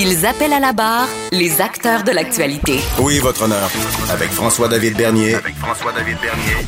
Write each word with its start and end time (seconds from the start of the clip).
Ils 0.00 0.24
appellent 0.24 0.52
à 0.52 0.60
la 0.60 0.72
barre 0.72 1.08
les 1.32 1.60
acteurs 1.60 2.04
de 2.04 2.12
l'actualité. 2.12 2.78
Oui, 3.00 3.18
votre 3.18 3.42
honneur. 3.42 3.68
Avec 4.12 4.30
François-David 4.30 4.96
Bernier. 4.96 5.34
Avec 5.34 5.56
François-David 5.56 6.16
Bernier. 6.22 6.64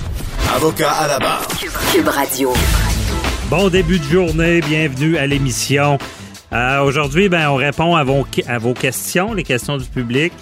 Avocat 0.52 0.90
à 0.90 1.06
la 1.06 1.18
barre. 1.20 1.46
Cube 1.92 2.08
Radio. 2.08 2.52
Bon 3.48 3.68
début 3.68 4.00
de 4.00 4.04
journée, 4.04 4.60
bienvenue 4.62 5.16
à 5.16 5.28
l'émission. 5.28 5.96
Euh, 6.52 6.80
Aujourd'hui, 6.80 7.28
ben, 7.28 7.48
on 7.50 7.54
répond 7.54 7.94
à 7.94 8.02
vos, 8.02 8.26
à 8.48 8.58
vos 8.58 8.74
questions, 8.74 9.32
les 9.32 9.44
questions 9.44 9.78
du 9.78 9.86
public 9.86 10.32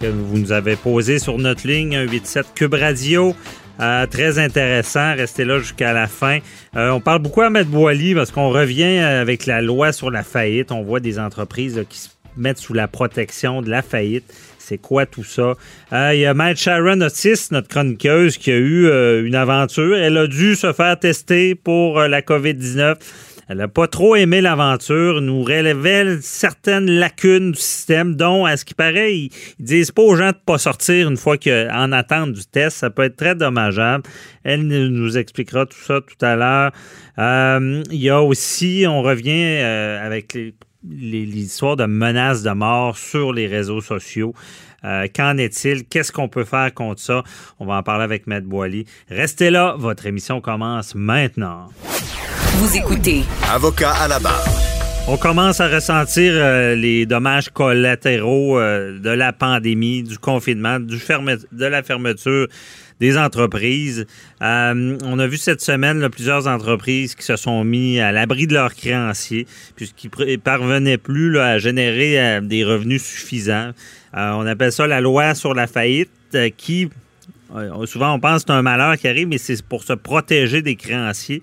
que 0.00 0.06
vous 0.06 0.38
nous 0.38 0.50
avez 0.50 0.76
posées 0.76 1.18
sur 1.18 1.36
notre 1.36 1.66
ligne 1.66 2.06
187 2.06 2.46
Cube 2.54 2.72
Radio. 2.72 3.36
Euh, 3.80 4.06
très 4.06 4.38
intéressant, 4.38 5.14
restez 5.14 5.44
là 5.44 5.58
jusqu'à 5.58 5.92
la 5.92 6.06
fin. 6.06 6.38
Euh, 6.76 6.90
on 6.92 7.00
parle 7.00 7.20
beaucoup 7.20 7.42
à 7.42 7.50
Maître 7.50 7.68
Boily 7.68 8.14
parce 8.14 8.30
qu'on 8.30 8.48
revient 8.48 8.98
avec 8.98 9.44
la 9.44 9.60
loi 9.60 9.92
sur 9.92 10.10
la 10.10 10.22
faillite. 10.22 10.72
On 10.72 10.82
voit 10.82 11.00
des 11.00 11.18
entreprises 11.18 11.76
là, 11.76 11.84
qui 11.84 11.98
se 11.98 12.08
mettent 12.38 12.58
sous 12.58 12.74
la 12.74 12.88
protection 12.88 13.62
de 13.62 13.70
la 13.70 13.82
faillite. 13.82 14.32
C'est 14.68 14.76
quoi 14.76 15.06
tout 15.06 15.24
ça? 15.24 15.54
Il 15.90 16.18
y 16.18 16.26
a 16.26 16.34
Maître 16.34 16.60
Sharon 16.60 17.00
Otis, 17.00 17.48
notre 17.52 17.68
chroniqueuse, 17.68 18.36
qui 18.36 18.50
a 18.50 18.56
eu 18.56 18.86
euh, 18.86 19.24
une 19.24 19.34
aventure. 19.34 19.96
Elle 19.96 20.18
a 20.18 20.26
dû 20.26 20.56
se 20.56 20.74
faire 20.74 20.98
tester 20.98 21.54
pour 21.54 21.98
euh, 21.98 22.06
la 22.06 22.20
COVID-19. 22.20 22.96
Elle 23.48 23.56
n'a 23.56 23.68
pas 23.68 23.86
trop 23.86 24.14
aimé 24.14 24.42
l'aventure, 24.42 25.22
nous 25.22 25.42
révèle 25.42 26.18
certaines 26.20 26.90
lacunes 26.90 27.52
du 27.52 27.58
système, 27.58 28.14
dont, 28.14 28.44
à 28.44 28.58
ce 28.58 28.66
qui 28.66 28.74
paraît, 28.74 29.16
ils, 29.16 29.30
ils 29.58 29.64
disent 29.64 29.90
pas 29.90 30.02
aux 30.02 30.16
gens 30.16 30.32
de 30.32 30.36
pas 30.44 30.58
sortir 30.58 31.08
une 31.08 31.16
fois 31.16 31.38
qu'en 31.38 31.92
attente 31.92 32.34
du 32.34 32.44
test. 32.44 32.76
Ça 32.76 32.90
peut 32.90 33.04
être 33.04 33.16
très 33.16 33.34
dommageable. 33.34 34.04
Elle 34.44 34.66
nous 34.66 35.16
expliquera 35.16 35.64
tout 35.64 35.80
ça 35.80 36.02
tout 36.02 36.26
à 36.26 36.36
l'heure. 36.36 36.72
Euh, 37.18 37.82
il 37.90 38.02
y 38.02 38.10
a 38.10 38.20
aussi, 38.20 38.84
on 38.86 39.00
revient 39.00 39.62
avec 40.02 40.34
les, 40.34 40.52
histoires 40.84 41.76
de 41.76 41.86
menaces 41.86 42.42
de 42.42 42.50
mort 42.50 42.96
sur 42.96 43.32
les 43.32 43.46
réseaux 43.46 43.80
sociaux. 43.80 44.34
Euh, 44.84 45.06
Qu'en 45.14 45.36
est-il? 45.38 45.84
Qu'est-ce 45.86 46.12
qu'on 46.12 46.28
peut 46.28 46.44
faire 46.44 46.72
contre 46.72 47.00
ça? 47.00 47.24
On 47.58 47.66
va 47.66 47.74
en 47.74 47.82
parler 47.82 48.04
avec 48.04 48.26
Matt 48.26 48.44
Boily. 48.44 48.84
Restez 49.10 49.50
là, 49.50 49.74
votre 49.76 50.06
émission 50.06 50.40
commence 50.40 50.94
maintenant. 50.94 51.66
Vous 52.58 52.76
écoutez 52.76 53.22
Avocat 53.52 53.90
à 53.92 54.08
la 54.08 54.18
barre. 54.20 54.44
On 55.10 55.16
commence 55.16 55.58
à 55.60 55.68
ressentir 55.68 56.32
euh, 56.34 56.74
les 56.74 57.06
dommages 57.06 57.48
collatéraux 57.48 58.58
euh, 58.58 58.98
de 59.00 59.08
la 59.10 59.32
pandémie, 59.32 60.02
du 60.02 60.18
confinement, 60.18 60.78
du 60.78 60.98
ferme- 60.98 61.38
de 61.50 61.64
la 61.64 61.82
fermeture 61.82 62.46
des 63.00 63.16
entreprises. 63.16 64.06
Euh, 64.42 64.98
on 65.04 65.18
a 65.18 65.26
vu 65.26 65.36
cette 65.36 65.60
semaine 65.60 66.08
plusieurs 66.08 66.46
entreprises 66.46 67.14
qui 67.14 67.24
se 67.24 67.36
sont 67.36 67.64
mis 67.64 68.00
à 68.00 68.12
l'abri 68.12 68.46
de 68.46 68.54
leurs 68.54 68.74
créanciers, 68.74 69.46
puisqu'ils 69.76 70.10
ne 70.18 70.36
parvenaient 70.36 70.98
plus 70.98 71.38
à 71.38 71.58
générer 71.58 72.20
euh, 72.20 72.40
des 72.40 72.64
revenus 72.64 73.02
suffisants. 73.02 73.72
Euh, 74.16 74.32
on 74.32 74.46
appelle 74.46 74.72
ça 74.72 74.86
la 74.86 75.00
loi 75.00 75.34
sur 75.34 75.54
la 75.54 75.66
faillite, 75.66 76.10
qui 76.56 76.88
Souvent, 77.86 78.12
on 78.12 78.20
pense 78.20 78.42
que 78.42 78.48
c'est 78.48 78.58
un 78.58 78.60
malheur 78.60 78.98
qui 78.98 79.08
arrive, 79.08 79.26
mais 79.26 79.38
c'est 79.38 79.62
pour 79.62 79.82
se 79.82 79.94
protéger 79.94 80.60
des 80.60 80.76
créanciers. 80.76 81.40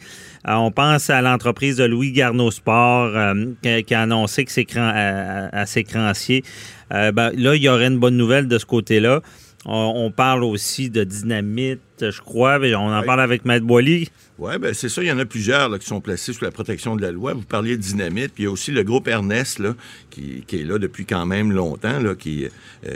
On 0.48 0.70
pense 0.70 1.10
à 1.10 1.24
l'entreprise 1.24 1.78
de 1.78 1.84
Louis 1.84 2.12
Garneau 2.12 2.52
Sport 2.52 3.34
qui, 3.64 3.96
a 3.96 4.02
annoncé 4.02 4.46
que 4.46 4.52
ses 4.52 4.68
à, 4.78 5.66
ses 5.66 5.84
créanciers. 5.84 6.44
Ben, 6.92 7.32
là, 7.36 7.56
il 7.56 7.64
y 7.64 7.70
aurait 7.70 7.88
une 7.88 7.98
bonne 7.98 8.18
nouvelle 8.18 8.48
de 8.48 8.60
ce 8.60 8.68
côté-là. 8.68 9.22
On, 9.68 10.12
parle 10.12 10.44
aussi 10.44 10.92
de 10.92 11.04
dynamite, 11.04 11.82
je 12.00 12.22
crois. 12.22 12.60
mais 12.60 12.76
On 12.76 12.94
en 12.94 13.02
parle 13.02 13.22
avec 13.22 13.46
Maître 13.46 13.66
Boily. 13.66 14.10
Oui, 14.38 14.58
ben 14.60 14.74
c'est 14.74 14.90
ça. 14.90 15.02
Il 15.02 15.08
y 15.08 15.12
en 15.12 15.18
a 15.18 15.26
plusieurs 15.26 15.70
là, 15.70 15.80
qui 15.80 15.88
sont 15.88 16.02
placés 16.02 16.34
sous 16.34 16.44
la 16.44 16.52
protection 16.52 16.96
de 16.96 17.02
la 17.02 17.12
loi. 17.12 17.34
Vous 17.34 17.42
parliez 17.42 17.78
de 17.78 17.82
dynamite, 17.82 18.34
puis 18.34 18.44
il 18.44 18.46
y 18.46 18.48
a 18.48 18.52
aussi 18.52 18.72
le 18.72 18.84
groupe 18.84 19.08
Ernest 19.08 19.60
là, 19.60 19.74
qui, 20.12 20.44
est 20.52 20.64
là 20.64 20.78
depuis 20.78 21.06
quand 21.06 21.26
même 21.26 21.52
longtemps. 21.52 22.00
Là, 22.00 22.14
qui, 22.16 22.46
euh, 22.46 22.50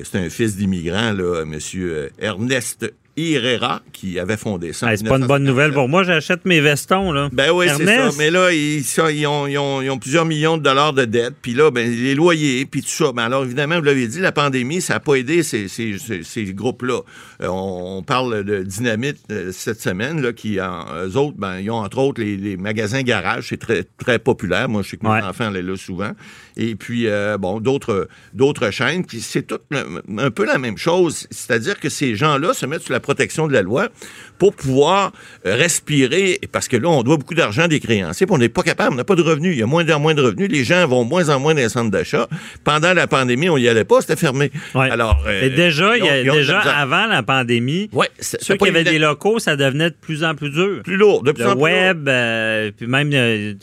c'est 0.03 0.19
un 0.19 0.29
fils 0.29 0.57
d'immigrant, 0.57 1.13
Monsieur 1.45 1.93
euh, 1.93 2.09
Ernest 2.19 2.93
Herrera, 3.19 3.81
qui 3.93 4.19
avait 4.19 4.37
fondé 4.37 4.73
ça. 4.73 4.91
Hey, 4.91 4.97
c'est 4.97 5.07
pas 5.07 5.17
une 5.17 5.27
bonne 5.27 5.43
1957. 5.43 5.47
nouvelle 5.49 5.73
pour 5.73 5.89
moi. 5.89 6.03
J'achète 6.03 6.45
mes 6.45 6.59
vestons. 6.61 7.11
Là. 7.11 7.29
Ben 7.31 7.51
oui, 7.51 7.67
c'est 7.75 7.85
ça. 7.85 8.09
Mais 8.17 8.31
là, 8.31 8.51
ils, 8.51 8.83
ça, 8.83 9.11
ils, 9.11 9.25
ont, 9.27 9.47
ils 9.47 9.57
ont- 9.57 9.81
ils 9.81 9.89
ont 9.89 9.97
plusieurs 9.99 10.25
millions 10.25 10.57
de 10.57 10.63
dollars 10.63 10.93
de 10.93 11.05
dettes. 11.05 11.35
Puis 11.41 11.53
là, 11.53 11.71
ben, 11.71 11.89
les 11.89 12.15
loyers, 12.15 12.65
puis 12.65 12.81
tout 12.81 12.89
ça. 12.89 13.11
Ben 13.13 13.23
alors, 13.23 13.43
évidemment, 13.43 13.77
vous 13.79 13.85
l'avez 13.85 14.07
dit, 14.07 14.19
la 14.19 14.31
pandémie, 14.31 14.81
ça 14.81 14.93
n'a 14.95 14.99
pas 14.99 15.15
aidé 15.15 15.43
ces, 15.43 15.67
ces, 15.67 15.97
ces- 15.97 16.23
ces 16.23 16.45
groupes-là. 16.53 17.01
Euh, 17.41 17.47
on, 17.47 17.97
on 17.97 18.03
parle 18.03 18.43
de 18.43 18.63
Dynamite 18.63 19.17
euh, 19.31 19.51
cette 19.51 19.81
semaine, 19.81 20.21
là, 20.21 20.33
qui, 20.33 20.59
en, 20.61 20.85
eux 21.05 21.15
autres, 21.17 21.37
ben, 21.37 21.59
ils 21.59 21.69
ont 21.71 21.75
entre 21.83 21.97
autres 21.99 22.21
les, 22.21 22.37
les 22.37 22.57
magasins 22.57 23.01
garage. 23.01 23.47
C'est 23.49 23.57
très, 23.59 23.83
très 23.97 24.19
populaire. 24.19 24.69
Moi, 24.69 24.81
je 24.83 24.89
sais 24.91 24.97
que 24.97 25.05
mes 25.05 25.09
Ouais. 25.11 25.21
enfants 25.23 25.45
allaient 25.47 25.61
là 25.61 25.75
souvent. 25.75 26.11
Et 26.57 26.75
puis, 26.75 27.07
euh, 27.07 27.37
bon, 27.37 27.59
d'autres 27.59 28.71
chaînes. 28.71 29.05
Puis 29.05 29.21
c'est 29.21 29.43
tout 29.43 29.59
un 30.17 30.31
peu 30.31 30.45
la 30.45 30.57
même 30.57 30.77
chose. 30.77 31.27
C'est-à-dire 31.31 31.79
que 31.79 31.89
ces 31.89 32.15
gens-là 32.15 32.53
se 32.53 32.65
mettent 32.65 32.83
sous 32.83 32.91
la 32.91 32.99
protection 33.09 33.47
de 33.47 33.53
la 33.53 33.61
loi 33.63 33.89
pour 34.37 34.53
pouvoir 34.53 35.11
euh, 35.45 35.55
respirer, 35.55 36.39
parce 36.51 36.67
que 36.67 36.77
là, 36.77 36.87
on 36.89 37.01
doit 37.03 37.17
beaucoup 37.17 37.33
d'argent 37.33 37.67
des 37.67 37.79
créanciers, 37.79 38.25
puis 38.27 38.35
on 38.35 38.37
n'est 38.37 38.49
pas 38.49 38.61
capable, 38.63 38.93
on 38.93 38.97
n'a 38.97 39.03
pas 39.03 39.15
de 39.15 39.21
revenus. 39.23 39.53
Il 39.55 39.59
y 39.59 39.63
a 39.63 39.65
moins 39.65 39.87
en 39.89 39.99
moins 39.99 40.13
de 40.13 40.21
revenus. 40.21 40.49
Les 40.49 40.63
gens 40.63 40.87
vont 40.87 41.03
moins 41.03 41.27
en 41.29 41.39
moins 41.39 41.53
dans 41.55 41.61
les 41.61 41.69
centres 41.69 41.89
d'achat. 41.91 42.27
Pendant 42.63 42.93
la 42.93 43.07
pandémie, 43.07 43.49
on 43.49 43.57
n'y 43.57 43.67
allait 43.67 43.83
pas, 43.83 44.01
c'était 44.01 44.15
fermé. 44.15 44.51
Ouais. 44.75 44.89
Alors, 44.91 45.23
euh, 45.27 45.41
Et 45.45 45.49
déjà, 45.49 45.97
y 45.97 46.07
a- 46.07 46.21
ils 46.21 46.29
ont- 46.51 46.55
avant 46.55 47.07
la 47.07 47.23
pandémie, 47.23 47.89
Ouais, 47.93 48.09
ceux 48.19 48.55
qui 48.55 48.67
avaient 48.67 48.83
des 48.83 48.99
locaux, 48.99 49.39
ça 49.39 49.55
devenait 49.55 49.89
de 49.89 49.95
plus 49.99 50.23
en 50.23 50.35
plus 50.35 50.51
dur. 50.51 50.81
plus 50.83 50.95
lourd, 50.97 51.23
de 51.23 51.31
plus 51.31 51.43
le 51.43 51.49
en 51.49 51.53
plus 51.53 51.61
web, 51.63 52.07
euh, 52.07 52.71
puis 52.77 52.85
même 52.87 53.09
euh, 53.13 53.53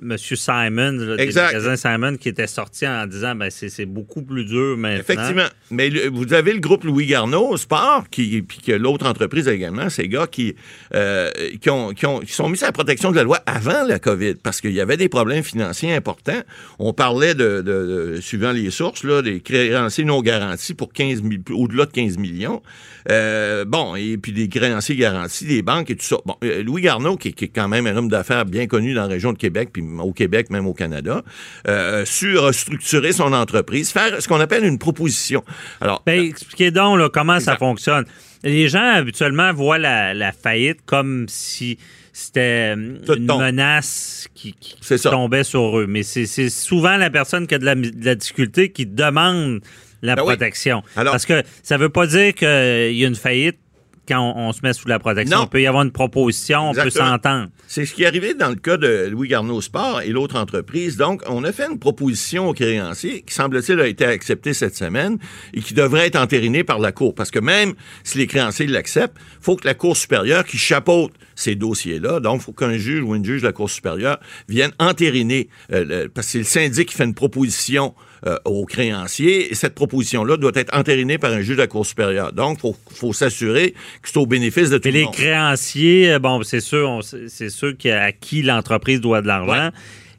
Monsieur 0.00 0.36
Simon, 0.36 0.92
là, 0.98 1.16
Exact. 1.22 1.76
Simon, 1.76 2.16
qui 2.16 2.28
était 2.28 2.46
sorti 2.46 2.86
en 2.86 3.06
disant 3.06 3.34
ben 3.34 3.50
c'est, 3.50 3.68
c'est 3.68 3.86
beaucoup 3.86 4.22
plus 4.22 4.44
dur 4.44 4.76
maintenant. 4.76 5.00
Effectivement. 5.00 5.46
Mais 5.70 5.90
le- 5.90 6.08
vous 6.10 6.32
avez 6.34 6.52
le 6.52 6.58
groupe 6.60 6.84
Louis 6.84 7.06
Garneau, 7.06 7.56
Sport, 7.56 8.04
qui, 8.10 8.42
puis 8.52 8.60
que 8.60 8.72
l'autre 8.72 9.06
entreprise 9.06 9.48
également, 9.48 9.88
ces 9.88 10.08
gars 10.08 10.26
qui, 10.26 10.54
euh, 10.94 11.30
qui, 11.58 11.70
ont, 11.70 11.94
qui, 11.94 12.04
ont, 12.04 12.20
qui 12.20 12.32
sont 12.34 12.50
mis 12.50 12.62
à 12.62 12.66
la 12.66 12.72
protection 12.72 13.10
de 13.10 13.16
la 13.16 13.22
loi 13.22 13.38
avant 13.46 13.84
la 13.86 13.98
COVID, 13.98 14.34
parce 14.42 14.60
qu'il 14.60 14.72
y 14.72 14.80
avait 14.80 14.98
des 14.98 15.08
problèmes 15.08 15.42
financiers 15.42 15.94
importants. 15.94 16.42
On 16.78 16.92
parlait 16.92 17.34
de, 17.34 17.62
de- 17.62 18.14
de- 18.16 18.20
suivant 18.20 18.52
les 18.52 18.70
sources, 18.70 19.04
là, 19.04 19.22
des 19.22 19.40
créanciers 19.40 20.04
non 20.04 20.20
garantis 20.20 20.74
pour 20.74 20.92
15 20.92 21.22
000 21.22 21.58
au-delà 21.58 21.86
de 21.86 21.92
15 21.92 22.18
millions. 22.18 22.60
Euh, 23.10 23.64
bon, 23.64 23.96
et 23.96 24.18
puis 24.18 24.32
des 24.32 24.48
créanciers 24.48 24.96
garantis, 24.96 25.46
des 25.46 25.62
banques 25.62 25.90
et 25.90 25.96
tout 25.96 26.04
ça. 26.04 26.16
Bon, 26.26 26.36
euh, 26.44 26.62
Louis 26.62 26.82
Garneau, 26.82 27.16
qui, 27.16 27.32
qui 27.32 27.46
est 27.46 27.48
quand 27.48 27.68
même 27.68 27.86
un 27.86 27.96
homme 27.96 28.08
d'affaires 28.10 28.44
bien 28.44 28.66
connu 28.66 28.92
dans 28.92 29.02
la 29.02 29.08
région 29.08 29.32
de 29.32 29.38
Québec, 29.38 29.70
puis 29.72 29.82
au 29.98 30.12
Québec, 30.12 30.50
même 30.50 30.66
au 30.66 30.74
Canada, 30.74 31.22
euh, 31.68 32.04
su 32.04 32.36
restructurer 32.36 33.12
son 33.12 33.32
entreprise, 33.32 33.90
faire 33.90 34.20
ce 34.20 34.28
qu'on 34.28 34.40
appelle 34.40 34.64
une 34.64 34.78
proposition. 34.78 35.42
Alors, 35.80 36.02
Ben, 36.04 36.20
expliquez 36.22 36.70
donc 36.70 36.98
là, 36.98 37.08
comment 37.12 37.40
ça 37.40 37.56
fonctionne. 37.56 38.04
Les 38.44 38.68
gens 38.68 38.94
habituellement 38.94 39.52
voient 39.52 39.78
la, 39.78 40.14
la 40.14 40.32
faillite 40.32 40.80
comme 40.84 41.26
si 41.28 41.78
c'était 42.12 42.74
euh, 42.76 42.98
Tout 43.06 43.14
une 43.16 43.26
tombe. 43.26 43.40
menace 43.42 44.28
qui, 44.34 44.52
qui 44.54 44.76
C'est 44.80 44.98
ça. 44.98 45.10
tombait 45.10 45.44
sur 45.44 45.78
eux. 45.78 45.86
Mais 45.86 46.02
c'est, 46.02 46.26
c'est 46.26 46.50
souvent 46.50 46.96
la 46.96 47.08
personne 47.10 47.46
qui 47.46 47.54
a 47.54 47.58
de 47.58 47.64
la, 47.64 47.74
de 47.74 48.04
la 48.04 48.14
difficulté 48.14 48.70
qui 48.70 48.84
demande 48.86 49.60
la 50.02 50.16
Ben 50.16 50.22
oui. 50.22 50.28
protection. 50.34 50.82
Alors- 50.96 51.12
Parce 51.12 51.24
que 51.26 51.42
ça 51.62 51.76
veut 51.76 51.88
pas 51.88 52.06
dire 52.06 52.34
qu'il 52.34 52.48
y 52.48 53.04
a 53.04 53.08
une 53.08 53.14
faillite 53.14 53.58
quand 54.08 54.20
on, 54.20 54.48
on 54.48 54.52
se 54.52 54.60
met 54.62 54.72
sous 54.72 54.88
la 54.88 54.98
protection. 54.98 55.38
Non. 55.38 55.44
Il 55.44 55.48
peut 55.48 55.62
y 55.62 55.66
avoir 55.66 55.82
une 55.84 55.92
proposition, 55.92 56.70
on 56.70 56.74
peut 56.74 56.90
s'entendre. 56.90 57.48
C'est 57.66 57.86
ce 57.86 57.94
qui 57.94 58.02
est 58.02 58.06
arrivé 58.06 58.34
dans 58.34 58.48
le 58.48 58.56
cas 58.56 58.76
de 58.76 59.08
Louis 59.10 59.28
Garneau 59.28 59.60
Sport 59.60 60.02
et 60.02 60.08
l'autre 60.08 60.36
entreprise. 60.36 60.96
Donc, 60.96 61.22
on 61.28 61.44
a 61.44 61.52
fait 61.52 61.66
une 61.70 61.78
proposition 61.78 62.48
aux 62.48 62.54
créanciers 62.54 63.22
qui, 63.22 63.32
semble-t-il, 63.34 63.80
a 63.80 63.86
été 63.86 64.04
acceptée 64.04 64.54
cette 64.54 64.76
semaine 64.76 65.18
et 65.54 65.60
qui 65.60 65.74
devrait 65.74 66.06
être 66.08 66.16
entérinée 66.16 66.64
par 66.64 66.78
la 66.78 66.92
Cour. 66.92 67.14
Parce 67.14 67.30
que 67.30 67.38
même 67.38 67.74
si 68.04 68.18
les 68.18 68.26
créanciers 68.26 68.66
l'acceptent, 68.66 69.16
faut 69.40 69.56
que 69.56 69.66
la 69.66 69.74
Cour 69.74 69.96
supérieure 69.96 70.44
qui 70.44 70.58
chapeaute 70.58 71.12
ces 71.34 71.54
dossiers-là, 71.54 72.20
donc 72.20 72.40
il 72.40 72.44
faut 72.44 72.52
qu'un 72.52 72.76
juge 72.76 73.02
ou 73.02 73.14
une 73.14 73.24
juge 73.24 73.40
de 73.42 73.46
la 73.46 73.52
Cour 73.52 73.70
supérieure 73.70 74.18
vienne 74.48 74.72
entériner, 74.78 75.48
euh, 75.72 75.84
le- 75.84 76.08
parce 76.08 76.26
que 76.26 76.32
c'est 76.32 76.38
le 76.38 76.44
syndic 76.44 76.88
qui 76.90 76.94
fait 76.94 77.04
une 77.04 77.14
proposition 77.14 77.94
euh, 78.26 78.36
aux 78.44 78.64
créanciers 78.64 79.50
et 79.50 79.54
cette 79.54 79.74
proposition-là 79.74 80.36
doit 80.36 80.52
être 80.54 80.76
entérinée 80.76 81.18
par 81.18 81.32
un 81.32 81.40
juge 81.40 81.56
de 81.56 81.62
la 81.62 81.66
Cour 81.66 81.84
supérieure. 81.84 82.32
Donc, 82.32 82.58
il 82.58 82.60
faut, 82.60 82.76
faut 82.94 83.12
s'assurer 83.12 83.72
que 84.00 84.08
c'est 84.08 84.16
au 84.16 84.26
bénéfice 84.26 84.70
de 84.70 84.78
tout 84.78 84.82
Mais 84.84 84.92
le 84.92 84.98
les 84.98 85.04
monde. 85.06 85.14
créanciers, 85.14 86.12
euh, 86.12 86.18
bon, 86.18 86.42
c'est 86.44 86.60
sûr, 86.60 87.00
c'est 87.02 87.50
sûr 87.50 87.76
qu'à 87.76 88.04
à 88.04 88.12
qui 88.12 88.42
l'entreprise 88.42 89.00
doit 89.00 89.22
de 89.22 89.26
l'argent. 89.26 89.70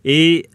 Et 0.05 0.47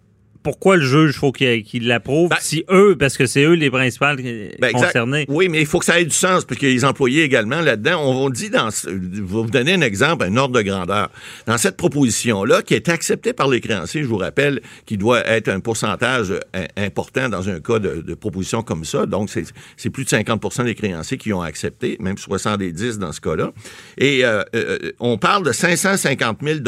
pourquoi 0.49 0.79
le 0.79 0.83
juge 0.87 1.17
faut 1.19 1.31
qu'il 1.31 1.87
l'approuve 1.87 2.31
Ben- 2.31 2.37
si 2.41 2.65
eux, 2.71 2.97
parce 2.99 3.19
que 3.19 3.27
c'est 3.27 3.43
eux 3.45 3.53
les 3.53 3.71
principales 3.71 4.17
Ben, 4.59 4.73
concernés. 4.73 5.27
Oui, 5.29 5.51
mais 5.51 5.61
il 5.61 5.67
faut 5.67 5.79
que 5.79 5.85
ça 5.85 6.01
ait 6.01 6.07
du 6.07 6.11
sens, 6.11 6.47
parce 6.47 6.59
a 6.63 6.65
les 6.65 6.87
employés 6.87 7.23
également 7.23 7.61
là-dedans. 7.61 8.01
On 8.03 8.15
vous 8.15 8.31
dit 8.31 8.49
dans, 8.49 8.71
je 8.71 8.89
vais 8.89 9.21
vous 9.23 9.51
donner 9.51 9.75
un 9.75 9.83
exemple, 9.83 10.25
un 10.25 10.35
ordre 10.39 10.55
de 10.55 10.63
grandeur. 10.63 11.11
Dans 11.47 11.59
cette 11.59 11.77
proposition-là, 11.77 12.63
qui 12.63 12.73
est 12.73 12.89
acceptée 12.89 13.35
par 13.35 13.49
les 13.49 13.61
créanciers, 13.61 14.03
je 14.03 14.09
vous 14.09 14.17
rappelle, 14.17 14.63
qui 14.87 14.97
doit 14.97 15.21
être 15.27 15.49
un 15.49 15.61
pourcentage 15.61 16.31
euh, 16.31 16.67
important 16.79 17.29
dans 17.29 17.51
un 17.51 17.61
cas 17.61 17.79
de, 17.79 18.01
de 18.01 18.15
proposition 18.15 18.63
comme 18.63 18.87
ça. 18.87 19.05
Donc, 19.05 19.29
c'est 19.29 19.45
c'est 19.77 19.91
plus 19.91 20.05
de 20.05 20.09
50% 20.09 20.65
des 20.65 20.75
créanciers 20.75 21.19
qui 21.19 21.31
ont 21.35 21.43
accepté, 21.43 21.99
même 22.01 22.17
70 22.17 22.99
dans 22.99 23.13
ce 23.13 23.21
cas-là. 23.21 23.53
Et 23.99 24.25
euh, 24.25 24.43
euh, 24.55 24.93
on 24.99 25.19
parle 25.19 25.45
de 25.45 25.53
550 25.53 26.39
000 26.43 26.61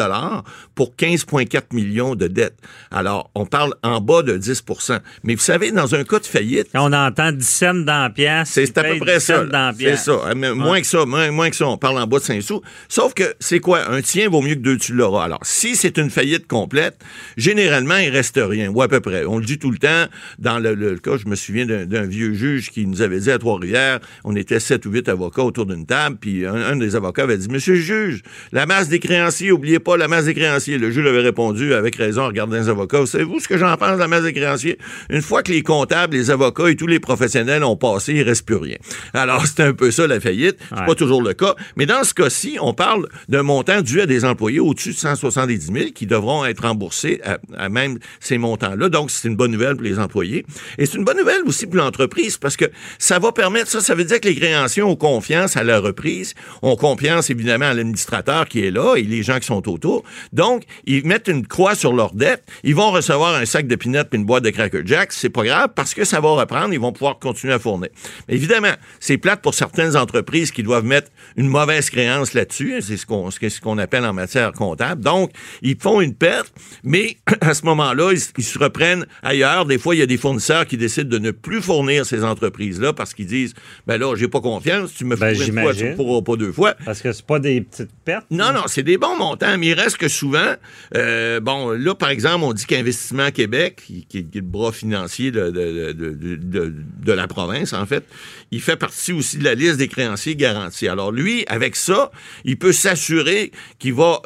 pour 0.75 0.95
15,4 0.97 1.75
millions 1.75 2.15
de 2.15 2.27
dettes. 2.27 2.59
Alors, 2.91 3.31
on 3.35 3.47
parle 3.47 3.70
en 3.83 4.01
bas 4.01 4.23
de 4.23 4.39
10% 4.39 4.99
Mais 5.25 5.35
vous 5.35 5.41
savez, 5.41 5.73
dans 5.73 5.95
un 5.95 6.05
cas 6.05 6.19
de 6.19 6.27
faillite, 6.27 6.69
on 6.75 6.93
entend 6.93 7.33
10 7.33 7.47
cents 7.47 7.75
dans 7.75 8.03
la 8.03 8.11
pièce, 8.11 8.51
c'est 8.51 8.77
à 8.79 8.85
peu 8.85 8.99
près 8.99 9.19
10 9.19 9.25
cents 9.25 9.47
ça. 9.51 9.73
C'est 9.79 9.97
ça. 9.97 10.35
Mais 10.37 10.53
Moins 10.55 10.81
que 10.81 10.87
ça, 10.87 11.05
moins, 11.07 11.31
moins 11.31 11.51
que 11.51 11.57
ça, 11.57 11.67
on 11.67 11.77
parle 11.77 11.99
en 11.99 12.07
bas 12.07 12.19
de 12.19 12.25
5 12.25 12.43
sous. 12.43 12.63
Sauf 12.89 13.15
que 13.15 13.35
c'est 13.41 13.61
quoi? 13.61 13.91
Un 13.91 14.03
tien 14.03 14.29
vaut 14.29 14.43
mieux 14.43 14.55
que 14.55 14.61
deux 14.61 14.77
tu 14.79 14.93
l'auras. 14.93 15.25
Alors, 15.25 15.41
si 15.43 15.77
c'est 15.77 15.99
une 15.99 16.11
faillite 16.11 16.47
complète, 16.47 16.99
généralement, 17.37 17.97
il 17.97 18.11
reste 18.11 18.41
rien, 18.43 18.71
ou 18.71 18.83
à 18.83 18.89
peu 18.89 19.01
près. 19.01 19.25
On 19.25 19.39
le 19.39 19.45
dit 19.45 19.59
tout 19.59 19.71
le 19.71 19.79
temps. 19.79 20.07
Dans 20.39 20.59
le, 20.59 20.75
le 20.75 20.99
cas, 20.99 21.17
je 21.17 21.27
me 21.27 21.35
souviens 21.35 21.67
d'un 21.67 21.87
d'un 21.91 22.07
vieux 22.07 22.33
juge 22.33 22.71
qui 22.71 22.87
nous 22.87 23.03
avait 23.03 23.21
dit 23.21 23.31
à 23.31 23.39
Trois-Rivières, 23.39 24.01
on 24.25 24.37
était 24.37 24.61
sept 24.61 24.87
ou 24.87 24.91
huit 24.91 25.09
avocats 25.09 25.43
autour 25.43 25.67
d'une 25.67 25.87
table, 25.87 26.17
puis 26.21 26.47
un, 26.47 26.55
un 26.55 26.77
des 26.77 26.97
avocats 26.97 27.25
avait 27.25 27.37
dit, 27.37 27.49
Monsieur 27.49 27.75
le 27.75 27.81
juge, 27.81 28.23
la 28.53 28.65
masse 28.67 28.89
des 28.89 29.01
créanciers, 29.01 29.53
oubliez 29.53 29.79
pas 29.79 29.97
la 29.97 30.09
masse 30.09 30.27
des 30.27 30.35
créanciers. 30.35 30.79
Le 30.79 30.91
juge 30.91 31.07
avait 31.07 31.21
répondu 31.21 31.75
avec 31.75 31.97
raison 31.97 32.23
en 32.23 32.29
regardant 32.29 32.57
les 32.57 32.69
avocats. 32.69 33.05
Savez-vous 33.07 33.41
ce 33.41 33.49
que 33.51 33.59
j'en 33.59 33.77
pense 33.77 33.95
de 33.95 33.99
la 33.99 34.09
masse 34.09 34.23
des 34.23 34.33
créanciers? 34.33 34.79
Une 35.11 35.23
fois 35.23 35.43
que 35.43 35.53
les 35.53 35.63
comptables, 35.63 36.17
les 36.17 36.31
avocats 36.31 36.71
et 36.71 36.77
tous 36.77 36.87
les 36.87 37.01
professionnels 37.01 37.65
ont 37.65 37.77
passé, 37.77 38.15
il 38.15 38.23
reste 38.23 38.47
plus 38.47 38.57
rien. 38.57 38.77
Alors, 39.13 39.45
c'est 39.47 39.61
un 39.63 39.73
peu 39.73 39.91
ça, 39.91 40.07
la 40.07 40.21
faillite. 40.21 40.57
C'est 40.71 40.81
Ouais. 40.81 40.87
pas 40.87 40.95
toujours 40.95 41.23
le 41.23 41.35
cas. 41.35 41.55
Mais 41.77 41.85
dans 41.87 42.05
ce 42.05 42.15
cas-ci, 42.15 42.57
on 42.61 42.73
parle 42.73 43.07
d'un 43.29 43.43
montant 43.43 43.83
dû 43.83 44.01
à 44.01 44.07
des 44.07 44.25
employés 44.25 44.61
au-dessus 44.61 44.91
de 44.93 44.97
170 44.97 45.67
000 45.73 45.77
qui 45.95 46.07
devront 46.07 46.45
être 46.45 46.63
remboursés 46.63 47.21
à, 47.25 47.39
à 47.59 47.69
même 47.69 47.99
ces 48.21 48.39
montants-là. 48.39 48.89
Donc, 48.89 49.11
c'est 49.11 49.29
une 49.29 49.37
bonne 49.37 49.51
nouvelle 49.51 49.75
pour 49.75 49.85
les 49.85 49.99
employés. 49.99 50.47
Et 50.79 50.87
c'est 50.87 50.97
une 50.97 51.05
bonne 51.05 51.19
nouvelle 51.19 51.43
aussi 51.47 51.67
pour 51.67 51.77
l'entreprise 51.77 52.37
parce 52.39 52.57
que 52.57 52.67
ça 52.99 53.19
va 53.19 53.33
permettre, 53.33 53.69
ça, 53.69 53.81
ça 53.81 53.95
veut 53.95 54.05
dire 54.05 54.21
que 54.21 54.29
les 54.29 54.35
créanciers 54.37 54.83
ont 54.83 54.97
confiance 54.97 55.57
à 55.57 55.65
la 55.65 55.81
reprise, 55.81 56.35
ont 56.63 56.77
confiance 56.77 57.31
évidemment 57.31 57.67
à 57.67 57.75
l'administrateur 57.75 58.47
qui 58.49 58.65
est 58.65 58.71
là 58.71 58.95
et 58.97 59.03
les 59.03 59.23
gens 59.23 59.39
qui 59.39 59.47
sont 59.47 59.69
autour. 59.69 60.05
Donc, 60.33 60.63
ils 60.87 61.05
mettent 61.05 61.29
une 61.29 61.47
croix 61.47 61.75
sur 61.75 61.93
leur 61.93 62.13
dette. 62.15 62.43
Ils 62.65 62.75
vont 62.75 62.91
recevoir 62.91 63.35
un 63.41 63.47
sac 63.47 63.67
de 63.67 63.75
peanuts 63.75 63.99
et 64.13 64.17
une 64.17 64.25
boîte 64.25 64.45
de 64.45 64.51
Cracker 64.51 64.83
Jacks. 64.85 65.13
C'est 65.13 65.31
pas 65.31 65.45
grave 65.45 65.71
parce 65.75 65.95
que 65.95 66.05
ça 66.05 66.21
va 66.21 66.29
reprendre. 66.31 66.73
Ils 66.73 66.81
vont 66.81 66.93
pouvoir 66.93 67.19
continuer 67.19 67.53
à 67.53 67.59
fournir. 67.59 67.89
Mais 68.29 68.35
évidemment, 68.35 68.73
c'est 69.01 69.19
plate 69.19 69.41
pour 69.41 69.55
certaines 69.55 69.97
entreprises 69.97 70.51
qui 70.51 70.63
doivent 70.63 70.85
mettre 70.85 71.11
une 71.37 71.49
mauvaise 71.49 71.91
créance 71.91 72.35
là-dessus. 72.35 72.83
C'est 72.83 72.97
ce 72.97 73.07
qu'on 73.07 73.31
ce 73.31 73.61
qu'on 73.61 73.79
appelle 73.79 74.05
en 74.05 74.13
matière 74.13 74.53
comptable. 74.53 75.03
Donc, 75.03 75.31
ils 75.63 75.77
font 75.79 76.01
une 76.01 76.15
perte, 76.15 76.53
mais 76.85 77.17
à 77.41 77.55
ce 77.55 77.65
moment-là, 77.65 78.13
ils, 78.13 78.21
ils 78.37 78.45
se 78.45 78.59
reprennent 78.59 79.07
ailleurs. 79.23 79.65
Des 79.65 79.79
fois, 79.79 79.95
il 79.95 79.99
y 79.99 80.03
a 80.03 80.07
des 80.07 80.19
fournisseurs 80.19 80.67
qui 80.67 80.77
décident 80.77 81.09
de 81.09 81.19
ne 81.19 81.31
plus 81.31 81.63
fournir 81.63 82.05
ces 82.05 82.25
entreprises-là 82.25 82.93
parce 82.93 83.15
qu'ils 83.15 83.27
disent, 83.27 83.55
ben 83.87 83.99
là, 83.99 84.15
j'ai 84.17 84.29
pas 84.29 84.41
confiance. 84.41 84.93
Tu 84.95 85.05
me 85.05 85.17
Ben, 85.17 85.35
fournis 85.35 85.51
une 85.51 85.61
fois, 85.61 85.75
tu 85.75 85.85
ne 85.85 85.95
pourras 85.95 86.23
pas 86.23 86.37
deux 86.37 86.53
fois. 86.53 86.75
Parce 86.85 87.01
que 87.01 87.13
c'est 87.13 87.27
pas 87.27 87.39
des 87.39 87.61
petites 87.61 87.91
pertes. 88.11 88.27
Non, 88.31 88.53
non, 88.53 88.63
c'est 88.67 88.83
des 88.83 88.99
bons 88.99 89.17
montants, 89.17 89.57
mais 89.59 89.69
il 89.69 89.75
reste 89.75 89.97
que 89.97 90.09
souvent, 90.09 90.55
euh, 90.97 91.41
bon, 91.41 91.71
là, 91.71 91.95
par 91.95 92.11
exemple, 92.11 92.45
on 92.45 92.53
dit 92.53 92.67
qu'Investissement 92.67 93.31
Québec, 93.31 93.83
qui, 93.87 94.05
qui 94.07 94.19
est 94.19 94.35
le 94.35 94.41
bras 94.43 94.73
financier 94.73 95.31
de, 95.31 95.51
de, 95.51 95.93
de, 95.93 96.11
de, 96.13 96.35
de- 96.37 96.75
de 97.05 97.13
la 97.13 97.27
province, 97.29 97.73
en 97.73 97.87
fait, 97.87 98.05
il 98.51 98.61
fait 98.61 98.77
partie 98.77 99.13
aussi 99.13 99.39
de 99.39 99.45
la 99.45 99.55
liste 99.55 99.77
des 99.77 99.89
créanciers 99.89 100.37
garantis. 100.37 100.89
Alors, 100.89 101.13
lui, 101.13 101.45
avec 101.47 101.77
ça, 101.77 102.11
il 102.45 102.57
peut 102.59 102.73
s'assurer 102.73 103.53
qu'il 103.79 103.95
va 103.95 104.21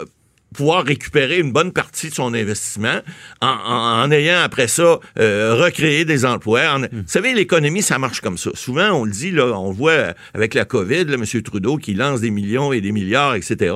pouvoir 0.55 0.85
récupérer 0.85 1.39
une 1.39 1.53
bonne 1.53 1.73
partie 1.73 2.09
de 2.09 2.15
son 2.15 2.33
investissement 2.33 3.01
en, 3.43 3.47
en- 3.49 4.03
en 4.05 4.11
ayant 4.11 4.41
après 4.43 4.69
ça 4.69 4.99
euh, 5.19 5.55
recréé 5.55 6.05
des 6.07 6.25
emplois. 6.25 6.63
En- 6.75 6.81
Vous 6.81 6.87
savez, 7.07 7.35
l'économie, 7.35 7.83
ça 7.83 7.99
marche 7.99 8.21
comme 8.23 8.39
ça. 8.39 8.51
Souvent, 8.55 8.91
on 8.93 9.05
le 9.05 9.11
dit, 9.11 9.31
là, 9.31 9.47
on 9.59 9.69
le 9.71 9.77
voit 9.77 10.15
avec 10.33 10.55
la 10.55 10.65
COVID, 10.65 11.05
là, 11.05 11.15
M. 11.15 11.43
Trudeau 11.43 11.77
qui 11.77 11.93
lance 11.95 12.21
des 12.21 12.31
millions 12.31 12.73
et 12.73 12.81
des 12.81 12.93
milliards, 12.93 13.35
etc. 13.35 13.75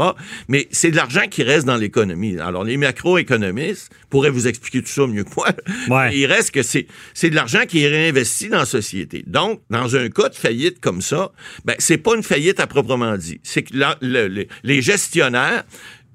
Mais 0.49 0.69
c'est 0.71 0.91
de 0.91 0.97
l'argent 0.97 1.27
qui 1.31 1.43
reste 1.43 1.67
dans 1.67 1.77
l'économie. 1.77 2.39
Alors, 2.39 2.65
les 2.65 2.77
macroéconomistes 2.77 3.91
pourraient 4.11 4.31
vous 4.31 4.47
expliquer 4.47 4.81
tout 4.83 4.89
ça 4.89 5.07
mieux 5.07 5.25
que 5.25 5.31
moi. 5.37 5.49
Ouais. 5.89 6.17
Il 6.17 6.27
reste 6.27 6.51
que 6.53 6.63
c'est 6.63 6.87
c'est 7.15 7.31
de 7.31 7.35
l'argent 7.35 7.63
qui 7.69 7.83
est 7.83 7.89
réinvesti 7.89 8.49
dans 8.49 8.59
la 8.59 8.65
société. 8.67 9.25
Donc, 9.27 9.61
dans 9.71 9.97
un 9.97 10.09
cas 10.09 10.29
de 10.29 10.35
faillite 10.35 10.81
comme 10.81 11.03
ça, 11.03 11.31
ben, 11.65 11.75
c'est 11.79 11.99
pas 11.99 12.15
une 12.17 12.23
faillite 12.23 12.61
à 12.61 12.67
proprement 12.67 13.17
dit. 13.17 13.41
C'est 13.43 13.63
que 13.63 13.77
la- 13.77 13.97
le- 14.01 14.29
le- 14.29 14.47
les 14.63 14.81
gestionnaires 14.83 15.65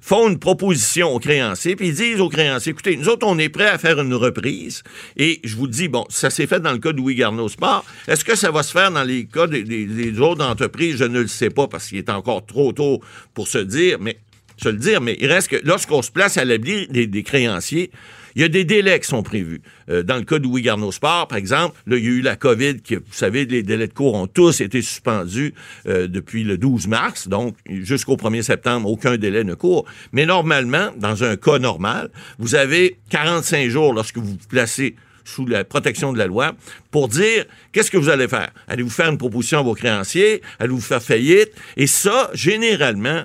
font 0.03 0.27
une 0.27 0.37
proposition 0.37 1.15
aux 1.15 1.19
créanciers, 1.19 1.77
puis 1.77 1.87
ils 1.87 1.95
disent 1.95 2.19
aux 2.19 2.27
créanciers, 2.27 2.71
écoutez, 2.73 2.97
nous 2.97 3.07
autres, 3.07 3.25
on 3.25 3.39
est 3.39 3.47
prêts 3.47 3.69
à 3.69 3.77
faire 3.77 4.01
une 4.01 4.13
reprise. 4.13 4.83
Et 5.15 5.39
je 5.45 5.55
vous 5.55 5.67
dis, 5.67 5.87
bon, 5.87 6.03
ça 6.09 6.29
s'est 6.29 6.45
fait 6.45 6.59
dans 6.59 6.73
le 6.73 6.77
cas 6.77 6.91
de 6.91 6.97
Louis 6.97 7.15
Garneau 7.15 7.47
Sport. 7.47 7.85
Est-ce 8.09 8.25
que 8.25 8.35
ça 8.35 8.51
va 8.51 8.63
se 8.63 8.73
faire 8.73 8.91
dans 8.91 9.05
les 9.05 9.25
cas 9.25 9.47
des, 9.47 10.19
autres 10.19 10.43
entreprises? 10.43 10.97
Je 10.97 11.05
ne 11.05 11.21
le 11.21 11.27
sais 11.27 11.49
pas, 11.49 11.69
parce 11.69 11.87
qu'il 11.87 11.99
est 11.99 12.09
encore 12.09 12.45
trop 12.45 12.73
tôt 12.73 12.99
pour 13.33 13.47
se 13.47 13.59
dire, 13.59 13.97
mais 14.01 14.17
se 14.57 14.67
le 14.67 14.77
dire, 14.77 14.99
mais 14.99 15.15
il 15.21 15.31
reste 15.31 15.47
que 15.47 15.61
lorsqu'on 15.63 16.01
se 16.01 16.11
place 16.11 16.35
à 16.35 16.43
l'abri 16.43 16.85
des 16.89 17.23
créanciers, 17.23 17.89
il 18.35 18.41
y 18.41 18.45
a 18.45 18.47
des 18.47 18.63
délais 18.63 18.99
qui 18.99 19.07
sont 19.07 19.23
prévus. 19.23 19.61
Euh, 19.89 20.03
dans 20.03 20.17
le 20.17 20.23
cas 20.23 20.39
de 20.39 20.43
Louis 20.43 20.61
Garneau 20.61 20.91
Sport, 20.91 21.27
par 21.27 21.37
exemple, 21.37 21.75
là, 21.87 21.97
il 21.97 22.03
y 22.03 22.07
a 22.07 22.11
eu 22.11 22.21
la 22.21 22.35
COVID, 22.35 22.81
qui, 22.81 22.95
vous 22.95 23.03
savez, 23.11 23.45
les 23.45 23.63
délais 23.63 23.87
de 23.87 23.93
cours 23.93 24.15
ont 24.15 24.27
tous 24.27 24.61
été 24.61 24.81
suspendus 24.81 25.53
euh, 25.87 26.07
depuis 26.07 26.43
le 26.43 26.57
12 26.57 26.87
mars, 26.87 27.27
donc 27.27 27.55
jusqu'au 27.67 28.15
1er 28.15 28.41
septembre, 28.41 28.89
aucun 28.89 29.17
délai 29.17 29.43
ne 29.43 29.53
court. 29.53 29.85
Mais 30.11 30.25
normalement, 30.25 30.91
dans 30.97 31.23
un 31.23 31.35
cas 31.35 31.59
normal, 31.59 32.09
vous 32.39 32.55
avez 32.55 32.97
45 33.09 33.69
jours 33.69 33.93
lorsque 33.93 34.17
vous 34.17 34.23
vous 34.33 34.37
placez 34.49 34.95
sous 35.25 35.45
la 35.45 35.63
protection 35.63 36.13
de 36.13 36.17
la 36.17 36.27
loi 36.27 36.53
pour 36.91 37.07
dire 37.07 37.45
qu'est-ce 37.71 37.91
que 37.91 37.97
vous 37.97 38.09
allez 38.09 38.27
faire. 38.27 38.51
Allez-vous 38.67 38.89
faire 38.89 39.09
une 39.09 39.17
proposition 39.17 39.59
à 39.59 39.61
vos 39.61 39.73
créanciers? 39.73 40.41
Allez-vous 40.59 40.81
faire 40.81 41.01
faillite? 41.01 41.51
Et 41.77 41.87
ça, 41.87 42.29
généralement, 42.33 43.23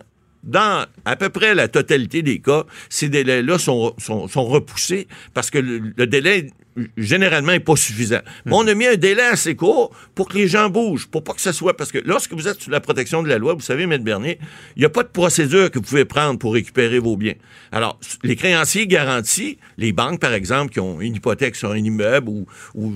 dans 0.49 0.87
à 1.05 1.17
peu 1.17 1.29
près 1.29 1.55
la 1.55 1.69
totalité 1.69 2.23
des 2.23 2.41
cas, 2.41 2.65
ces 2.89 3.09
délais-là 3.09 3.59
sont, 3.59 3.95
sont, 3.99 4.45
repoussés 4.45 5.07
parce 5.35 5.51
que 5.51 5.59
le 5.59 6.07
délai 6.07 6.51
généralement 6.97 7.53
est 7.53 7.61
pas 7.61 7.77
suffisant. 7.77 8.21
Mais 8.45 8.53
on 8.55 8.67
a 8.67 8.75
mis 8.75 8.87
un 8.87 8.97
délai 8.97 9.23
assez 9.23 9.57
court 9.57 9.91
pour 10.15 10.29
que 10.29 10.37
les 10.37 10.49
gens 10.49 10.69
bougent, 10.69 11.07
pour 11.07 11.25
pas 11.25 11.33
que 11.33 11.41
ce 11.41 11.53
soit 11.53 11.77
parce 11.77 11.93
que 11.93 11.99
lorsque 12.05 12.33
vous 12.33 12.49
êtes 12.49 12.61
sous 12.61 12.71
la 12.71 12.81
protection 12.81 13.23
de 13.23 13.29
la 13.29 13.39
loi, 13.39 13.55
vous 13.55 13.61
savez, 13.61 13.85
M. 13.85 13.97
Bernier, 13.99 14.39
il 14.77 14.81
n'y 14.81 14.85
a 14.85 14.91
pas 14.91 15.03
de 15.03 15.09
procédure 15.09 15.71
que 15.71 15.79
vous 15.79 15.85
pouvez 15.85 16.05
prendre 16.05 16.39
pour 16.39 16.55
récupérer 16.55 16.99
vos 16.99 17.17
biens. 17.17 17.35
Alors, 17.73 17.99
les 18.23 18.37
créanciers 18.37 18.87
garantis, 18.87 19.59
les 19.77 19.93
banques 19.93 20.21
par 20.21 20.33
exemple 20.33 20.73
qui 20.73 20.81
ont 20.81 21.01
une 21.01 21.17
hypothèque 21.17 21.57
sur 21.57 21.71
un 21.73 21.77
immeuble 21.77 22.29
ou, 22.29 22.47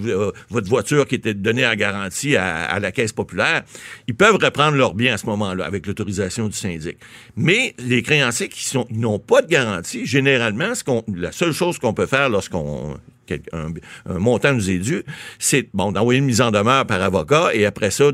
euh, 0.07 0.33
votre 0.51 0.69
voiture 0.69 1.07
qui 1.07 1.15
était 1.15 1.35
donnée 1.35 1.67
en 1.67 1.75
garantie 1.75 2.37
à, 2.37 2.79
la 2.81 2.93
caisse 2.93 3.13
populaire, 3.13 3.63
ils 4.09 4.15
peuvent 4.15 4.39
reprendre 4.43 4.77
leurs 4.77 4.95
biens 4.95 5.15
à 5.15 5.19
ce 5.19 5.27
moment-là 5.27 5.65
avec 5.65 5.87
l'autorisation 5.87 6.49
du 6.49 6.57
syndic. 6.57 6.97
Mais 7.37 7.75
les 7.79 8.03
créanciers 8.03 8.49
qui 8.49 8.77
n'ont 8.91 9.19
pas 9.19 9.43
de 9.43 9.49
garantie, 9.49 10.07
généralement, 10.07 10.75
ce 10.75 10.83
la 11.15 11.33
seule 11.33 11.53
chose 11.53 11.79
qu'on 11.79 11.95
peut 11.95 12.07
faire 12.07 12.29
lorsqu'on 12.29 12.99
un, 13.53 13.69
un 14.09 14.19
montant 14.19 14.53
nous 14.55 14.71
est 14.71 14.79
dû, 14.79 15.03
c'est 15.39 15.69
bon 15.75 15.93
d'envoyer 15.93 16.19
une 16.19 16.27
mise 16.27 16.41
en 16.41 16.51
demeure 16.51 16.87
par 16.87 17.03
avocat 17.03 17.51
et 17.55 17.67
après 17.67 17.91
ça 17.91 18.11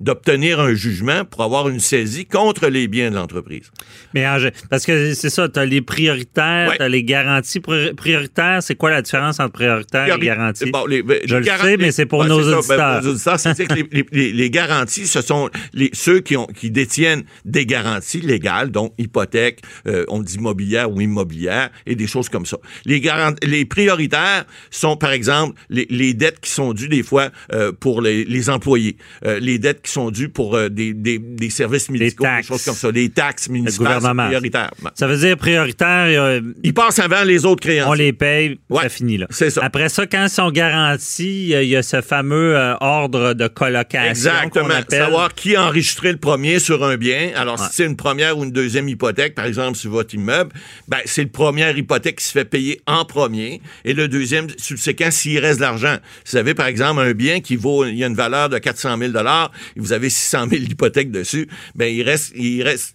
d'obtenir 0.00 0.60
un 0.60 0.74
jugement 0.74 1.24
pour 1.24 1.42
avoir 1.42 1.68
une 1.68 1.80
saisie 1.80 2.26
contre 2.26 2.68
les 2.68 2.88
biens 2.88 3.10
de 3.10 3.16
l'entreprise. 3.16 3.70
Mais 4.14 4.26
en 4.26 4.36
parce 4.70 4.84
que 4.86 5.14
c'est 5.14 5.30
ça, 5.30 5.48
tu 5.48 5.58
as 5.58 5.64
les 5.64 5.80
prioritaires, 5.82 6.68
Ouais. 6.70 6.76
tu 6.76 6.82
as 6.82 6.88
les 6.88 7.02
garanties. 7.04 7.60
Pri- 7.60 7.94
Prioritaires, 7.94 8.62
c'est 8.62 8.74
quoi 8.74 8.90
la 8.90 9.02
différence 9.02 9.40
entre 9.40 9.52
prioritaire 9.52 10.14
et 10.14 10.18
garantie? 10.18 10.70
Bon, 10.70 10.86
les- 10.86 11.02
les 11.02 11.22
Je 11.26 11.36
le 11.36 11.44
sais, 11.44 11.76
mais 11.76 11.92
c'est 11.92 12.06
pour 12.06 12.20
Ouais, 12.20 12.28
nos 12.28 12.42
c'est 12.42 12.50
ça. 12.50 12.76
Ben, 12.76 12.96
auditeurs. 12.96 13.02
nos 13.02 13.10
auditeurs, 13.10 13.40
c'est-à-dire 13.40 13.68
que 13.68 13.74
les, 14.12 14.50
garanties, 14.50 15.06
ce 15.06 15.20
sont 15.22 15.50
ceux 15.92 16.20
qui, 16.20 16.36
ont, 16.36 16.46
qui 16.46 16.70
détiennent 16.70 17.24
des 17.44 17.66
garanties 17.66 18.20
légales, 18.20 18.70
donc 18.70 18.92
hypothèque, 18.98 19.60
euh, 19.86 20.04
on 20.08 20.22
dit 20.22 20.36
immobilière 20.36 20.90
ou 20.90 21.00
immobilière, 21.00 21.70
et 21.86 21.94
des 21.94 22.06
choses 22.06 22.28
comme 22.28 22.46
ça. 22.46 22.56
Les, 22.84 23.02
les 23.42 23.64
prioritaires 23.64 24.44
sont, 24.70 24.96
par 24.96 25.12
exemple, 25.12 25.58
les, 25.70 25.86
les 25.90 26.14
dettes 26.14 26.40
qui 26.40 26.50
sont 26.50 26.72
dues 26.72 26.88
des 26.88 27.02
fois 27.02 27.30
euh, 27.52 27.72
pour 27.72 28.00
les, 28.00 28.24
les 28.24 28.50
employés, 28.50 28.96
euh, 29.24 29.38
les 29.40 29.58
dettes 29.58 29.82
qui 29.82 29.92
sont 29.92 30.10
dues 30.10 30.28
pour 30.28 30.56
euh, 30.56 30.68
des, 30.68 30.92
des, 30.94 31.18
des 31.18 31.50
services 31.50 31.88
médicaux, 31.90 32.24
des 32.24 32.28
taxes. 32.30 32.48
choses 32.48 32.64
comme 32.64 32.74
ça, 32.74 32.90
les 32.90 33.08
taxes 33.08 33.48
municipales, 33.48 33.86
c'est 33.88 33.94
gouvernement. 33.96 34.26
prioritaire. 34.26 34.70
Ça 34.94 35.06
veut 35.06 35.16
dire 35.16 35.36
prioritaire, 35.36 36.40
Ils 36.62 36.74
passent 36.74 36.98
avant 36.98 37.24
les 37.24 37.44
autres 37.44 37.62
créanciers. 37.62 37.90
on 37.90 37.94
les 37.94 38.12
paye, 38.12 38.58
Ouais, 38.68 38.82
ça 38.82 38.88
finit 38.88 39.16
là. 39.18 39.26
c'est 39.30 39.50
ça. 39.50 39.64
Après 39.64 39.88
ça, 39.88 40.06
quand 40.06 40.24
ils 40.24 40.30
sont 40.30 40.50
garantis, 40.50 41.48
il 41.50 41.68
y 41.68 41.76
a- 41.76 41.82
ce 41.82 42.00
fameux 42.00 42.56
ordre 42.80 43.32
de 43.34 43.46
colocation 43.48 44.10
Exactement. 44.10 44.70
appelle. 44.74 44.98
Savoir 45.04 45.34
qui 45.34 45.56
a 45.56 45.64
enregistré 45.64 46.10
le 46.12 46.18
premier 46.18 46.58
sur 46.58 46.84
un 46.84 46.96
bien. 46.96 47.30
Alors, 47.36 47.60
Ouais. 47.60 47.66
si 47.68 47.76
c'est 47.76 47.86
une 47.86 47.96
première 47.96 48.36
ou 48.38 48.44
une 48.44 48.50
deuxième 48.50 48.88
hypothèque, 48.88 49.34
par 49.34 49.44
exemple, 49.46 49.76
sur 49.78 49.90
votre 49.90 50.14
immeuble, 50.14 50.50
ben, 50.88 50.98
c'est 51.04 51.22
le 51.22 51.28
première 51.30 51.76
hypothèque 51.78 52.16
qui 52.16 52.24
se 52.24 52.32
fait 52.32 52.44
payer 52.44 52.80
en 52.86 53.04
premier 53.04 53.60
et 53.84 53.92
le 53.94 54.08
deuxième 54.08 54.25
subséquent 54.58 55.10
s'il 55.10 55.38
reste 55.38 55.58
de 55.58 55.62
l'argent. 55.62 55.96
Si 56.24 56.32
vous 56.32 56.38
avez, 56.38 56.54
par 56.54 56.66
exemple, 56.66 57.00
un 57.00 57.12
bien 57.12 57.40
qui 57.40 57.56
vaut, 57.56 57.84
il 57.84 57.96
y 57.96 58.04
a 58.04 58.06
une 58.06 58.14
valeur 58.14 58.48
de 58.48 58.58
400 58.58 58.98
000 58.98 59.12
et 59.16 59.80
vous 59.80 59.92
avez 59.92 60.10
600 60.10 60.46
000 60.50 60.62
d'hypothèque 60.66 61.10
dessus, 61.10 61.48
ben, 61.74 61.92
il 61.92 62.02
reste, 62.02 62.32
il 62.36 62.62
reste 62.62 62.94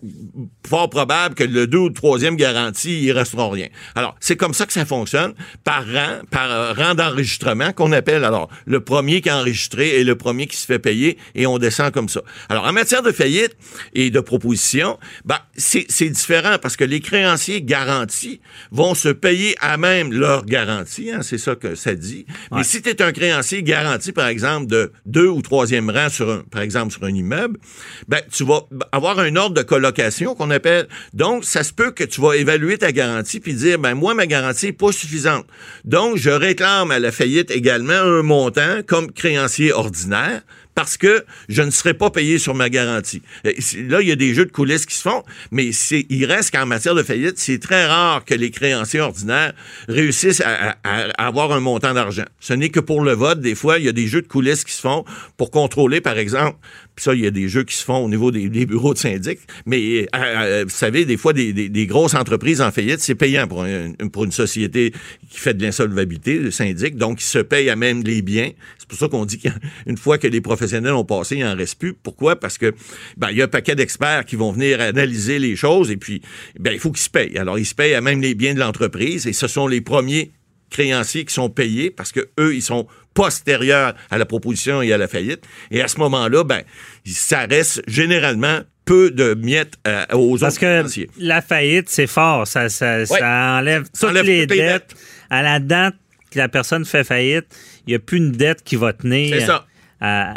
fort 0.67 0.89
probable 0.89 1.35
que 1.35 1.43
le 1.43 1.67
deux 1.67 1.77
ou 1.77 1.87
le 1.87 1.93
troisième 1.93 2.35
garantie, 2.35 3.03
il 3.03 3.11
restera 3.11 3.49
rien. 3.49 3.67
Alors, 3.95 4.15
c'est 4.19 4.35
comme 4.35 4.53
ça 4.53 4.65
que 4.65 4.73
ça 4.73 4.85
fonctionne, 4.85 5.33
par 5.63 5.85
rang, 5.85 6.21
par 6.29 6.51
euh, 6.51 6.73
rang 6.73 6.95
d'enregistrement 6.95 7.71
qu'on 7.73 7.91
appelle, 7.91 8.23
alors, 8.23 8.49
le 8.65 8.81
premier 8.81 9.21
qui 9.21 9.29
est 9.29 9.33
enregistré 9.33 9.99
et 9.99 10.03
le 10.03 10.15
premier 10.15 10.47
qui 10.47 10.57
se 10.57 10.65
fait 10.65 10.79
payer 10.79 11.17
et 11.35 11.45
on 11.45 11.57
descend 11.57 11.91
comme 11.91 12.09
ça. 12.09 12.21
Alors, 12.49 12.65
en 12.65 12.73
matière 12.73 13.01
de 13.01 13.11
faillite 13.11 13.55
et 13.93 14.09
de 14.09 14.19
proposition, 14.19 14.97
ben, 15.25 15.37
c'est 15.55 15.85
c'est 15.89 16.09
différent 16.09 16.57
parce 16.61 16.77
que 16.77 16.83
les 16.83 16.99
créanciers 16.99 17.61
garantis 17.61 18.41
vont 18.71 18.95
se 18.95 19.09
payer 19.09 19.55
à 19.59 19.77
même 19.77 20.11
leur 20.13 20.45
garantie, 20.45 21.11
hein, 21.11 21.20
c'est 21.21 21.37
ça 21.37 21.55
que 21.55 21.75
ça 21.75 21.95
dit. 21.95 22.25
Mais 22.51 22.63
si 22.63 22.81
tu 22.81 22.89
es 22.89 23.01
un 23.01 23.11
créancier 23.11 23.63
garanti, 23.63 24.11
par 24.11 24.27
exemple, 24.27 24.67
de 24.67 24.91
deux 25.05 25.27
ou 25.27 25.41
troisième 25.41 25.89
rang 25.89 26.09
sur 26.09 26.29
un, 26.29 26.43
par 26.51 26.61
exemple, 26.61 26.91
sur 26.91 27.03
un 27.03 27.13
immeuble, 27.13 27.59
ben, 28.07 28.21
tu 28.31 28.43
vas 28.43 28.61
avoir 28.91 29.19
un 29.19 29.35
ordre 29.35 29.55
de 29.55 29.61
colocation 29.61 30.35
qu'on 30.35 30.51
appelle. 30.51 30.87
Donc, 31.13 31.45
ça 31.45 31.63
se 31.63 31.73
peut 31.73 31.91
que 31.91 32.03
tu 32.03 32.21
vas 32.21 32.33
évaluer 32.33 32.77
ta 32.77 32.91
garantie 32.91 33.39
puis 33.39 33.53
dire, 33.53 33.79
ben, 33.79 33.95
moi, 33.95 34.13
ma 34.13 34.27
garantie 34.27 34.67
n'est 34.67 34.73
pas 34.73 34.91
suffisante. 34.91 35.45
Donc, 35.85 36.17
je 36.17 36.29
réclame 36.29 36.91
à 36.91 36.99
la 36.99 37.11
faillite 37.11 37.51
également 37.51 37.93
un 37.93 38.23
montant 38.23 38.81
comme 38.85 39.11
créancier 39.11 39.73
ordinaire 39.73 40.41
parce 40.75 40.97
que 40.97 41.25
je 41.49 41.61
ne 41.61 41.69
serai 41.71 41.93
pas 41.93 42.09
payé 42.09 42.39
sur 42.39 42.55
ma 42.55 42.69
garantie. 42.69 43.21
Là, 43.43 44.01
il 44.01 44.07
y 44.07 44.11
a 44.11 44.15
des 44.15 44.33
jeux 44.33 44.45
de 44.45 44.51
coulisses 44.51 44.85
qui 44.85 44.95
se 44.95 45.01
font, 45.01 45.23
mais 45.51 45.69
il 46.09 46.25
reste 46.25 46.51
qu'en 46.51 46.65
matière 46.65 46.95
de 46.95 47.03
faillite, 47.03 47.37
c'est 47.37 47.59
très 47.59 47.85
rare 47.85 48.23
que 48.25 48.33
les 48.33 48.51
créanciers 48.51 49.01
ordinaires 49.01 49.53
réussissent 49.87 50.41
à, 50.41 50.77
avoir 51.17 51.51
un 51.51 51.59
montant 51.59 51.93
d'argent. 51.93 52.25
Ce 52.39 52.53
n'est 52.53 52.69
que 52.69 52.79
pour 52.79 53.03
le 53.03 53.13
vote, 53.13 53.41
des 53.41 53.55
fois, 53.55 53.79
il 53.79 53.85
y 53.85 53.89
a 53.89 53.91
des 53.91 54.07
jeux 54.07 54.21
de 54.21 54.27
coulisses 54.27 54.63
qui 54.63 54.73
se 54.73 54.81
font 54.81 55.03
pour 55.37 55.51
contrôler, 55.51 56.01
par 56.01 56.17
exemple, 56.17 56.57
puis 56.95 57.03
ça, 57.03 57.13
il 57.13 57.21
y 57.21 57.27
a 57.27 57.31
des 57.31 57.47
jeux 57.47 57.63
qui 57.63 57.75
se 57.75 57.83
font 57.83 58.05
au 58.05 58.09
niveau 58.09 58.31
des, 58.31 58.49
bureaux 58.65 58.93
de 58.93 58.99
syndic, 58.99 59.39
mais 59.65 60.03
euh, 60.03 60.05
euh, 60.15 60.63
vous 60.65 60.75
savez, 60.75 61.05
des 61.05 61.17
fois, 61.17 61.33
des, 61.33 61.87
grosses 61.87 62.15
entreprises 62.15 62.61
en 62.61 62.71
faillite, 62.71 62.99
c'est 62.99 63.15
payant 63.15 63.47
pour, 63.47 63.63
un- 63.63 63.93
pour 64.11 64.23
une 64.23 64.31
société 64.31 64.93
qui 65.29 65.39
fait 65.39 65.53
de 65.53 65.63
l'insolvabilité, 65.63 66.37
le 66.37 66.51
syndic, 66.51 66.95
donc 66.95 67.21
ils 67.21 67.25
se 67.25 67.39
payent 67.39 67.69
à 67.69 67.75
même 67.75 68.03
les 68.03 68.21
biens. 68.21 68.51
C'est 68.77 68.87
pour 68.87 68.97
ça 68.97 69.07
qu'on 69.07 69.25
dit 69.25 69.39
qu'une 69.39 69.97
fois 69.97 70.17
que 70.17 70.27
les 70.27 70.41
professionnels 70.41 70.60
ont 70.63 71.05
passé, 71.05 71.35
il 71.37 71.43
n'en 71.43 71.55
reste 71.55 71.79
plus. 71.79 71.93
Pourquoi? 71.93 72.39
Parce 72.39 72.57
que 72.57 72.73
ben, 73.17 73.29
il 73.31 73.37
y 73.37 73.41
a 73.41 73.45
un 73.45 73.47
paquet 73.47 73.75
d'experts 73.75 74.25
qui 74.25 74.35
vont 74.35 74.51
venir 74.51 74.79
analyser 74.81 75.39
les 75.39 75.55
choses 75.55 75.91
et 75.91 75.97
puis 75.97 76.21
ben, 76.59 76.71
il 76.73 76.79
faut 76.79 76.91
qu'ils 76.91 77.01
se 77.03 77.09
payent. 77.09 77.37
Alors, 77.37 77.57
ils 77.59 77.65
se 77.65 77.75
payent 77.75 77.95
à 77.95 78.01
même 78.01 78.21
les 78.21 78.35
biens 78.35 78.53
de 78.53 78.59
l'entreprise 78.59 79.27
et 79.27 79.33
ce 79.33 79.47
sont 79.47 79.67
les 79.67 79.81
premiers 79.81 80.31
créanciers 80.69 81.25
qui 81.25 81.33
sont 81.33 81.49
payés 81.49 81.91
parce 81.91 82.11
que 82.11 82.29
eux, 82.39 82.55
ils 82.55 82.61
sont 82.61 82.87
postérieurs 83.13 83.93
à 84.09 84.17
la 84.17 84.25
proposition 84.25 84.81
et 84.81 84.93
à 84.93 84.97
la 84.97 85.07
faillite. 85.07 85.43
Et 85.69 85.81
à 85.81 85.87
ce 85.89 85.97
moment-là, 85.99 86.43
ben, 86.45 86.61
ça 87.05 87.45
reste 87.45 87.81
généralement 87.87 88.61
peu 88.85 89.11
de 89.11 89.33
miettes 89.35 89.73
euh, 89.87 90.05
aux 90.13 90.37
Parce 90.37 90.53
autres 90.53 90.61
que 90.61 90.65
créanciers. 90.65 91.09
la 91.17 91.41
faillite, 91.41 91.89
c'est 91.89 92.07
fort. 92.07 92.47
Ça, 92.47 92.69
ça, 92.69 93.05
ça 93.05 93.57
enlève 93.59 93.83
toutes 93.93 94.09
enlève 94.09 94.25
les 94.25 94.47
toutes 94.47 94.51
les 94.57 94.63
dettes. 94.63 94.89
dettes. 94.89 94.95
À 95.29 95.41
la 95.43 95.59
date 95.59 95.95
que 96.31 96.39
la 96.39 96.47
personne 96.49 96.85
fait 96.85 97.03
faillite, 97.03 97.45
il 97.85 97.91
n'y 97.91 97.95
a 97.95 97.99
plus 97.99 98.17
une 98.17 98.31
dette 98.31 98.63
qui 98.63 98.75
va 98.77 98.93
tenir. 98.93 99.35
C'est 99.37 99.45
ça. 99.45 99.67
à- 99.99 100.33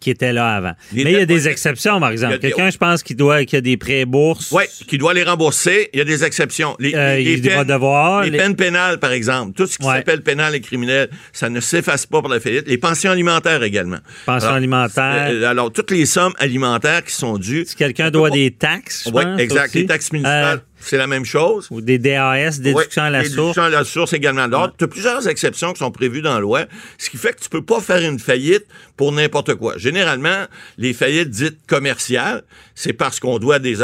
qui 0.00 0.10
était 0.10 0.32
là 0.32 0.54
avant. 0.56 0.72
Les 0.92 1.04
Mais 1.04 1.12
il 1.12 1.18
y 1.18 1.20
a 1.20 1.26
des 1.26 1.46
exceptions, 1.46 2.00
par 2.00 2.10
exemple. 2.10 2.38
Quelqu'un, 2.38 2.70
je 2.70 2.78
pense, 2.78 3.02
qui 3.02 3.14
doit, 3.14 3.44
qui 3.44 3.54
a 3.56 3.60
des 3.60 3.76
prêts 3.76 4.06
bourses. 4.06 4.50
Oui, 4.50 4.64
qui 4.88 4.96
doit 4.98 5.12
les 5.12 5.22
rembourser. 5.22 5.90
Il 5.92 5.98
y 5.98 6.00
a 6.00 6.04
des 6.04 6.24
exceptions. 6.24 6.74
Les, 6.78 6.94
Euh, 6.94 7.16
les- 7.18 7.36
va 7.50 7.64
devoir, 7.64 8.22
Les, 8.24 8.30
peines 8.36 8.56
pénales, 8.56 8.98
par 8.98 9.12
exemple. 9.12 9.52
Tout 9.54 9.66
ce 9.66 9.76
qui 9.78 9.86
Ouais. 9.86 9.96
s'appelle 9.96 10.22
pénal 10.22 10.54
et 10.54 10.60
criminel, 10.60 11.10
ça 11.32 11.50
ne 11.50 11.60
s'efface 11.60 12.06
pas 12.06 12.20
pour 12.20 12.30
la 12.30 12.40
faillite. 12.40 12.66
Les 12.66 12.78
pensions 12.78 13.10
alimentaires 13.10 13.62
également. 13.62 13.98
Pensions 14.26 14.50
alimentaires. 14.54 15.28
euh, 15.30 15.44
alors, 15.44 15.70
toutes 15.72 15.90
les 15.90 16.06
sommes 16.06 16.32
alimentaires 16.38 17.04
qui 17.04 17.12
sont 17.14 17.36
dues. 17.36 17.64
Si 17.66 17.76
quelqu'un 17.76 18.10
doit 18.10 18.30
des 18.30 18.50
taxes, 18.52 19.08
Oui, 19.12 19.22
exact. 19.38 19.68
aussi. 19.68 19.78
Les 19.80 19.86
taxes 19.86 20.12
municipales, 20.12 20.58
Euh, 20.58 20.69
c'est 20.80 20.96
la 20.96 21.06
même 21.06 21.24
chose. 21.24 21.68
ou 21.70 21.80
des 21.80 21.98
DAS, 21.98 22.58
déduction 22.60 23.02
Ouais, 23.02 23.08
à 23.08 23.10
la 23.10 23.22
déduction 23.22 23.44
source. 23.52 23.58
à 23.58 23.68
la 23.68 23.84
source 23.84 24.12
également. 24.12 24.42
Alors, 24.42 24.74
tu 24.76 24.84
as 24.84 24.88
plusieurs 24.88 25.28
exceptions 25.28 25.72
qui 25.72 25.78
sont 25.78 25.90
prévues 25.90 26.22
dans 26.22 26.34
la 26.34 26.40
loi, 26.40 26.64
ce 26.98 27.10
qui 27.10 27.16
fait 27.16 27.34
que 27.34 27.40
tu 27.42 27.48
peux 27.48 27.62
pas 27.64 27.80
faire 27.80 27.98
une 28.08 28.18
faillite 28.18 28.64
pour 28.96 29.12
n'importe 29.12 29.54
quoi. 29.54 29.78
Généralement, 29.78 30.44
les 30.78 30.92
faillites 30.92 31.30
dites 31.30 31.58
commerciales, 31.66 32.42
c'est 32.74 32.92
parce 32.92 33.20
qu'on 33.20 33.38
doit 33.38 33.58
des 33.58 33.82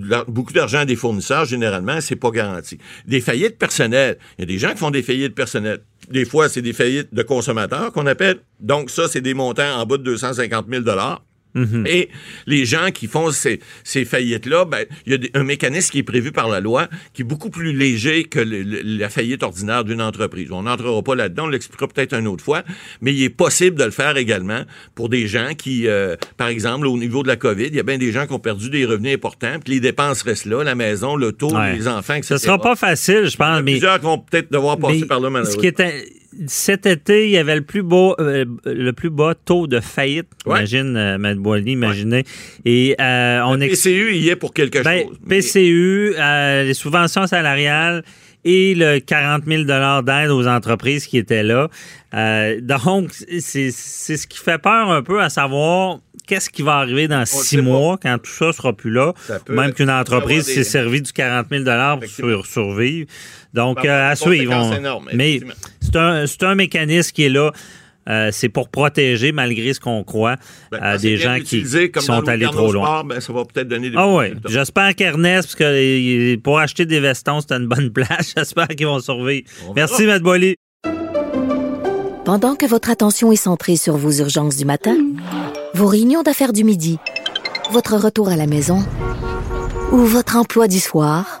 l'ar- 0.00 0.24
beaucoup 0.26 0.52
d'argent 0.52 0.78
à 0.80 0.84
des 0.84 0.96
fournisseurs, 0.96 1.44
généralement, 1.44 2.00
c'est 2.00 2.16
pas 2.16 2.30
garanti. 2.30 2.78
Des 3.06 3.20
faillites 3.20 3.58
personnelles, 3.58 4.18
il 4.38 4.42
y 4.42 4.44
a 4.44 4.46
des 4.46 4.58
gens 4.58 4.70
qui 4.72 4.78
font 4.78 4.90
des 4.90 5.02
faillites 5.02 5.34
personnelles. 5.34 5.80
Des 6.10 6.24
fois, 6.24 6.48
c'est 6.48 6.62
des 6.62 6.72
faillites 6.72 7.12
de 7.14 7.22
consommateurs 7.22 7.92
qu'on 7.92 8.06
appelle. 8.06 8.38
Donc, 8.58 8.90
ça, 8.90 9.06
c'est 9.08 9.20
des 9.20 9.34
montants 9.34 9.78
en 9.78 9.86
bas 9.86 9.96
de 9.98 10.02
250 10.02 10.66
000 10.68 10.82
et 11.86 12.08
les 12.46 12.64
gens 12.64 12.90
qui 12.92 13.06
font 13.06 13.30
ces, 13.32 13.60
ces 13.84 14.04
faillites-là, 14.04 14.64
ben, 14.64 14.84
il 15.06 15.12
y 15.12 15.14
a 15.14 15.18
des- 15.18 15.30
un 15.34 15.42
mécanisme 15.44 15.90
qui 15.90 15.98
est 15.98 16.02
prévu 16.04 16.32
par 16.32 16.48
la 16.48 16.60
loi 16.60 16.88
qui 17.12 17.22
est 17.22 17.24
beaucoup 17.24 17.50
plus 17.50 17.72
léger 17.72 18.24
que 18.24 18.38
le- 18.40 18.62
le- 18.62 18.82
la 18.82 19.08
faillite 19.08 19.42
ordinaire 19.42 19.84
d'une 19.84 20.00
entreprise. 20.02 20.52
On 20.52 20.62
n'entrera 20.62 21.02
pas 21.02 21.14
là-dedans, 21.14 21.44
on 21.44 21.48
l'expliquera 21.48 21.88
peut-être 21.88 22.14
une 22.14 22.26
autre 22.28 22.44
fois, 22.44 22.62
mais 23.00 23.12
il 23.12 23.22
est 23.22 23.28
possible 23.30 23.76
de 23.76 23.84
le 23.84 23.90
faire 23.90 24.16
également 24.16 24.62
pour 24.94 25.08
des 25.08 25.26
gens 25.26 25.54
qui, 25.56 25.86
euh, 25.88 26.16
par 26.36 26.48
exemple, 26.48 26.86
au 26.86 26.96
niveau 26.96 27.22
de 27.22 27.28
la 27.28 27.36
COVID, 27.36 27.66
il 27.66 27.74
y 27.74 27.80
a 27.80 27.82
bien 27.84 27.98
des 27.98 28.12
gens 28.12 28.26
qui 28.26 28.32
ont 28.32 28.38
perdu 28.38 28.70
des 28.70 28.84
revenus 28.84 29.14
importants, 29.14 29.58
puis 29.64 29.74
les 29.74 29.80
dépenses 29.80 30.22
restent 30.22 30.46
là, 30.46 30.62
la 30.62 30.74
maison, 30.74 31.16
l'auto, 31.16 31.54
Ouais. 31.54 31.76
les 31.76 31.88
enfants, 31.88 32.14
etc. 32.14 32.34
Ce 32.38 32.44
sera 32.46 32.58
pas 32.60 32.76
facile, 32.76 33.22
je 33.24 33.30
Il 33.30 33.34
y 33.34 33.36
pense, 33.36 33.58
a 33.58 33.62
mais 33.62 33.72
Plusieurs 33.72 33.98
qui 33.98 34.04
vont 34.04 34.18
peut-être 34.18 34.52
devoir 34.52 34.78
passer 34.78 35.06
par 35.06 35.20
là, 35.20 35.28
ce 35.28 35.32
malheureusement. 35.32 35.60
qui 35.60 35.66
était 35.66 36.04
cet 36.46 36.86
été, 36.86 37.26
il 37.26 37.30
y 37.30 37.38
avait 37.38 37.56
le 37.56 37.62
plus 37.62 37.82
beau, 37.82 38.14
euh, 38.20 38.44
le 38.64 38.92
plus 38.92 39.10
bas 39.10 39.34
taux 39.34 39.66
de 39.66 39.80
faillite. 39.80 40.28
Ouais. 40.46 40.58
Imagine, 40.58 40.96
euh, 40.96 41.18
Matt 41.18 41.38
Boily, 41.38 41.72
imaginez. 41.72 42.24
Et 42.64 42.94
euh, 43.00 43.40
on 43.44 43.56
Le 43.56 43.68
PCU, 43.68 44.14
il 44.14 44.22
y 44.22 44.28
est 44.28 44.36
pour 44.36 44.54
quelque 44.54 44.82
ben, 44.82 45.06
chose. 45.06 45.18
PCU, 45.28 46.14
euh, 46.16 46.64
les 46.64 46.74
subventions 46.74 47.26
salariales 47.26 48.04
et 48.44 48.74
le 48.74 48.98
40 49.00 49.44
000 49.46 49.64
d'aide 49.64 50.30
aux 50.30 50.46
entreprises 50.46 51.06
qui 51.06 51.18
étaient 51.18 51.42
là. 51.42 51.68
Euh, 52.14 52.60
donc, 52.60 53.10
c'est 53.40 53.70
ce 53.70 54.26
qui 54.26 54.38
fait 54.38 54.58
peur 54.58 54.90
un 54.90 55.02
peu 55.02 55.20
à 55.22 55.28
savoir 55.30 55.98
qu'est-ce 56.26 56.48
qui 56.50 56.62
va 56.62 56.76
arriver 56.76 57.06
dans 57.08 57.24
six 57.26 57.56
pas. 57.56 57.62
mois 57.62 57.98
quand 58.00 58.18
tout 58.18 58.30
ça 58.30 58.52
sera 58.52 58.72
plus 58.72 58.90
là. 58.90 59.12
Peut- 59.44 59.54
Même 59.54 59.72
qu'une 59.72 59.90
entreprise 59.90 60.46
des- 60.46 60.54
s'est 60.54 60.64
servie 60.64 61.02
du 61.02 61.12
40 61.12 61.46
000 61.50 61.64
pour 61.98 62.08
sur- 62.08 62.46
survivre. 62.46 63.06
Donc, 63.52 63.84
euh, 63.84 64.10
à 64.10 64.16
suivre. 64.16 64.52
on- 64.54 64.72
énormes, 64.72 65.08
Mais 65.12 65.40
c'est 65.80 65.96
un, 65.96 66.26
c'est 66.26 66.42
un 66.44 66.54
mécanisme 66.54 67.12
qui 67.12 67.24
est 67.24 67.28
là. 67.30 67.52
Euh, 68.10 68.30
c'est 68.32 68.48
pour 68.48 68.68
protéger, 68.68 69.30
malgré 69.30 69.72
ce 69.72 69.78
qu'on 69.80 70.02
croit, 70.02 70.36
Ben, 70.72 70.78
euh, 70.82 70.92
c'est 70.96 71.02
des 71.08 71.16
gens 71.16 71.36
qui, 71.36 71.58
utilisé, 71.58 71.86
qui 71.86 71.92
comme 71.92 72.02
sont 72.02 72.28
allés 72.28 72.46
trop 72.46 72.72
loin. 72.72 72.84
Sport, 72.84 73.04
ben, 73.04 73.20
ça 73.20 73.32
va 73.32 73.44
peut-être 73.44 73.68
donner 73.68 73.90
des 73.90 73.96
Ah 73.96 74.08
oui. 74.08 74.34
J'espère 74.48 74.94
qu'Ernest, 74.96 75.48
parce 75.48 75.54
que 75.54 75.64
euh, 75.64 76.36
pour 76.42 76.58
acheter 76.58 76.86
des 76.86 76.98
vestons, 76.98 77.40
c'était 77.40 77.56
une 77.56 77.68
bonne 77.68 77.90
place. 77.92 78.34
J'espère 78.36 78.68
qu'ils 78.68 78.86
vont 78.86 78.98
survivre. 79.00 79.46
Merci, 79.76 80.06
Matt 80.06 80.22
Boily. 80.22 80.56
Pendant 82.24 82.54
que 82.56 82.66
votre 82.66 82.90
attention 82.90 83.32
est 83.32 83.36
centrée 83.36 83.76
sur 83.76 83.96
vos 83.96 84.12
urgences 84.12 84.56
du 84.56 84.64
matin, 84.64 84.96
vos 85.74 85.86
réunions 85.86 86.22
d'affaires 86.22 86.52
du 86.52 86.64
midi, 86.64 86.98
votre 87.72 87.96
retour 87.96 88.28
à 88.28 88.36
la 88.36 88.46
maison 88.46 88.84
ou 89.92 89.98
votre 89.98 90.36
emploi 90.36 90.68
du 90.68 90.78
soir, 90.80 91.40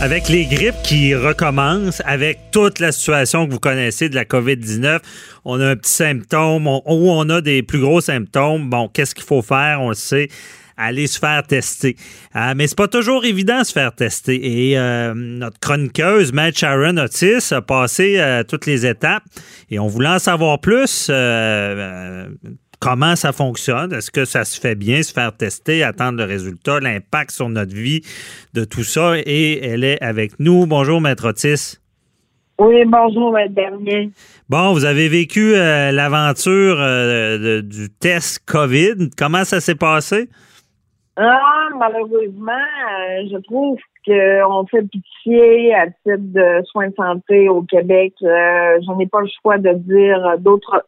Avec 0.00 0.28
les 0.28 0.44
grippes 0.44 0.82
qui 0.82 1.14
recommencent, 1.14 2.02
avec 2.04 2.50
toute 2.50 2.78
la 2.78 2.92
situation 2.92 3.46
que 3.46 3.52
vous 3.52 3.58
connaissez 3.58 4.08
de 4.08 4.14
la 4.14 4.24
COVID-19, 4.24 5.00
on 5.44 5.60
a 5.60 5.70
un 5.70 5.76
petit 5.76 5.92
symptôme 5.92 6.66
ou 6.66 6.80
on 6.86 7.28
a 7.30 7.40
des 7.40 7.62
plus 7.62 7.80
gros 7.80 8.00
symptômes. 8.00 8.68
Bon, 8.68 8.88
qu'est-ce 8.88 9.14
qu'il 9.14 9.24
faut 9.24 9.42
faire? 9.42 9.80
On 9.80 9.88
le 9.88 9.94
sait 9.94 10.28
aller 10.76 11.06
se 11.06 11.18
faire 11.18 11.42
tester. 11.44 11.96
Euh, 12.36 12.54
mais 12.56 12.66
c'est 12.66 12.76
pas 12.76 12.88
toujours 12.88 13.24
évident 13.24 13.60
de 13.60 13.64
se 13.64 13.72
faire 13.72 13.94
tester. 13.94 14.70
Et 14.70 14.78
euh, 14.78 15.14
notre 15.14 15.58
chroniqueuse, 15.60 16.32
Matt 16.32 16.58
Sharon 16.58 16.96
Otis, 16.96 17.52
a 17.52 17.62
passé 17.62 18.16
euh, 18.18 18.42
toutes 18.42 18.66
les 18.66 18.86
étapes 18.86 19.24
et 19.70 19.78
on 19.78 19.86
voulait 19.86 20.08
en 20.08 20.18
savoir 20.18 20.60
plus 20.60 21.10
comment 22.84 23.16
ça 23.16 23.32
fonctionne? 23.32 23.94
Est-ce 23.94 24.10
que 24.10 24.26
ça 24.26 24.44
se 24.44 24.60
fait 24.60 24.74
bien, 24.74 25.02
se 25.02 25.10
faire 25.10 25.34
tester, 25.34 25.82
attendre 25.82 26.18
le 26.18 26.24
résultat, 26.24 26.80
l'impact 26.80 27.30
sur 27.30 27.48
notre 27.48 27.74
vie 27.74 28.02
de 28.52 28.64
tout 28.64 28.82
ça? 28.82 29.14
Et 29.24 29.64
elle 29.64 29.84
est 29.84 30.02
avec 30.02 30.38
nous. 30.38 30.66
Bonjour, 30.66 31.00
Maître 31.00 31.26
Otis. 31.26 31.78
Oui, 32.58 32.84
bonjour, 32.84 33.32
Maître 33.32 33.54
Bernier. 33.54 34.10
Bon, 34.50 34.74
vous 34.74 34.84
avez 34.84 35.08
vécu 35.08 35.54
euh, 35.54 35.92
l'aventure 35.92 36.76
euh, 36.78 37.62
du 37.62 37.88
test 37.88 38.44
COVID. 38.46 39.08
Comment 39.16 39.44
ça 39.44 39.60
s'est 39.60 39.74
passé? 39.74 40.28
Ah, 41.16 41.68
malheureusement, 41.78 42.52
euh, 42.52 43.22
je 43.32 43.38
trouve 43.44 43.78
qu'on 44.04 44.66
fait 44.66 44.82
pitié 44.82 45.74
à 45.74 45.86
titre 45.86 46.18
de 46.18 46.62
soins 46.66 46.88
de 46.88 46.94
santé 46.94 47.48
au 47.48 47.62
Québec. 47.62 48.12
je 48.20 48.98
n'ai 48.98 49.06
pas 49.06 49.22
le 49.22 49.28
choix 49.40 49.56
de 49.56 49.72
dire 49.72 50.36
d'autres 50.38 50.84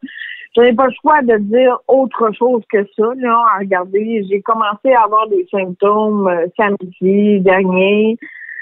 j'avais 0.57 0.73
pas 0.73 0.87
le 0.87 0.93
choix 0.99 1.21
de 1.21 1.37
dire 1.37 1.77
autre 1.87 2.31
chose 2.33 2.63
que 2.71 2.83
ça. 2.95 3.13
Là, 3.17 3.45
regardez, 3.59 4.25
j'ai 4.29 4.41
commencé 4.41 4.91
à 4.91 5.03
avoir 5.03 5.27
des 5.27 5.47
symptômes 5.51 6.27
euh, 6.27 6.47
samedi 6.57 7.39
dernier, 7.41 8.17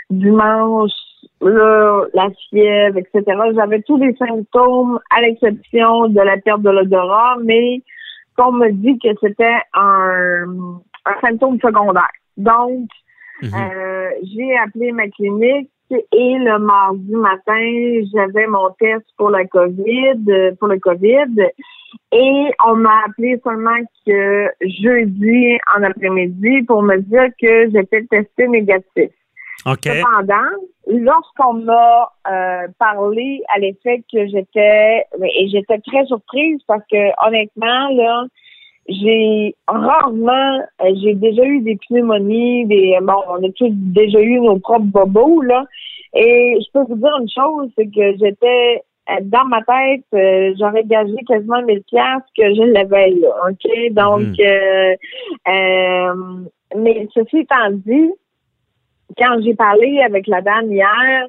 dimanche, 0.09 0.91
là, 1.39 2.03
la 2.13 2.29
fièvre, 2.49 2.97
etc. 2.97 3.23
J'avais 3.55 3.81
tous 3.83 3.97
les 3.97 4.13
symptômes 4.15 4.99
à 5.09 5.21
l'exception 5.21 6.09
de 6.09 6.19
la 6.19 6.37
perte 6.37 6.61
de 6.61 6.69
l'odorat, 6.69 7.37
mais 7.41 7.81
qu'on 8.37 8.51
me 8.51 8.71
dit 8.71 8.99
que 8.99 9.09
c'était 9.21 9.57
un, 9.73 10.43
un 11.05 11.19
symptôme 11.21 11.59
secondaire. 11.61 12.11
Donc, 12.35 12.89
mhm. 13.41 13.49
euh, 13.53 14.09
j'ai 14.23 14.57
appelé 14.57 14.91
ma 14.91 15.07
clinique 15.07 15.69
et 15.91 16.37
le 16.39 16.57
mardi 16.59 17.13
matin, 17.13 18.01
j'avais 18.13 18.47
mon 18.47 18.71
test 18.79 19.05
pour 19.17 19.29
la 19.29 19.45
COVID, 19.45 20.55
pour 20.59 20.67
le 20.67 20.79
COVID. 20.79 21.51
Et 22.11 22.51
on 22.65 22.75
m'a 22.75 23.03
appelé 23.07 23.39
seulement 23.43 23.77
que 24.05 24.47
jeudi 24.61 25.57
en 25.75 25.83
après-midi 25.83 26.63
pour 26.63 26.81
me 26.81 26.97
dire 26.97 27.27
que 27.41 27.69
j'étais 27.71 28.05
testé 28.05 28.47
négatif. 28.47 29.11
Cependant, 29.65 30.51
lorsqu'on 30.87 31.53
m'a 31.53 32.11
euh, 32.29 32.67
parlé 32.77 33.41
à 33.53 33.59
l'effet 33.59 34.03
que 34.11 34.27
j'étais 34.27 35.05
et 35.21 35.49
j'étais 35.49 35.79
très 35.79 36.05
surprise 36.05 36.59
parce 36.67 36.83
que 36.91 37.27
honnêtement 37.27 37.89
là, 37.89 38.25
j'ai 38.87 39.55
rarement 39.67 40.59
euh, 40.83 40.93
j'ai 41.01 41.15
déjà 41.15 41.43
eu 41.43 41.61
des 41.61 41.77
pneumonies, 41.87 42.67
des 42.67 42.97
bon, 43.01 43.15
on 43.27 43.43
a 43.43 43.51
tous 43.55 43.71
déjà 43.71 44.19
eu 44.19 44.39
nos 44.39 44.59
propres 44.59 44.85
bobos 44.85 45.41
là. 45.41 45.65
Et 46.13 46.59
je 46.61 46.71
peux 46.71 46.85
vous 46.87 46.95
dire 46.95 47.17
une 47.19 47.29
chose, 47.29 47.71
c'est 47.75 47.87
que 47.87 48.17
j'étais 48.19 48.83
dans 49.21 49.45
ma 49.45 49.61
tête, 49.61 50.05
euh, 50.13 50.53
j'aurais 50.59 50.83
gagé 50.83 51.15
quasiment 51.27 51.61
1000 51.61 51.83
pièces 51.83 52.23
que 52.37 52.53
je 52.55 52.71
l'avais 52.71 53.11
là, 53.11 53.29
OK? 53.49 53.93
Donc, 53.93 54.21
mhm. 54.21 54.35
euh, 54.39 54.95
euh, 55.47 56.45
mais 56.75 57.07
ceci 57.13 57.39
étant 57.39 57.69
dit, 57.71 58.11
quand 59.17 59.39
j'ai 59.43 59.53
parlé 59.53 60.01
avec 60.01 60.27
la 60.27 60.41
dame 60.41 60.71
hier, 60.71 61.27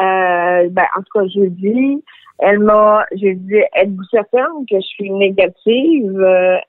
euh, 0.00 0.68
ben, 0.70 0.86
en 0.96 1.02
tout 1.02 1.18
cas, 1.18 1.26
jeudi, 1.26 2.02
elle 2.38 2.60
m'a, 2.60 3.04
j'ai 3.12 3.34
dit, 3.34 3.62
êtes-vous 3.74 4.04
certaine 4.10 4.64
que 4.70 4.76
je 4.76 4.86
suis 4.86 5.10
négative? 5.10 6.24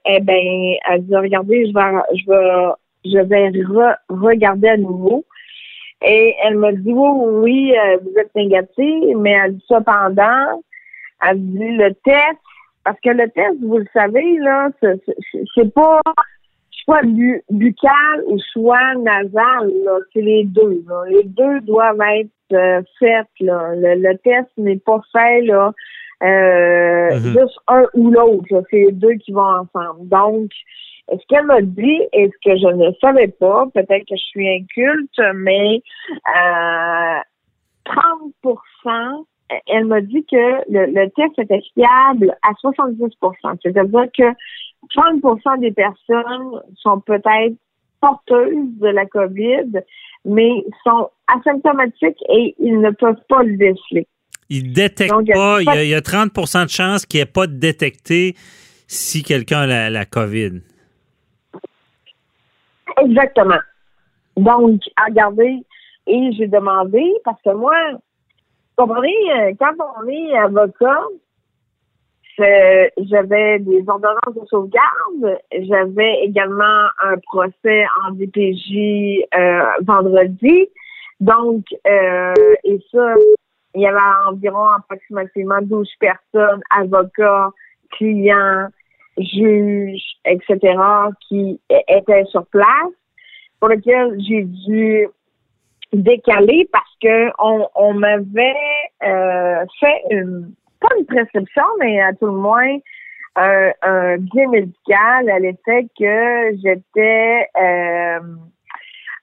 eh 0.05 0.19
ben, 0.19 0.73
elle 0.89 1.05
dit, 1.05 1.15
regardez, 1.15 1.67
je 1.67 1.73
vais, 1.73 2.01
je 3.05 3.19
vais, 3.19 3.51
je 3.53 3.71
vais 3.73 3.93
regarder 4.09 4.69
à 4.69 4.77
nouveau. 4.77 5.25
Et 6.01 6.35
elle 6.43 6.57
m'a 6.57 6.71
dit, 6.71 6.93
oui, 6.93 7.25
oui, 7.25 7.73
euh, 7.77 7.97
vous 8.01 8.17
êtes 8.17 8.33
négatif, 8.35 9.15
mais 9.17 9.31
elle 9.31 9.55
dit 9.57 9.65
cependant, 9.67 10.61
elle 11.21 11.39
dit 11.39 11.75
le 11.75 11.93
test, 12.05 12.39
parce 12.83 12.99
que 13.01 13.09
le 13.09 13.29
test, 13.29 13.57
vous 13.61 13.77
le 13.77 13.87
savez, 13.93 14.37
là, 14.37 14.69
c'est 14.81 15.73
pas 15.73 16.01
soit 16.89 17.01
buccal 17.49 18.23
ou 18.27 18.39
soit 18.39 18.95
nasal, 18.95 19.71
là, 19.85 19.97
c'est 20.13 20.21
les 20.21 20.45
deux. 20.45 20.83
Là. 20.87 21.03
Les 21.09 21.23
deux 21.23 21.59
doivent 21.61 21.99
être 22.15 22.29
euh, 22.53 22.81
faits. 22.97 23.27
Là. 23.41 23.73
Le, 23.75 24.15
test 24.17 24.49
n'est 24.57 24.77
pas 24.77 25.01
fait 25.11 25.41
là, 25.41 25.73
euh, 26.23 27.09
mm-hmm. 27.09 27.39
juste 27.39 27.59
un 27.67 27.83
ou 27.93 28.09
l'autre. 28.09 28.63
C'est 28.71 28.85
les 28.85 28.91
deux 28.91 29.13
qui 29.13 29.31
vont 29.31 29.41
ensemble. 29.41 30.07
Donc, 30.09 30.49
ce 31.11 31.25
qu'elle 31.27 31.45
m'a 31.45 31.61
dit 31.61 32.01
et 32.13 32.29
ce 32.29 32.49
que 32.49 32.57
je 32.57 32.73
ne 32.75 32.91
savais 33.01 33.27
pas, 33.27 33.67
peut-être 33.73 34.07
que 34.07 34.15
je 34.15 34.23
suis 34.23 34.49
inculte, 34.49 35.19
mais 35.35 35.81
euh, 36.27 37.19
30 37.85 38.33
elle 39.67 39.85
m'a 39.85 40.01
dit 40.01 40.25
que 40.29 40.61
le, 40.69 41.07
test 41.09 41.39
était 41.39 41.63
fiable 41.73 42.35
à 42.43 42.51
70% 42.63 43.57
C'est-à-dire 43.63 44.05
que 44.15 44.23
30% 44.95 45.59
des 45.59 45.71
personnes 45.71 46.61
sont 46.77 46.99
peut-être 46.99 47.55
porteuses 47.99 48.77
de 48.79 48.87
la 48.87 49.05
COVID, 49.07 49.81
mais 50.25 50.63
sont 50.83 51.09
asymptomatiques 51.27 52.21
et 52.29 52.55
ils 52.59 52.79
ne 52.79 52.91
peuvent 52.91 53.21
pas 53.27 53.43
le 53.43 53.57
déceler. 53.57 54.07
Ils 54.49 54.71
détectent 54.71 55.11
pas. 55.11 55.61
Il 55.61 55.89
y, 55.89 55.93
a, 55.93 56.01
30% 56.01 56.65
de 56.65 56.69
chances 56.69 57.05
qu'il 57.05 57.19
n'y 57.19 57.23
ait 57.23 57.25
pas 57.25 57.45
de 57.45 57.53
détecté 57.53 58.35
si 58.87 59.21
quelqu'un 59.23 59.61
a 59.61 59.67
la, 59.67 59.89
la 59.89 60.05
COVID. 60.05 60.61
Exactement. 63.01 63.59
Donc, 64.37 64.81
à 64.95 65.05
regarder, 65.05 65.63
et 66.07 66.31
j'ai 66.33 66.47
demandé, 66.47 67.03
parce 67.23 67.41
que 67.41 67.51
moi, 67.51 67.75
vous 67.91 68.85
comprenez, 68.85 69.15
euh, 69.31 69.53
quand 69.59 69.73
on 69.99 70.07
est 70.07 70.37
avocat, 70.37 71.03
j'avais 72.97 73.59
des 73.59 73.83
ordonnances 73.87 74.35
de 74.35 74.45
sauvegarde, 74.47 75.39
j'avais 75.51 76.21
également 76.23 76.87
un 77.03 77.17
procès 77.23 77.85
en 78.05 78.11
DPJ 78.11 79.25
euh, 79.35 79.63
vendredi. 79.81 80.67
Donc, 81.19 81.65
euh, 81.85 82.33
et 82.63 82.79
ça, 82.91 83.15
il 83.75 83.81
y 83.81 83.87
avait 83.87 83.97
environ 84.27 84.67
approximativement 84.67 85.59
12 85.61 85.89
personnes, 85.99 86.61
avocats, 86.69 87.49
clients, 87.91 88.67
juges, 89.19 90.01
etc., 90.25 90.75
qui 91.27 91.59
étaient 91.69 92.25
sur 92.25 92.45
place, 92.47 92.93
pour 93.59 93.69
lesquels 93.69 94.15
j'ai 94.19 94.43
dû 94.43 95.07
décaler 95.93 96.69
parce 96.71 96.95
que 97.01 97.31
on, 97.39 97.67
on 97.75 97.93
m'avait 97.93 98.53
euh, 99.03 99.65
fait 99.79 100.03
une 100.11 100.53
pas 100.79 100.89
une 100.97 101.05
prescription, 101.05 101.63
mais 101.79 101.99
à 102.01 102.13
tout 102.13 102.27
le 102.27 102.33
moins 102.33 102.77
un, 103.35 103.71
un 103.81 104.17
bien 104.17 104.47
médical 104.49 105.29
à 105.29 105.39
l'effet 105.39 105.87
que 105.97 106.57
j'étais 106.63 107.47
euh, 107.59 108.19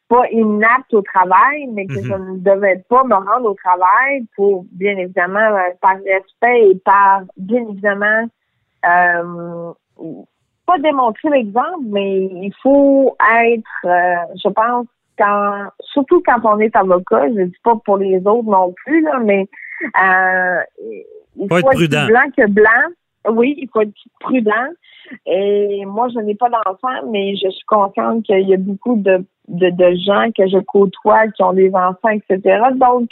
pas 0.09 0.28
inapte 0.30 0.94
au 0.94 1.02
travail, 1.02 1.66
mais 1.72 1.87
que 1.87 2.00
je 2.00 2.14
mhm. 2.14 2.35
ne 2.35 2.38
devais 2.38 2.85
pas 2.88 3.04
me 3.04 3.14
rendre 3.14 3.50
au 3.50 3.54
travail 3.54 4.24
pour, 4.37 4.64
bien 4.72 4.96
évidemment, 4.96 5.50
par 5.80 5.96
respect 5.96 6.70
et 6.70 6.80
par, 6.85 7.22
bien 7.37 7.66
évidemment, 7.68 8.28
euh, 8.87 9.72
pas 10.66 10.78
démontrer 10.78 11.30
l'exemple, 11.30 11.85
mais 11.85 12.24
il 12.24 12.52
faut 12.62 13.16
être, 13.20 13.85
euh, 13.85 14.35
je 14.42 14.48
pense, 14.48 14.87
quand, 15.18 15.68
surtout 15.80 16.22
quand 16.26 16.40
on 16.44 16.59
est 16.59 16.74
avocat, 16.76 17.28
je 17.28 17.42
dis 17.44 17.56
pas 17.62 17.76
pour 17.85 17.96
les 17.98 18.18
autres 18.18 18.48
non 18.48 18.74
plus, 18.85 19.02
là, 19.02 19.20
mais 19.24 19.46
euh, 20.02 20.61
il 21.37 21.48
faut, 21.48 21.59
être, 21.59 21.70
prudent. 21.70 22.06
blanc 22.06 22.30
que 22.37 22.46
blanc. 22.48 22.70
Oui, 23.30 23.54
il 23.59 23.68
faut 23.68 23.80
être 23.80 23.92
prudent. 24.20 24.68
Et 25.24 25.85
moi, 25.87 26.09
je 26.09 26.18
n'ai 26.20 26.35
pas 26.35 26.48
d'enfants, 26.48 27.11
mais 27.11 27.37
je 27.37 27.48
suis 27.48 27.64
consciente 27.66 28.24
qu'il 28.24 28.48
y 28.48 28.54
a 28.54 28.56
beaucoup 28.56 28.96
de, 28.96 29.24
de, 29.48 29.70
de, 29.70 29.96
gens 30.04 30.30
que 30.37 30.48
je 30.48 30.59
côtoie 30.59 31.28
qui 31.28 31.42
ont 31.42 31.52
des 31.52 31.72
enfants, 31.74 32.09
etc. 32.09 32.61
Donc, 32.74 33.09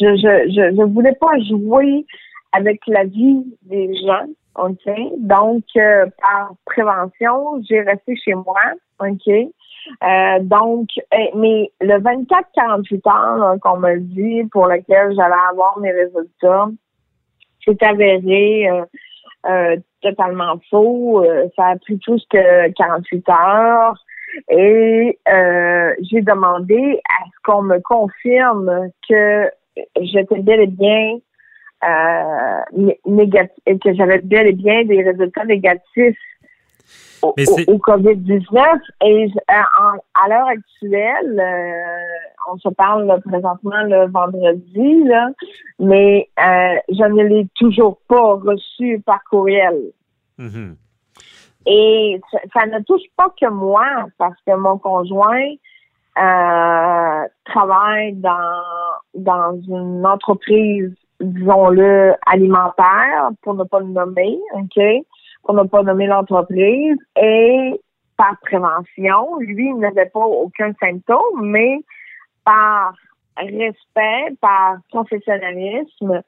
je 0.00 0.16
je, 0.16 0.50
je, 0.50 0.76
je 0.76 0.82
voulais 0.84 1.16
pas 1.20 1.38
jouer 1.48 2.06
avec 2.52 2.80
la 2.86 3.04
vie 3.04 3.44
des 3.62 3.94
gens, 3.96 4.26
OK? 4.56 4.90
Donc, 5.18 5.64
euh, 5.76 6.06
par 6.20 6.52
prévention, 6.64 7.62
j'ai 7.68 7.80
resté 7.80 8.16
chez 8.16 8.34
moi, 8.34 8.60
OK? 9.00 9.28
Euh, 9.28 10.38
donc, 10.40 10.88
eh, 11.12 11.30
mais 11.34 11.72
le 11.80 11.98
24-48 11.98 13.08
heures 13.08 13.56
qu'on 13.60 13.78
m'a 13.78 13.96
dit 13.96 14.44
pour 14.52 14.66
lequel 14.66 15.14
j'allais 15.16 15.34
avoir 15.50 15.78
mes 15.78 15.90
résultats, 15.90 16.68
c'est 17.64 17.82
avéré 17.82 18.68
euh, 18.68 18.84
euh, 19.46 19.76
totalement 20.02 20.60
faux. 20.70 21.24
ça 21.56 21.68
a 21.68 21.76
pris 21.76 21.96
plus 21.96 22.24
que 22.30 22.70
48 22.72 23.28
heures. 23.28 24.04
Et 24.48 25.18
j'ai 26.00 26.22
demandé 26.22 27.00
à 27.10 27.24
ce 27.26 27.42
qu'on 27.44 27.62
me 27.62 27.78
confirme 27.80 28.88
que 29.08 29.50
j'étais 30.00 30.40
bel 30.40 30.60
et 30.60 30.66
bien 30.66 31.18
euh, 31.84 32.92
négatif, 33.06 33.62
que 33.82 33.94
j'avais 33.94 34.18
bel 34.18 34.46
et 34.46 34.52
bien 34.52 34.84
des 34.84 35.02
résultats 35.02 35.44
négatifs 35.44 36.18
au, 37.22 37.78
COVID-19. 37.78 38.80
Et 39.04 39.30
à, 39.48 40.28
l'heure 40.28 40.48
actuelle, 40.48 41.40
euh, 41.40 42.52
on 42.52 42.58
se 42.58 42.68
parle 42.70 43.20
présentement 43.22 43.82
le 43.84 44.10
vendredi, 44.10 45.04
là, 45.04 45.30
mais 45.78 46.28
euh, 46.38 46.76
je 46.88 47.04
ne 47.04 47.22
l'ai 47.22 47.48
toujours 47.54 47.98
pas 48.08 48.34
reçu 48.34 49.00
par 49.04 49.22
courriel. 49.24 49.78
Mm-hmm. 50.38 50.74
Et 51.66 52.20
ça, 52.52 52.66
ne 52.66 52.80
touche 52.80 53.08
pas 53.16 53.32
que 53.40 53.48
moi, 53.48 53.86
parce 54.18 54.36
que 54.46 54.54
mon 54.56 54.78
conjoint 54.78 55.52
euh, 56.18 57.28
travaille 57.44 58.14
dans, 58.14 58.62
dans 59.14 59.60
une 59.68 60.04
entreprise, 60.04 60.92
disons-le, 61.22 62.14
alimentaire, 62.26 63.30
pour 63.42 63.54
ne 63.54 63.64
pas 63.64 63.80
le 63.80 63.86
nommer, 63.86 64.38
OK? 64.54 64.82
Pour 65.44 65.54
ne 65.54 65.64
pas 65.64 65.82
nommer 65.82 66.06
l'entreprise. 66.06 66.96
Et 67.16 67.80
par 68.16 68.36
prévention, 68.40 69.38
lui, 69.38 69.68
il 69.68 69.78
n'avait 69.78 70.06
pas 70.06 70.24
aucun 70.24 70.72
symptôme, 70.80 71.42
mais 71.42 71.78
par 72.44 72.94
respect, 73.36 74.36
par 74.40 74.76
professionnalisme, 74.90 76.22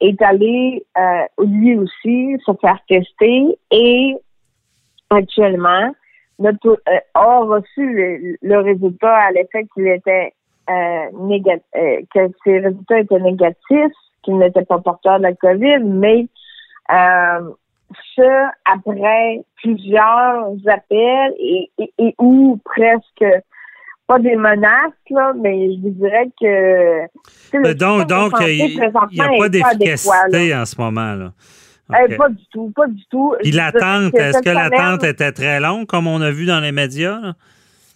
est 0.00 0.20
allé 0.22 0.84
euh, 0.98 1.44
lui 1.44 1.76
aussi 1.76 2.36
se 2.44 2.52
faire 2.60 2.78
tester 2.88 3.58
et 3.70 4.14
actuellement 5.08 5.92
notre, 6.38 6.80
euh, 6.88 6.98
a 7.14 7.38
reçu 7.40 8.36
le, 8.42 8.58
résultat 8.58 9.14
à 9.14 9.30
l'effet 9.32 9.66
qu'il 9.74 9.88
était 9.88 10.32
euh, 10.68 11.04
négatif, 11.18 11.64
que 12.14 12.28
ses 12.44 12.58
résultats 12.58 13.00
étaient 13.00 13.20
négatifs, 13.20 13.92
qu'il 14.22 14.38
n'était 14.38 14.64
pas 14.64 14.78
porteur 14.78 15.18
de 15.18 15.24
la 15.24 15.34
COVID, 15.34 15.84
mais 15.84 16.26
euh, 16.90 17.50
ce 18.16 18.48
après 18.64 19.42
plusieurs 19.62 20.54
appels 20.66 21.34
et, 21.38 21.70
et, 21.78 22.14
ou 22.18 22.58
presque 22.64 23.24
pas 24.06 24.18
des 24.18 24.36
menaces, 24.36 24.92
là, 25.10 25.32
mais 25.40 25.72
je 25.74 25.80
vous 25.80 25.90
dirais 25.90 26.28
que... 26.40 27.74
donc, 27.74 28.08
donc 28.08 28.32
il 28.40 28.76
n'y 28.76 29.20
a 29.20 29.28
pas 29.38 29.48
d'efficacité 29.48 30.54
en 30.54 30.64
ce 30.64 30.80
moment. 30.80 31.14
là. 31.14 31.32
Euh, 31.92 32.16
pas 32.16 32.28
du 32.28 32.44
tout, 32.52 32.72
pas 32.74 32.86
du 32.86 33.04
tout. 33.06 33.34
Puis 33.42 33.52
l'attente, 33.52 34.14
est-ce 34.14 34.42
que 34.42 34.50
l'attente 34.50 35.04
était 35.04 35.32
très 35.32 35.60
longue, 35.60 35.86
comme 35.86 36.06
on 36.06 36.20
a 36.20 36.30
vu 36.30 36.46
dans 36.46 36.60
les 36.60 36.72
médias? 36.72 37.34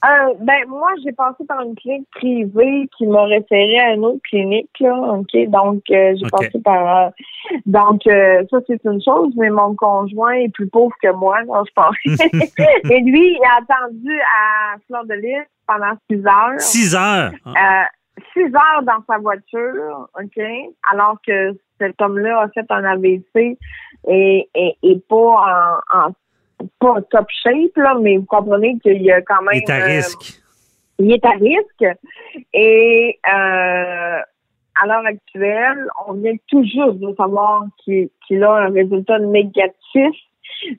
Euh, 0.05 0.35
ben 0.41 0.69
moi, 0.69 0.91
j'ai 1.03 1.13
passé 1.13 1.45
par 1.47 1.63
une 1.63 1.75
clinique 1.75 2.09
privée 2.11 2.89
qui 2.97 3.07
m'a 3.07 3.25
référé 3.25 3.79
à 3.81 3.95
une 3.95 4.05
autre 4.05 4.21
clinique, 4.29 4.71
là. 4.81 4.95
OK? 4.95 5.49
Donc 5.49 5.83
euh, 5.91 6.15
j'ai 6.17 6.29
passé 6.31 6.61
par 6.63 7.11
donc 7.67 8.03
ça 8.05 8.59
c'est 8.67 8.85
une 8.85 9.03
chose, 9.03 9.33
mais 9.37 9.51
mon 9.51 9.75
conjoint 9.75 10.33
est 10.33 10.53
plus 10.53 10.69
pauvre 10.69 10.95
que 11.03 11.13
moi, 11.13 11.43
non, 11.45 11.63
je 11.65 11.73
pense. 11.75 11.97
Et 12.05 13.01
lui, 13.01 13.37
il 13.37 13.41
a 13.45 13.63
attendu 13.63 14.21
à 14.21 14.77
Fleur 14.87 15.05
de 15.07 15.15
Lys 15.15 15.47
pendant 15.67 15.93
six 16.11 16.27
heures. 16.27 16.61
Six 16.61 16.95
heures? 16.95 17.33
six 18.33 18.47
heures 18.55 18.83
dans 18.83 19.03
sa 19.09 19.19
voiture, 19.19 20.09
OK, 20.21 20.43
alors 20.93 21.17
que 21.27 21.53
cet 21.79 22.01
homme-là 22.01 22.43
a 22.43 22.49
fait 22.49 22.67
un 22.71 22.85
AVC 22.85 23.59
et, 24.09 24.49
et, 24.55 25.03
pas 25.09 25.77
en, 25.93 26.11
pas 26.79 27.01
top 27.11 27.27
shape, 27.43 27.77
là, 27.77 27.97
mais 28.01 28.17
vous 28.17 28.27
comprenez 28.27 28.79
qu'il 28.81 29.03
y 29.03 29.11
a 29.11 29.21
quand 29.23 29.43
même. 29.43 29.55
Il 29.55 29.63
est 29.63 29.71
à 29.71 29.83
euh, 29.83 29.87
risque. 29.87 30.43
Il 30.99 31.13
est 31.13 31.25
à 31.25 31.31
risque. 31.31 31.99
Et 32.53 33.19
euh, 33.27 34.19
à 34.83 34.87
l'heure 34.87 35.07
actuelle, 35.07 35.87
on 36.07 36.15
vient 36.15 36.35
tout 36.49 36.63
juste 36.63 36.99
de 36.99 37.15
savoir 37.17 37.65
qu'il 37.85 38.45
a 38.45 38.53
un 38.53 38.71
résultat 38.71 39.19
négatif, 39.19 40.15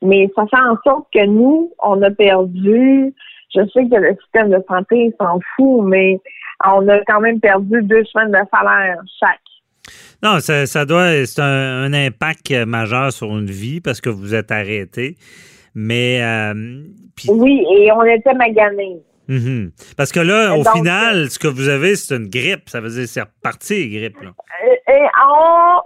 mais 0.01 0.29
ça 0.35 0.45
fait 0.47 0.61
en 0.61 0.77
sorte 0.83 1.07
que 1.13 1.25
nous, 1.25 1.71
on 1.83 2.01
a 2.01 2.11
perdu. 2.11 3.13
Je 3.53 3.61
sais 3.73 3.87
que 3.87 3.95
le 3.95 4.15
système 4.21 4.49
de 4.49 4.63
santé 4.67 5.13
s'en 5.19 5.39
fout, 5.55 5.85
mais 5.85 6.19
on 6.65 6.87
a 6.87 6.99
quand 7.05 7.21
même 7.21 7.39
perdu 7.39 7.81
deux 7.83 8.03
semaines 8.05 8.31
de 8.31 8.39
salaire 8.51 8.97
chaque. 9.19 9.39
Non, 10.23 10.39
ça, 10.39 10.65
ça 10.65 10.85
doit, 10.85 11.25
c'est 11.25 11.41
un, 11.41 11.93
impact 11.93 12.51
majeur 12.51 13.11
sur 13.11 13.27
une 13.37 13.45
vie 13.45 13.81
parce 13.81 14.01
que 14.01 14.09
vous 14.09 14.33
êtes 14.33 14.51
arrêté. 14.51 15.17
Mais. 15.75 16.21
Euh, 16.23 16.53
oui, 17.27 17.65
et 17.77 17.91
on 17.91 18.03
était 18.03 18.33
maganés. 18.33 19.01
Mhm. 19.27 19.71
Parce 19.97 20.11
que 20.11 20.19
là, 20.19 20.55
au 20.55 20.63
final, 20.63 21.29
ce 21.29 21.39
que 21.39 21.47
vous 21.47 21.67
avez, 21.67 21.95
c'est 21.95 22.15
une 22.15 22.29
grippe. 22.29 22.69
Ça 22.69 22.79
veut 22.79 22.89
dire 22.89 23.07
c'est 23.07 23.21
reparti, 23.21 23.89
grippe. 23.89 24.21
Là. 24.21 24.29
Euh, 24.67 24.93
et 24.93 25.07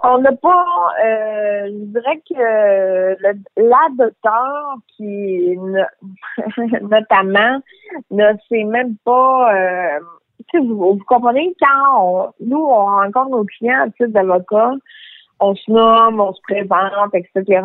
on 0.04 0.18
n'a 0.20 0.32
pas. 0.34 0.66
Euh, 1.04 1.68
je 1.68 1.86
dirais 1.86 2.22
que 2.30 3.16
la 3.58 3.88
docteur 3.98 4.76
qui, 4.96 5.58
notamment, 6.82 7.62
ne 8.12 8.26
sait 8.50 8.66
même 8.66 8.96
pas 9.06 10.00
vous, 10.58 11.00
comprenez, 11.08 11.56
quand 11.62 12.34
nous, 12.40 12.58
on 12.58 12.86
rencontre 12.86 13.30
nos 13.30 13.46
clients 13.46 13.84
à 13.84 13.90
titre 13.90 14.08
d'avocat, 14.08 14.72
on 15.40 15.56
se 15.56 15.72
nomme, 15.72 16.20
on 16.20 16.34
se 16.34 16.42
présente, 16.42 17.14
etc. 17.14 17.62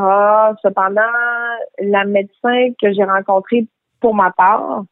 Cependant, 0.63 1.03
la 1.81 2.05
médecin 2.05 2.71
que 2.81 2.93
j'ai 2.93 3.05
rencontrée 3.05 3.67
pour 4.01 4.15
ma 4.15 4.31
part, 4.33 4.85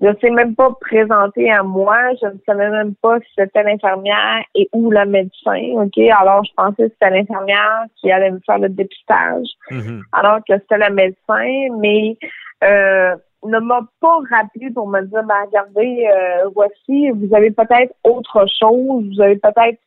ne 0.00 0.12
s'est 0.20 0.30
même 0.30 0.54
pas 0.54 0.70
présentée 0.80 1.50
à 1.50 1.62
moi. 1.62 1.96
Je 2.20 2.26
ne 2.26 2.38
savais 2.46 2.68
même 2.70 2.94
pas 2.96 3.18
si 3.20 3.26
c'était 3.38 3.62
l'infirmière 3.62 4.42
et 4.54 4.68
ou 4.72 4.90
le 4.90 5.06
médecin. 5.06 5.60
OK? 5.74 5.98
Alors, 5.98 6.44
je 6.44 6.52
pensais 6.56 6.88
que 6.88 6.92
c'était 6.92 7.10
l'infirmière 7.10 7.84
qui 7.96 8.10
allait 8.10 8.30
me 8.30 8.40
faire 8.44 8.58
le 8.58 8.68
dépistage. 8.68 9.46
Mm-hmm. 9.70 10.02
Alors 10.12 10.38
que 10.48 10.54
c'était 10.58 10.88
le 10.88 10.94
médecin. 10.94 11.78
Mais 11.78 12.16
euh, 12.64 13.14
ne 13.44 13.58
m'a 13.60 13.80
pas 14.00 14.18
rappelé 14.30 14.70
pour 14.70 14.88
me 14.88 15.02
dire, 15.02 15.22
ben, 15.24 15.44
regardez, 15.46 16.08
euh, 16.10 16.48
voici, 16.54 17.10
vous 17.10 17.34
avez 17.34 17.50
peut-être 17.50 17.94
autre 18.04 18.46
chose, 18.58 19.04
vous 19.14 19.20
avez 19.20 19.36
peut-être 19.36 19.78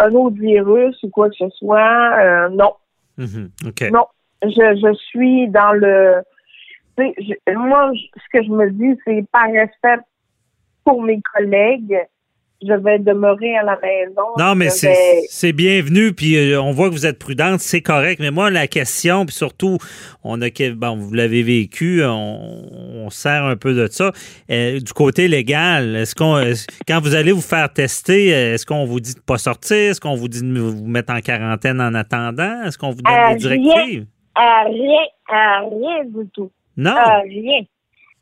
un 0.00 0.14
autre 0.14 0.36
virus 0.36 1.00
ou 1.02 1.10
quoi 1.10 1.28
que 1.28 1.36
ce 1.36 1.48
soit. 1.50 2.18
Euh, 2.20 2.48
non. 2.50 2.72
Mm-hmm. 3.18 3.92
Non. 3.92 4.06
Je, 4.42 4.48
je 4.48 4.94
suis 4.94 5.48
dans 5.48 5.72
le. 5.72 6.22
moi, 7.54 7.92
ce 7.94 8.38
que 8.38 8.42
je 8.42 8.50
me 8.50 8.70
dis, 8.70 8.98
c'est 9.04 9.24
par 9.30 9.50
respect 9.50 10.02
pour 10.84 11.02
mes 11.02 11.20
collègues, 11.34 11.98
je 12.62 12.74
vais 12.74 12.98
demeurer 12.98 13.56
à 13.56 13.62
la 13.62 13.78
maison. 13.80 14.22
Non, 14.38 14.54
mais 14.54 14.68
c'est 14.70 15.52
bienvenu, 15.52 16.12
puis 16.12 16.36
euh, 16.36 16.60
on 16.60 16.72
voit 16.72 16.88
que 16.88 16.94
vous 16.94 17.06
êtes 17.06 17.18
prudente, 17.18 17.60
c'est 17.60 17.80
correct. 17.80 18.20
Mais 18.20 18.30
moi, 18.30 18.50
la 18.50 18.66
question, 18.66 19.24
puis 19.24 19.34
surtout, 19.34 19.78
on 20.24 20.42
a 20.42 20.48
bon, 20.74 20.96
vous 20.96 21.14
l'avez 21.14 21.42
vécu, 21.42 22.02
on, 22.04 23.08
sert 23.10 23.44
un 23.44 23.56
peu 23.56 23.74
de 23.74 23.86
ça. 23.88 24.12
Euh, 24.50 24.78
du 24.78 24.92
côté 24.92 25.26
légal, 25.26 25.96
est-ce 25.96 26.14
qu'on 26.14 26.40
quand 26.86 27.00
vous 27.00 27.14
allez 27.14 27.32
vous 27.32 27.40
faire 27.40 27.72
tester, 27.72 28.28
est-ce 28.28 28.66
qu'on 28.66 28.84
vous 28.84 29.00
dit 29.00 29.14
de 29.14 29.20
pas 29.20 29.38
sortir? 29.38 29.90
Est-ce 29.90 30.00
qu'on 30.00 30.14
vous 30.14 30.28
dit 30.28 30.42
de 30.42 30.60
vous 30.60 30.86
mettre 30.86 31.12
en 31.12 31.20
quarantaine 31.20 31.80
en 31.80 31.94
attendant? 31.94 32.62
Est-ce 32.64 32.78
qu'on 32.78 32.90
vous 32.90 33.02
donne 33.02 33.32
des 33.32 33.38
directives? 33.38 34.06
Rien, 34.36 35.00
rien 35.28 36.04
du 36.04 36.28
tout. 36.32 36.50
Non. 36.76 36.94
rien. 37.24 37.62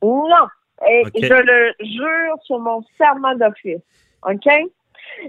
Non. 0.02 0.46
Et 0.88 1.02
Je 1.20 1.34
le 1.34 1.72
jure 1.80 2.36
sur 2.44 2.60
mon 2.60 2.82
serment 2.96 3.34
d'office. 3.34 3.82
OK? 4.22 4.48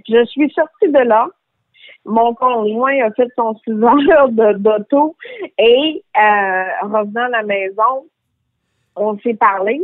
Je 0.07 0.25
suis 0.25 0.49
sortie 0.51 0.91
de 0.91 0.99
là. 0.99 1.27
Mon 2.05 2.33
conjoint 2.33 2.97
a 3.03 3.11
fait 3.11 3.27
son 3.35 3.55
6 3.65 3.71
heures 3.83 4.29
d'auto 4.29 5.15
et 5.57 6.03
euh, 6.17 6.63
revenant 6.83 7.25
à 7.25 7.29
la 7.29 7.43
maison, 7.43 8.05
on 8.95 9.17
s'est 9.19 9.33
parlé. 9.33 9.81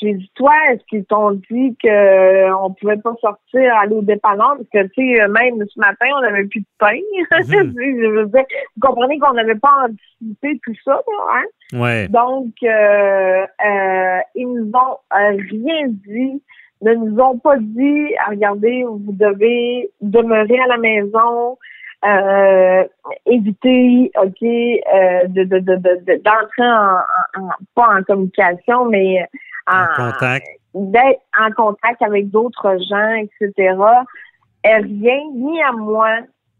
J'ai 0.00 0.14
dit, 0.14 0.30
toi, 0.34 0.54
est-ce 0.70 0.82
qu'ils 0.86 1.04
t'ont 1.04 1.32
dit 1.32 1.76
qu'on 1.82 1.90
euh, 1.90 2.68
pouvait 2.80 2.96
pas 2.96 3.14
sortir, 3.20 3.76
aller 3.76 3.94
au 3.94 4.00
dépanneur? 4.00 4.56
Parce 4.56 4.68
que, 4.72 4.88
tu 4.94 5.14
sais, 5.14 5.28
même 5.28 5.62
ce 5.68 5.78
matin, 5.78 6.06
on 6.16 6.22
n'avait 6.22 6.46
plus 6.46 6.60
de 6.60 6.66
pain. 6.78 6.98
Mhm. 7.30 7.74
je 7.76 8.06
veux 8.06 8.26
dire, 8.26 8.44
vous 8.76 8.88
comprenez 8.88 9.18
qu'on 9.18 9.34
n'avait 9.34 9.56
pas 9.56 9.88
anticipé 9.88 10.58
tout 10.64 10.74
ça, 10.84 11.02
hein? 11.34 11.78
Ouais. 11.78 12.08
Donc, 12.08 12.54
euh, 12.62 13.46
euh, 13.66 14.18
ils 14.34 14.48
nous 14.48 14.70
ont 14.74 14.96
rien 15.10 15.86
dit 15.88 16.42
ne 16.82 16.94
nous 16.94 17.18
ont 17.20 17.38
pas 17.38 17.56
dit, 17.58 18.06
regardez, 18.28 18.84
vous 18.84 19.12
devez 19.12 19.90
demeurer 20.00 20.58
à 20.60 20.66
la 20.66 20.78
maison, 20.78 21.58
euh, 22.04 22.84
éviter, 23.26 24.10
ok, 24.16 24.42
euh, 24.42 25.26
de, 25.28 25.44
de, 25.44 25.58
de, 25.58 25.76
de- 25.76 26.22
d'entrer 26.22 26.62
en, 26.62 26.96
en- 27.38 27.42
en- 27.48 27.50
pas 27.74 27.98
en 27.98 28.02
communication, 28.02 28.86
mais 28.86 29.26
en, 29.70 29.82
En 29.82 30.10
contact. 30.12 30.46
d'être 30.74 31.20
en 31.38 31.50
contact 31.52 32.00
avec 32.02 32.30
d'autres 32.30 32.76
gens, 32.88 33.14
etc. 33.14 33.74
est 34.64 34.76
rien 34.76 35.20
ni 35.34 35.62
à 35.62 35.72
moi 35.72 36.08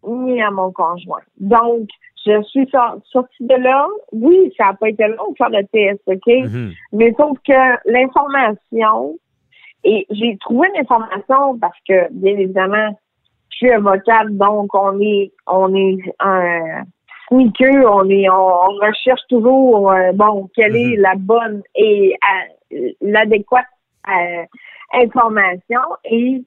ni 0.06 0.42
à 0.42 0.50
mon 0.50 0.70
conjoint. 0.72 1.20
Donc, 1.38 1.88
je 2.26 2.42
suis 2.44 2.66
sor- 2.70 2.98
sortie 3.04 3.46
de 3.46 3.54
là. 3.54 3.86
Oui, 4.12 4.52
ça 4.58 4.66
n'a 4.66 4.72
pas 4.74 4.88
été 4.90 5.06
long 5.08 5.30
de 5.30 5.36
faire 5.36 5.48
le 5.50 5.64
test, 5.66 6.00
ok? 6.06 6.26
Mhm. 6.26 6.72
Mais 6.92 7.14
sauf 7.18 7.38
que 7.46 7.90
l'information, 7.90 9.16
et 9.84 10.06
j'ai 10.10 10.36
trouvé 10.38 10.68
l'information 10.76 11.58
parce 11.58 11.78
que, 11.88 12.12
bien 12.12 12.36
évidemment, 12.36 12.98
je 13.50 13.56
suis 13.56 13.70
avocate, 13.70 14.28
donc 14.30 14.74
on 14.74 15.00
est, 15.00 15.32
on 15.46 15.74
est 15.74 15.98
un 16.18 16.84
sneaker, 17.28 17.84
on 17.86 18.08
est, 18.08 18.28
on, 18.28 18.68
recherche 18.80 19.22
toujours, 19.28 19.92
euh, 19.92 20.12
bon, 20.12 20.48
quelle 20.54 20.76
est 20.76 20.96
la 20.96 21.14
bonne 21.16 21.62
et 21.74 22.14
euh, 22.72 22.90
l'adéquate 23.00 23.66
euh, 24.08 24.44
information. 24.92 25.80
Et 26.04 26.42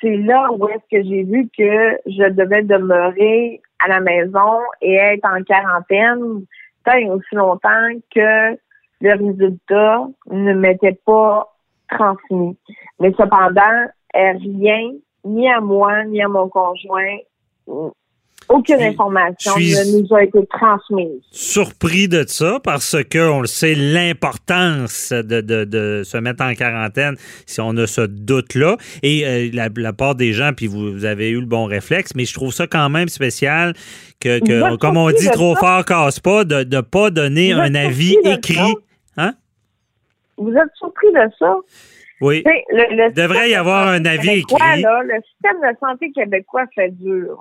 c'est 0.00 0.16
là 0.16 0.50
où 0.52 0.68
est-ce 0.68 0.98
que 0.98 1.08
j'ai 1.08 1.24
vu 1.24 1.48
que 1.56 1.98
je 2.06 2.28
devais 2.30 2.62
demeurer 2.62 3.60
à 3.78 3.88
la 3.88 4.00
maison 4.00 4.60
et 4.80 4.94
être 4.94 5.26
en 5.26 5.42
quarantaine 5.42 6.44
tant 6.84 6.96
et 6.96 7.10
aussi 7.10 7.34
longtemps 7.34 7.88
que 8.14 8.58
le 9.02 9.10
résultat 9.10 10.06
ne 10.30 10.54
m'était 10.54 10.98
pas 11.04 11.48
transmis. 11.90 12.56
Mais 13.00 13.12
cependant, 13.18 13.60
euh, 14.16 14.32
rien, 14.40 14.90
ni 15.24 15.50
à 15.50 15.60
moi, 15.60 16.04
ni 16.04 16.22
à 16.22 16.28
mon 16.28 16.48
conjoint, 16.48 17.16
aucune 18.48 18.76
Je 18.78 18.80
suis- 18.80 18.88
information 18.88 19.52
je 19.58 19.62
suis- 19.64 19.92
ne 19.92 20.00
nous 20.02 20.14
a 20.16 20.24
été 20.24 20.44
transmise. 20.46 21.22
surpris 21.30 22.08
de 22.08 22.24
ça 22.26 22.58
parce 22.64 22.96
que 23.08 23.30
on 23.30 23.40
le 23.42 23.46
sait 23.46 23.74
l'importance 23.76 25.12
de, 25.12 25.40
de, 25.40 25.64
de 25.64 26.02
se 26.04 26.16
mettre 26.16 26.42
en 26.44 26.54
quarantaine 26.54 27.14
si 27.46 27.60
on 27.60 27.76
a 27.76 27.86
ce 27.86 28.00
doute 28.00 28.56
là 28.56 28.76
et 29.04 29.24
euh, 29.24 29.50
la, 29.52 29.68
la 29.76 29.92
part 29.92 30.16
des 30.16 30.32
gens 30.32 30.50
puis 30.56 30.66
vous, 30.66 30.90
vous 30.92 31.04
avez 31.04 31.30
eu 31.30 31.38
le 31.40 31.46
bon 31.46 31.66
réflexe 31.66 32.12
mais 32.16 32.24
je 32.24 32.34
trouve 32.34 32.52
ça 32.52 32.66
quand 32.66 32.88
même 32.88 33.08
spécial 33.08 33.74
que, 34.18 34.76
comme 34.78 34.96
on 34.96 35.10
dit 35.10 35.30
trop 35.30 35.54
ça? 35.54 35.60
fort 35.60 35.84
casse 35.84 36.18
pas 36.18 36.44
de 36.44 36.64
ne 36.64 36.80
pas 36.80 37.10
donner 37.10 37.52
un 37.52 37.74
avis 37.76 38.16
écrit 38.24 38.74
hein? 39.16 39.34
Vous 40.40 40.52
êtes 40.54 40.74
surpris 40.74 41.12
de 41.12 41.26
ça? 41.38 41.56
oui 42.22 42.42
le- 42.44 43.12
devrait 43.14 43.48
y 43.50 43.54
avoir 43.54 43.88
un 43.88 44.04
avis 44.04 44.40
écrit. 44.40 44.82
là, 44.82 45.02
le 45.02 45.20
système 45.22 45.58
de 45.62 45.76
santé 45.78 46.10
québécois 46.12 46.66
fait 46.74 46.90
dur. 46.90 47.38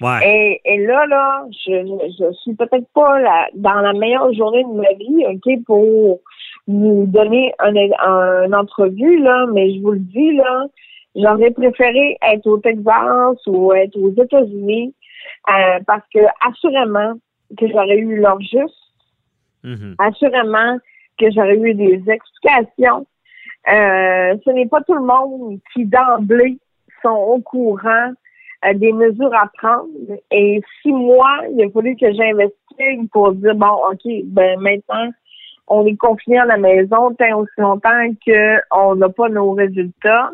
ouais 0.00 0.20
Et, 0.24 0.60
et 0.64 0.86
là, 0.86 1.06
là, 1.06 1.44
je, 1.50 1.72
je, 2.18 2.32
suis 2.42 2.54
peut-être 2.54 2.86
pas 2.94 3.18
la, 3.20 3.48
dans 3.54 3.80
la 3.80 3.92
meilleure 3.94 4.32
journée 4.34 4.62
de 4.62 4.74
ma 4.80 4.92
vie, 4.92 5.24
OK, 5.26 5.64
pour 5.64 6.20
vous 6.68 7.04
donner 7.08 7.52
un, 7.58 7.74
un, 7.74 8.44
une 8.46 8.54
entrevue, 8.54 9.18
là, 9.22 9.46
mais 9.52 9.74
je 9.74 9.80
vous 9.80 9.92
le 9.92 9.98
dis, 10.00 10.32
là, 10.36 10.66
j'aurais 11.16 11.50
préféré 11.50 12.16
être 12.22 12.46
au 12.46 12.58
Texas 12.58 13.38
ou 13.48 13.72
être 13.72 13.96
aux 13.96 14.12
États-Unis, 14.22 14.94
euh, 15.48 15.78
parce 15.86 16.04
que 16.14 16.20
assurément 16.48 17.14
que 17.58 17.66
j'aurais 17.68 17.98
eu 17.98 18.16
l'heure 18.20 18.40
juste, 18.40 18.82
Mhm. 19.64 19.96
assurément 19.98 20.78
que 21.18 21.30
j'aurais 21.30 21.56
eu 21.56 21.74
des 21.74 22.02
explications. 22.08 23.06
Euh, 23.68 24.36
ce 24.44 24.50
n'est 24.50 24.66
pas 24.66 24.80
tout 24.82 24.94
le 24.94 25.02
monde 25.02 25.58
qui 25.72 25.84
d'emblée 25.84 26.58
sont 27.02 27.08
au 27.08 27.40
courant 27.40 28.12
euh, 28.64 28.74
des 28.74 28.92
mesures 28.92 29.34
à 29.34 29.50
prendre. 29.58 29.88
Et 30.30 30.62
six 30.82 30.92
mois, 30.92 31.40
il 31.50 31.64
a 31.64 31.70
fallu 31.70 31.96
que 31.96 32.12
j'investisse 32.12 33.08
pour 33.12 33.32
dire 33.32 33.54
bon, 33.54 33.74
ok, 33.90 34.04
ben 34.26 34.60
maintenant 34.60 35.10
on 35.68 35.84
est 35.86 35.96
confiné 35.96 36.38
à 36.38 36.44
la 36.44 36.58
maison 36.58 37.12
tant 37.14 37.38
aussi 37.40 37.58
longtemps 37.58 38.08
qu'on 38.24 38.94
n'a 38.94 39.08
pas 39.08 39.28
nos 39.28 39.52
résultats. 39.52 40.30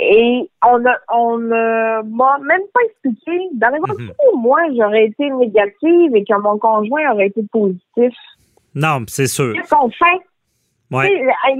Et 0.00 0.48
on 0.64 0.84
a, 0.86 0.96
on 1.12 1.38
ne 1.38 2.02
m'a 2.02 2.38
même 2.38 2.62
pas 2.72 2.80
expliqué. 2.84 3.48
Dans 3.54 3.70
les 3.70 3.80
Mhm. 3.80 4.12
où 4.32 4.38
moi 4.38 4.60
j'aurais 4.76 5.06
été 5.06 5.28
négative 5.30 6.14
et 6.14 6.24
que 6.24 6.40
mon 6.40 6.58
conjoint 6.58 7.12
aurait 7.12 7.28
été 7.28 7.42
positif. 7.50 8.14
Non 8.78 9.04
c'est 9.08 9.26
sûr 9.26 9.52
Qu'est-ce 9.54 9.70
qu'on 9.70 9.90
fait? 9.90 10.04
ouais 10.90 11.10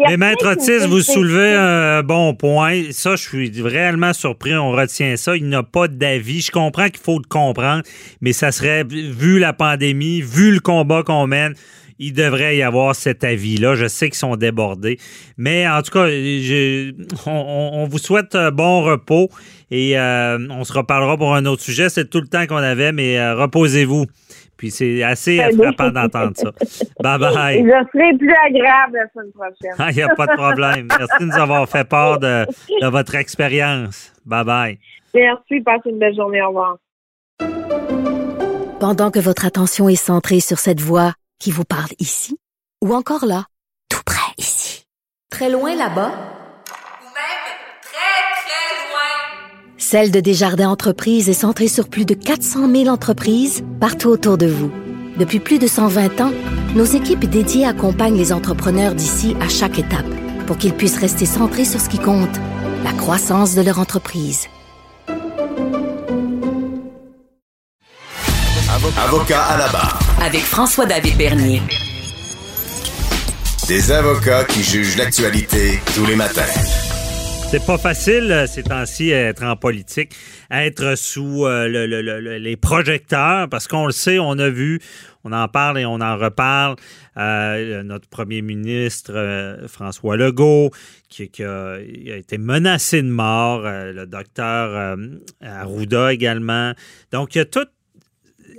Mais 0.08 0.16
Maître 0.16 0.52
Otis, 0.52 0.86
vous 0.88 1.00
soulevez 1.02 1.52
un 1.54 2.02
bon 2.02 2.34
point. 2.34 2.84
Ça, 2.92 3.14
je 3.16 3.22
suis 3.28 3.52
réellement 3.62 4.14
surpris. 4.14 4.54
On 4.56 4.70
retient 4.70 5.16
ça. 5.18 5.36
Il 5.36 5.50
n'a 5.50 5.62
pas 5.62 5.86
d'avis. 5.86 6.40
Je 6.40 6.50
comprends 6.50 6.88
qu'il 6.88 7.00
faut 7.02 7.18
le 7.18 7.28
comprendre, 7.28 7.82
mais 8.22 8.32
ça 8.32 8.52
serait, 8.52 8.84
vu 8.84 9.38
la 9.38 9.52
pandémie, 9.52 10.22
vu 10.22 10.50
le 10.52 10.60
combat 10.60 11.02
qu'on 11.02 11.26
mène, 11.26 11.52
il 11.98 12.14
devrait 12.14 12.56
y 12.56 12.62
avoir 12.62 12.94
cet 12.94 13.22
avis-là. 13.22 13.74
Je 13.74 13.86
sais 13.86 14.08
qu'ils 14.08 14.16
sont 14.18 14.36
débordés. 14.36 14.98
Mais 15.36 15.68
en 15.68 15.82
tout 15.82 15.90
cas, 15.90 16.06
je- 16.08 16.92
on, 17.26 17.30
on- 17.32 17.82
on 17.82 17.84
vous 17.86 17.98
souhaite 17.98 18.34
un 18.34 18.50
bon 18.50 18.80
repos 18.82 19.28
et 19.70 19.98
euh, 19.98 20.38
on 20.48 20.64
se 20.64 20.72
reparlera 20.72 21.18
pour 21.18 21.34
un 21.34 21.44
autre 21.44 21.62
sujet. 21.62 21.90
C'est 21.90 22.08
tout 22.08 22.22
le 22.22 22.28
temps 22.28 22.46
qu'on 22.46 22.56
avait, 22.56 22.92
mais 22.92 23.18
euh, 23.18 23.34
reposez-vous. 23.34 24.06
Puis 24.58 24.70
c'est 24.72 25.02
assez 25.04 25.40
euh, 25.40 25.50
frappant 25.56 25.90
d'entendre 25.90 26.32
ça. 26.36 26.50
Bye 27.00 27.18
bye. 27.18 27.64
Je 27.64 27.98
serai 27.98 28.18
plus 28.18 28.34
agréable 28.44 28.98
la 28.98 29.08
semaine 29.14 29.32
prochaine. 29.32 29.90
Il 29.90 29.96
n'y 29.96 30.02
a 30.02 30.14
pas 30.14 30.26
de 30.26 30.36
problème. 30.36 30.88
Merci 30.98 31.16
de 31.20 31.24
nous 31.26 31.38
avoir 31.38 31.66
fait 31.68 31.88
part 31.88 32.18
de, 32.18 32.44
de 32.82 32.86
votre 32.88 33.14
expérience. 33.14 34.12
Bye 34.26 34.44
bye. 34.44 34.78
Merci, 35.14 35.60
passez 35.60 35.90
une 35.90 35.98
belle 36.00 36.14
journée. 36.14 36.42
Au 36.42 36.48
revoir. 36.48 36.76
Pendant 38.80 39.10
que 39.10 39.18
votre 39.20 39.46
attention 39.46 39.88
est 39.88 39.96
centrée 39.96 40.40
sur 40.40 40.58
cette 40.58 40.80
voix 40.80 41.12
qui 41.40 41.50
vous 41.50 41.64
parle 41.64 41.90
ici, 41.98 42.36
ou 42.84 42.94
encore 42.94 43.26
là, 43.26 43.44
tout 43.88 44.02
près 44.04 44.32
ici, 44.38 44.84
très 45.30 45.50
loin 45.50 45.74
là-bas, 45.74 46.10
Ou 46.10 47.08
même 47.14 47.46
très, 47.82 48.20
très 48.42 48.74
loin. 48.90 49.77
Celle 49.90 50.10
de 50.10 50.20
Desjardins 50.20 50.68
Entreprises 50.68 51.30
est 51.30 51.32
centrée 51.32 51.66
sur 51.66 51.88
plus 51.88 52.04
de 52.04 52.12
400 52.12 52.70
000 52.70 52.88
entreprises 52.88 53.64
partout 53.80 54.08
autour 54.08 54.36
de 54.36 54.46
vous. 54.46 54.70
Depuis 55.16 55.40
plus 55.40 55.58
de 55.58 55.66
120 55.66 56.20
ans, 56.20 56.30
nos 56.74 56.84
équipes 56.84 57.24
dédiées 57.24 57.64
accompagnent 57.64 58.18
les 58.18 58.34
entrepreneurs 58.34 58.94
d'ici 58.94 59.34
à 59.40 59.48
chaque 59.48 59.78
étape 59.78 60.04
pour 60.46 60.58
qu'ils 60.58 60.74
puissent 60.74 60.98
rester 60.98 61.24
centrés 61.24 61.64
sur 61.64 61.80
ce 61.80 61.88
qui 61.88 61.98
compte, 61.98 62.36
la 62.84 62.92
croissance 62.92 63.54
de 63.54 63.62
leur 63.62 63.78
entreprise. 63.78 64.48
Avocat 69.06 69.42
à 69.42 69.56
la 69.56 69.68
barre. 69.68 69.98
Avec 70.22 70.42
François-David 70.42 71.16
Bernier. 71.16 71.62
Des 73.68 73.90
avocats 73.90 74.44
qui 74.44 74.62
jugent 74.62 74.98
l'actualité 74.98 75.80
tous 75.94 76.04
les 76.04 76.14
matins. 76.14 76.42
C'est 77.50 77.64
pas 77.64 77.78
facile 77.78 78.30
euh, 78.30 78.46
ces 78.46 78.62
temps-ci 78.62 79.08
être 79.10 79.42
en 79.42 79.56
politique, 79.56 80.14
être 80.50 80.96
sous 80.98 81.46
euh, 81.46 81.66
le- 81.66 81.86
le- 81.86 82.02
le- 82.02 82.20
le- 82.20 82.36
les 82.36 82.56
projecteurs, 82.58 83.48
parce 83.48 83.66
qu'on 83.66 83.86
le 83.86 83.92
sait, 83.92 84.18
on 84.18 84.38
a 84.38 84.50
vu, 84.50 84.80
on 85.24 85.32
en 85.32 85.48
parle 85.48 85.78
et 85.78 85.86
on 85.86 86.00
en 86.00 86.16
reparle. 86.18 86.76
euh, 87.16 87.82
notre 87.82 88.06
premier 88.08 88.42
ministre 88.42 89.58
François 89.66 90.16
Legault, 90.16 90.70
qui, 91.08 91.28
a, 91.42 91.78
été 91.80 92.38
menacé 92.38 93.02
de 93.02 93.08
mort, 93.08 93.62
le 93.64 94.04
docteur 94.06 94.96
Arruda 95.40 96.12
également. 96.12 96.74
Donc 97.10 97.34
il 97.34 97.38
y 97.38 97.40
a 97.40 97.44
tout 97.44 97.66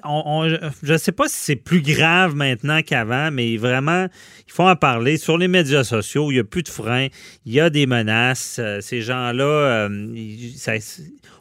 je 0.03 0.93
ne 0.93 0.97
sais 0.97 1.11
pas 1.11 1.27
si 1.27 1.35
c'est 1.37 1.55
plus 1.55 1.81
grave 1.81 2.35
maintenant 2.35 2.81
qu'avant, 2.81 3.31
mais 3.31 3.57
vraiment, 3.57 4.07
il 4.47 4.51
faut 4.51 4.63
en 4.63 4.75
parler. 4.75 5.17
Sur 5.17 5.37
les 5.37 5.47
médias 5.47 5.83
sociaux, 5.83 6.31
il 6.31 6.35
n'y 6.35 6.39
a 6.39 6.43
plus 6.43 6.63
de 6.63 6.69
frein, 6.69 7.07
il 7.45 7.53
y 7.53 7.59
a 7.59 7.69
des 7.69 7.85
menaces. 7.85 8.57
Euh, 8.59 8.81
ces 8.81 9.01
gens-là, 9.01 9.43
euh, 9.43 10.17
ça- 10.55 10.73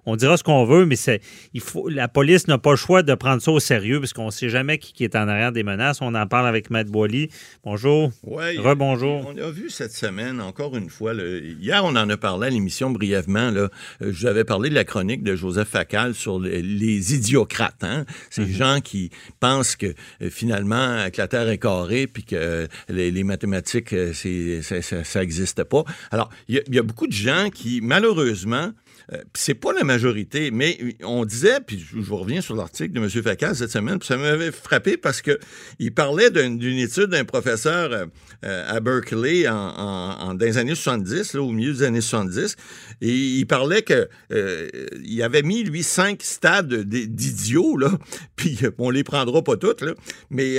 on 0.09 0.17
dira 0.17 0.37
ce 0.37 0.43
qu'on 0.43 0.65
veut, 0.65 0.87
mais 0.87 0.97
c'est, 0.97 1.21
il 1.53 1.61
faut, 1.61 1.89
la 1.89 2.09
police 2.09 2.49
n'a 2.49 2.59
pas 2.59 2.71
le 2.71 2.77
choix 2.77 3.03
de 3.03 3.15
prendre 3.15 3.43
ça 3.43 3.51
au 3.53 3.61
sérieux 3.61 4.01
parce 4.01 4.13
qu'on 4.13 4.27
ne 4.27 4.31
sait 4.31 4.49
jamais 4.49 4.79
qui, 4.79 4.93
qui 4.93 5.05
est 5.05 5.15
en 5.17 5.29
arrière 5.29 5.53
des 5.53 5.63
menaces. 5.63 6.01
On 6.01 6.15
en 6.15 6.27
parle 6.27 6.47
avec 6.47 6.71
Matt 6.71 6.87
Boily. 6.89 7.29
Bonjour. 7.65 8.11
Ouais, 8.25 8.57
Rebonjour. 8.59 9.27
On 9.33 9.37
a 9.37 9.51
vu 9.51 9.71
cette 9.71 9.93
semaine, 9.93 10.41
encore 10.41 10.77
une 10.77 10.89
fois, 10.89 11.13
le- 11.15 11.43
hier, 11.45 11.85
on 11.85 11.95
en 11.97 12.09
a 12.09 12.17
parlé 12.17 12.47
à 12.47 12.51
l'émission 12.51 12.91
brièvement. 12.91 13.51
Là, 13.51 13.69
Euh, 14.03 14.13
j'avais 14.13 14.45
parlé 14.45 14.71
de 14.71 14.75
la 14.75 14.85
chronique 14.85 15.23
de 15.23 15.37
Joseph 15.37 15.69
Facal 15.69 16.15
sur 16.15 16.39
les, 16.41 16.63
les 16.63 17.15
idiocrates. 17.15 17.83
Hein? 17.83 18.05
Ces 18.31 18.47
gens 18.47 18.81
qui 18.83 19.11
pensent 19.41 19.77
que 19.77 19.87
euh, 20.23 20.31
finalement, 20.31 21.09
que 21.13 21.19
la 21.21 21.29
Terre 21.29 21.49
est 21.49 21.59
carrée 21.59 22.07
puis 22.07 22.25
que 22.25 22.37
euh, 22.37 22.67
les, 22.89 23.11
les 23.11 23.25
mathématiques, 23.25 23.95
c'est, 24.15 24.63
ça- 24.63 25.21
n'existe 25.21 25.65
pas. 25.65 25.85
Alors, 26.11 26.31
il 26.49 26.55
y, 26.55 26.59
a- 26.59 26.63
il 26.69 26.75
y 26.75 26.79
a 26.79 26.83
beaucoup 26.83 27.07
de 27.07 27.13
gens 27.13 27.51
qui, 27.53 27.81
malheureusement, 27.83 28.71
euh, 29.13 29.19
c'est 29.35 29.55
pas 29.55 29.73
la 29.73 29.85
majorité, 29.85 30.51
mais 30.51 30.79
on 31.03 31.25
disait, 31.25 31.61
puis 31.67 31.79
je, 31.79 32.13
reviens 32.13 32.41
sur 32.41 32.55
l'article 32.57 32.93
de 32.93 33.01
M. 33.01 33.09
Facal 33.09 33.55
cette 33.57 33.71
semaine, 33.71 33.99
puis 33.99 34.07
ça 34.07 34.17
m'avait 34.17 34.53
frappé 34.53 34.97
parce 34.97 35.23
que 35.23 35.39
il 35.79 35.93
parlait 35.95 36.31
d'une 36.31 36.79
étude 36.79 37.07
d'un 37.07 37.25
professeur 37.25 37.93
euh, 37.93 38.07
euh, 38.45 38.65
à 38.77 38.81
Berkeley 38.81 39.49
en, 39.49 40.35
dans 40.35 40.45
les 40.45 40.59
années 40.59 40.75
70, 40.75 41.35
là, 41.35 41.43
au 41.43 41.51
milieu 41.53 41.73
des 41.73 41.83
années 41.83 42.01
70, 42.01 42.57
et 43.01 43.09
il 43.15 43.47
parlait 43.47 43.83
que 43.83 44.09
euh, 44.33 44.69
il 45.05 45.23
avait 45.23 45.43
mis, 45.43 45.63
lui, 45.65 45.83
cinq 45.83 46.23
stades 46.23 46.75
d'idiots, 46.85 47.77
là, 47.77 47.91
puis 48.37 48.59
on 48.79 48.91
les 48.91 49.05
prendra 49.05 49.43
pas 49.43 49.57
toutes, 49.57 49.83
mais 50.31 50.59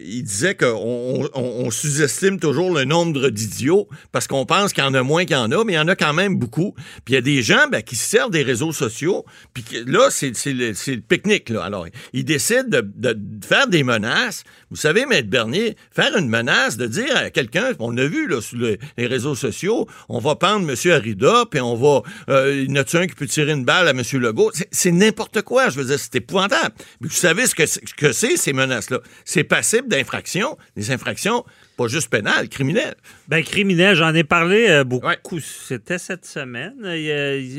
il 0.00 0.22
disait 0.22 0.54
qu'on 0.54 0.66
on, 0.66 1.28
on- 1.34 1.58
on 1.66 1.70
sous-estime 1.70 2.38
toujours 2.40 2.72
le 2.72 2.84
nombre 2.84 3.28
d'idiots 3.30 3.88
parce 4.12 4.26
qu'on 4.26 4.46
pense 4.46 4.72
qu'il 4.72 4.82
y 4.82 4.86
en 4.86 4.94
a 4.94 5.02
moins 5.02 5.24
qu'il 5.24 5.36
y 5.36 5.38
en 5.38 5.50
a, 5.50 5.64
mais 5.64 5.74
il 5.74 5.76
y 5.76 5.78
en 5.78 5.88
a 5.88 5.96
quand 5.96 6.12
même 6.12 6.36
beaucoup. 6.36 6.74
Puis 7.04 7.12
il 7.12 7.14
y 7.14 7.18
a 7.18 7.20
des 7.20 7.42
gens 7.42 7.67
ben, 7.70 7.82
qui 7.82 7.96
se 7.96 8.08
servent 8.08 8.30
des 8.30 8.42
réseaux 8.42 8.72
sociaux, 8.72 9.24
puis 9.54 9.64
là, 9.86 10.08
c'est 10.10 10.32
le, 10.46 10.70
le 10.70 11.00
pique-nique. 11.00 11.50
Alors, 11.50 11.86
ils 12.12 12.24
décident 12.24 12.64
de, 12.68 13.16
faire 13.46 13.66
des 13.68 13.84
menaces. 13.84 14.44
Vous 14.70 14.76
savez, 14.76 15.06
Maître 15.06 15.28
Bernier, 15.28 15.76
faire 15.90 16.16
une 16.16 16.28
menace, 16.28 16.76
de 16.76 16.86
dire 16.86 17.16
à 17.16 17.30
quelqu'un, 17.30 17.72
on 17.78 17.96
a 17.96 18.04
vu 18.06 18.26
là, 18.28 18.40
sur 18.40 18.58
le- 18.58 18.78
les 18.96 19.06
réseaux 19.06 19.34
sociaux, 19.34 19.86
on 20.08 20.18
va 20.18 20.36
prendre 20.36 20.68
M. 20.68 20.92
Arruda, 20.92 21.44
puis 21.50 21.60
on 21.60 21.74
va... 21.76 22.02
Euh, 22.28 22.62
il 22.64 22.70
y 22.70 22.72
en 22.72 22.76
a-tu 22.80 22.96
un 22.96 23.06
qui 23.06 23.14
peut 23.14 23.26
tirer 23.26 23.52
une 23.52 23.64
balle 23.64 23.88
à 23.88 23.90
M. 23.92 24.02
Legault? 24.14 24.50
C'est- 24.70 24.90
n'importe 24.92 25.42
quoi, 25.42 25.68
je 25.70 25.78
veux 25.78 25.84
dire, 25.86 25.98
c'est 25.98 26.16
épouvantable. 26.16 26.74
Mais 27.00 27.08
vous 27.08 27.14
savez 27.14 27.46
ce 27.46 27.54
que 27.54 28.12
c'est, 28.12 28.36
ces 28.36 28.52
menaces-là? 28.52 29.00
C'est 29.24 29.44
passible 29.44 29.88
d'infractions, 29.88 30.56
des 30.76 30.90
infractions 30.90 31.44
pas 31.78 31.86
juste 31.86 32.10
pénales, 32.10 32.48
criminelles. 32.48 32.96
Ben, 33.28 33.42
criminel, 33.44 33.94
j'en 33.94 34.12
ai 34.12 34.24
parlé 34.24 34.66
euh, 34.68 34.84
beaucoup. 34.84 35.38
C'était 35.40 35.98
cette 35.98 36.26
semaine. 36.26 36.74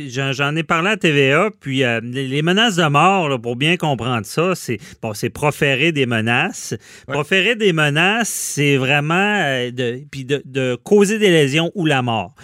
J'en 0.10 0.56
ai 0.58 0.64
parlé 0.64 0.90
à 0.90 0.98
TVA. 0.98 1.50
Puis 1.60 1.86
euh, 1.86 2.02
les 2.04 2.42
menaces 2.42 2.76
de 2.76 2.86
mort, 2.88 3.30
là, 3.30 3.40
pour 3.40 3.56
bien 3.56 3.78
comprendre 3.78 4.26
ça, 4.26 4.56
c'est 4.56 4.78
bon, 5.02 5.14
c'est 5.14 5.30
proférer 5.30 5.94
des 5.94 6.06
menaces. 6.06 6.76
Proférer 7.08 7.56
des 7.56 7.72
menaces, 7.72 8.30
c'est 8.30 8.76
vraiment 8.76 9.16
euh, 9.16 9.72
de, 9.72 10.02
puis 10.12 10.26
de, 10.26 10.42
de 10.44 10.76
causer 10.84 11.18
des 11.18 11.30
lésions 11.30 11.72
ou 11.74 11.86
la 11.86 12.02
mort. 12.02 12.36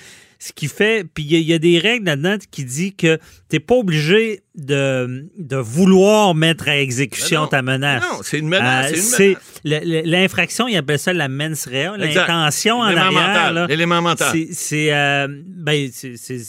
Ce 0.48 0.54
qui 0.54 0.68
fait, 0.68 1.08
puis 1.12 1.24
il 1.24 1.32
y, 1.32 1.36
a- 1.36 1.40
il 1.40 1.46
y 1.48 1.54
a 1.54 1.58
des 1.60 1.80
règles 1.80 2.06
là-dedans 2.06 2.38
qui 2.52 2.66
dit 2.66 2.94
que 2.94 3.18
t'es 3.50 3.60
pas 3.60 3.74
obligé 3.76 4.42
de, 4.54 5.28
de 5.40 5.56
vouloir 5.56 6.36
mettre 6.36 6.68
à 6.68 6.78
exécution 6.78 7.42
non. 7.42 7.48
ta 7.48 7.64
menace. 7.64 8.04
Non, 8.04 8.20
c'est 8.22 8.38
une 8.38 8.48
menace, 8.50 8.92
Euh, 8.94 8.96
c'est 8.96 9.38
L'infraction, 9.64 10.68
ils 10.68 10.78
appellent 10.78 11.00
ça 11.00 11.14
la 11.14 11.28
mens 11.30 11.66
rea, 11.68 11.98
l'intention 11.98 12.78
en 12.82 12.84
arrière. 12.84 13.68
l'élément 13.68 14.02
mental. 14.04 14.36
C'est- 14.52 14.94
euh, 14.94 15.28
ben, 15.48 15.90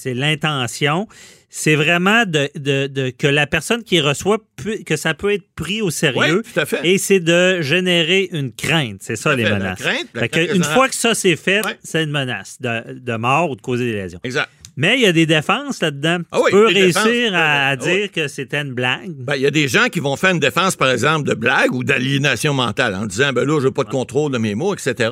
l'intention. 0.05 1.09
C'est 1.49 1.75
vraiment 1.77 2.25
de, 2.27 2.51
de- 2.57 2.87
de- 2.89 3.11
que 3.11 3.27
la 3.27 3.47
personne 3.47 3.83
qui 3.85 4.01
reçoit, 4.01 4.39
que 4.85 4.97
ça 4.97 5.15
peut 5.15 5.33
être 5.33 5.47
pris 5.55 5.81
au 5.81 5.91
sérieux. 5.91 6.43
Oui, 6.45 6.53
tout 6.53 6.61
à 6.61 6.67
fait. 6.67 6.81
Et 6.85 6.99
c'est 6.99 7.21
de 7.21 7.61
générer 7.63 8.29
une 8.33 8.53
crainte. 8.53 8.99
C'est 9.01 9.17
ça, 9.17 9.31
Tout 9.31 9.35
à 9.35 9.37
les 9.37 9.45
fait, 9.45 9.51
la 9.51 9.59
menaces. 9.59 9.79
crainte, 9.79 10.07
la 10.15 10.21
Fait 10.23 10.29
que 10.29 10.45
crainte 10.45 10.57
une 10.57 10.65
fois 10.65 10.89
que 10.89 10.95
ça 10.95 11.15
c'est 11.15 11.37
fait, 11.37 11.63
c'est 11.83 12.03
une 12.03 12.11
menace 12.11 12.57
de, 12.61 12.99
de 12.99 13.17
mort 13.17 13.51
ou 13.51 13.57
de 13.57 13.61
causer 13.63 13.87
des 13.93 13.93
lésions. 14.03 14.21
Exact. 14.25 14.49
Mais 14.77 14.97
il 14.97 15.03
y 15.03 15.07
a 15.07 15.13
des 15.13 15.25
défenses 15.27 15.81
là-dedans. 15.81 16.19
Ah 16.33 16.39
oui, 16.39 16.51
tu 16.51 16.57
peux 16.57 16.67
réussir 16.67 17.05
défenses. 17.05 17.33
à, 17.35 17.69
à 17.69 17.77
oui. 17.77 17.79
dire 17.79 18.13
que 18.13 18.29
c'était 18.29 18.61
une 18.61 18.75
blague. 18.75 19.13
Ben, 19.19 19.35
il 19.37 19.43
y 19.43 19.47
a 19.47 19.51
des 19.51 19.69
gens 19.69 19.87
qui 19.87 20.01
vont 20.01 20.17
faire 20.17 20.31
une 20.33 20.39
défense, 20.39 20.77
par 20.77 20.91
exemple, 20.91 21.27
de 21.29 21.35
blague 21.35 21.73
ou 21.75 21.83
d'aliénation 21.83 22.53
mentale 22.53 22.95
en 22.95 23.07
disant, 23.07 23.33
ben 23.33 23.47
là, 23.47 23.59
je 23.61 23.67
n'ai 23.69 23.73
pas 23.73 23.85
de 23.85 23.89
contrôle 23.89 24.33
de 24.33 24.39
mes 24.39 24.55
mots, 24.55 24.75
etc. 24.75 25.11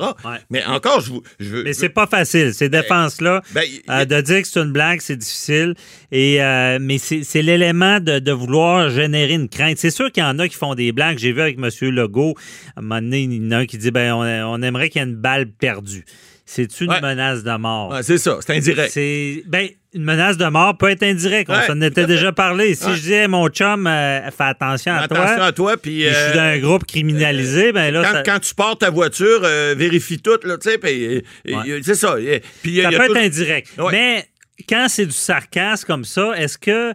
Mais 0.49 0.63
encore, 0.65 1.01
je. 1.01 1.13
Je 1.39 1.49
veux, 1.49 1.63
Mais 1.63 1.73
c'est 1.73 1.89
pas 1.89 2.07
facile, 2.07 2.53
ces 2.53 2.69
défenses-là. 2.69 3.41
Ben, 3.53 3.63
euh, 3.89 4.05
de 4.05 4.21
dire 4.21 4.41
que 4.41 4.47
c'est 4.47 4.59
une 4.59 4.71
blague, 4.71 5.01
c'est 5.01 5.15
difficile. 5.17 5.73
Et, 6.11 6.41
euh, 6.43 6.77
mais 6.79 6.97
c'est 6.97 7.23
c'est 7.23 7.41
l'élément 7.41 7.99
de, 7.99 8.19
de 8.19 8.31
vouloir 8.31 8.89
générer 8.89 9.33
une 9.33 9.49
crainte. 9.49 9.77
C'est 9.77 9.89
sûr 9.89 10.11
qu'il 10.11 10.21
y 10.23 10.25
en 10.25 10.37
a 10.39 10.47
qui 10.47 10.55
font 10.55 10.75
des 10.75 10.91
blagues. 10.91 11.17
J'ai 11.17 11.31
vu 11.31 11.41
avec 11.41 11.57
M. 11.57 11.69
Legault, 11.89 12.35
à 12.75 12.79
un 12.79 12.81
moment 12.81 13.01
donné, 13.01 13.23
il 13.23 13.33
y 13.33 13.47
en 13.47 13.51
a 13.51 13.57
un 13.57 13.65
qui 13.65 13.77
dit 13.77 13.91
ben, 13.91 14.13
on, 14.13 14.21
on 14.53 14.61
aimerait 14.61 14.89
qu'il 14.89 15.01
y 15.01 15.05
ait 15.05 15.07
une 15.07 15.15
balle 15.15 15.47
perdue. 15.47 16.05
C'est 16.47 16.79
une 16.81 16.91
Ouais. 16.91 17.01
menace 17.01 17.43
de 17.43 17.57
mort? 17.57 17.89
Ouais, 17.89 18.03
c'est 18.03 18.19
ça, 18.19 18.37
c'est 18.45 18.55
indirect. 18.55 18.91
C'est 18.93 19.43
ben 19.47 19.67
une 19.93 20.03
menace 20.03 20.37
de 20.37 20.45
mort 20.45 20.77
peut 20.77 20.89
être 20.91 21.01
indirecte. 21.03 21.49
On 21.49 21.59
s'en 21.65 21.81
était 21.81 22.05
déjà 22.05 22.31
parlé. 22.31 22.75
Si 22.75 22.85
je 22.91 22.99
disais 22.99 23.27
mon 23.27 23.47
chum, 23.49 23.87
euh, 23.87 24.29
fais 24.29 24.43
attention 24.43 24.93
à 24.93 25.07
toi. 25.07 25.17
Attention 25.21 25.43
à 25.43 25.51
toi, 25.53 25.77
puis. 25.77 26.01
je 26.03 26.07
suis 26.09 26.15
euh, 26.15 26.33
dans 26.35 26.39
un 26.41 26.57
groupe 26.59 26.85
criminalisé, 26.85 27.71
ben 27.71 27.91
là, 27.91 28.03
quand, 28.03 28.11
ça, 28.11 28.23
quand 28.23 28.39
tu 28.39 28.53
portes 28.53 28.81
ta 28.81 28.89
voiture, 28.91 29.39
euh, 29.43 29.73
vérifie 29.77 30.19
tout, 30.19 30.37
là, 30.43 30.57
tu 30.57 30.69
sais, 30.69 30.77
puis, 30.77 31.05
euh, 31.15 31.21
euh, 31.49 31.79
c'est 31.81 31.95
ça. 31.95 32.09
Ça 32.09 32.19
il 32.19 32.71
y 32.73 32.85
a 32.85 32.89
peut 32.91 33.07
tout- 33.07 33.15
être 33.15 33.23
indirect. 33.25 33.69
Mais 33.91 34.25
quand 34.69 34.85
c'est 34.89 35.05
du 35.05 35.11
sarcasme 35.13 35.85
comme 35.87 36.05
ça, 36.05 36.33
est-ce 36.37 36.57
que 36.57 36.93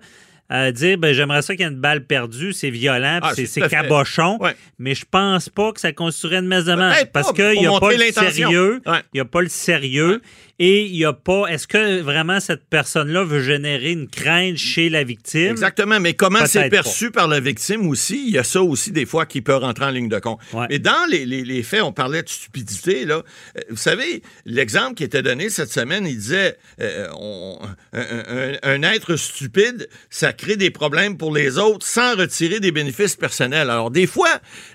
euh, 0.53 0.73
dire 0.73 0.99
ben, 0.99 1.13
j'aimerais 1.13 1.43
ça 1.43 1.55
qu'il 1.55 1.65
y 1.65 1.69
ait 1.69 1.73
une 1.73 1.81
balle 1.81 2.05
perdue, 2.05 2.53
c'est 2.53 2.71
violent, 2.71 3.21
Ah, 3.23 3.33
c'est- 3.35 3.69
cabochon, 3.69 4.39
Ouais. 4.41 4.55
mais 4.79 4.95
je 4.95 5.05
pense 5.11 5.49
pas 5.49 5.73
que 5.73 5.81
ça 5.81 5.93
constituerait 5.93 6.39
une 6.39 6.47
messe 6.49 6.65
de 6.65 6.75
Peut-être 6.75 7.13
parce 7.13 7.33
qu'il 7.33 7.59
n'y 7.61 7.67
a 7.67 7.79
pas 7.81 7.93
le 7.93 8.13
sérieux. 8.13 8.81
Il 8.87 9.03
n'y 9.15 9.21
a 9.21 9.25
pas 9.25 9.41
le 9.43 9.49
sérieux. 9.49 10.21
Et 10.63 10.85
il 10.85 10.93
n'y 10.93 11.07
a 11.07 11.15
pas. 11.15 11.47
Est-ce 11.47 11.67
que 11.67 12.03
vraiment 12.03 12.39
cette 12.39 12.67
personne-là 12.69 13.25
veut 13.25 13.43
générer 13.43 13.93
une 13.93 14.09
crainte 14.09 14.59
chez 14.59 14.91
la 14.91 15.05
victime? 15.05 15.51
Exactement, 15.53 15.99
mais 16.01 16.13
comment 16.13 16.45
c'est 16.45 16.69
perçu 16.69 17.11
par 17.11 17.29
la 17.29 17.41
victime 17.41 17.89
aussi, 17.89 18.25
il 18.27 18.35
y 18.35 18.39
a 18.39 18.45
ça 18.45 18.63
aussi 18.63 18.93
des 18.93 19.07
fois 19.07 19.25
qui 19.25 19.41
peut 19.41 19.55
rentrer 19.57 19.87
en 19.87 19.91
ligne 19.91 20.11
de 20.11 20.19
compte. 20.19 20.39
Ouais. 20.53 20.67
Mais 20.69 20.79
dans 20.79 21.07
les, 21.11 21.25
les- 21.25 21.45
les 21.45 21.63
faits, 21.63 21.81
on 21.83 21.93
parlait 21.93 22.23
de 22.23 22.29
stupidité, 22.29 23.07
là. 23.07 23.23
Euh, 23.57 23.61
Vous 23.71 23.77
savez, 23.79 24.23
l'exemple 24.45 24.95
qui 24.97 25.05
était 25.05 25.23
donné 25.23 25.49
cette 25.49 25.73
semaine, 25.73 26.07
il 26.07 26.17
disait 26.19 26.59
euh, 26.83 27.09
on- 27.19 27.59
un, 27.95 28.01
un- 28.03 28.59
un 28.63 28.83
être 28.83 29.17
stupide, 29.17 29.89
ça 30.11 30.35
crée 30.35 30.57
des 30.57 30.71
problèmes 30.71 31.17
pour 31.17 31.35
les 31.35 31.57
autres 31.57 31.87
sans 31.87 32.17
retirer 32.17 32.61
des 32.61 32.71
bénéfices 32.71 33.17
personnels. 33.17 33.71
Alors, 33.71 33.91
des 33.91 34.07
fois, 34.07 34.29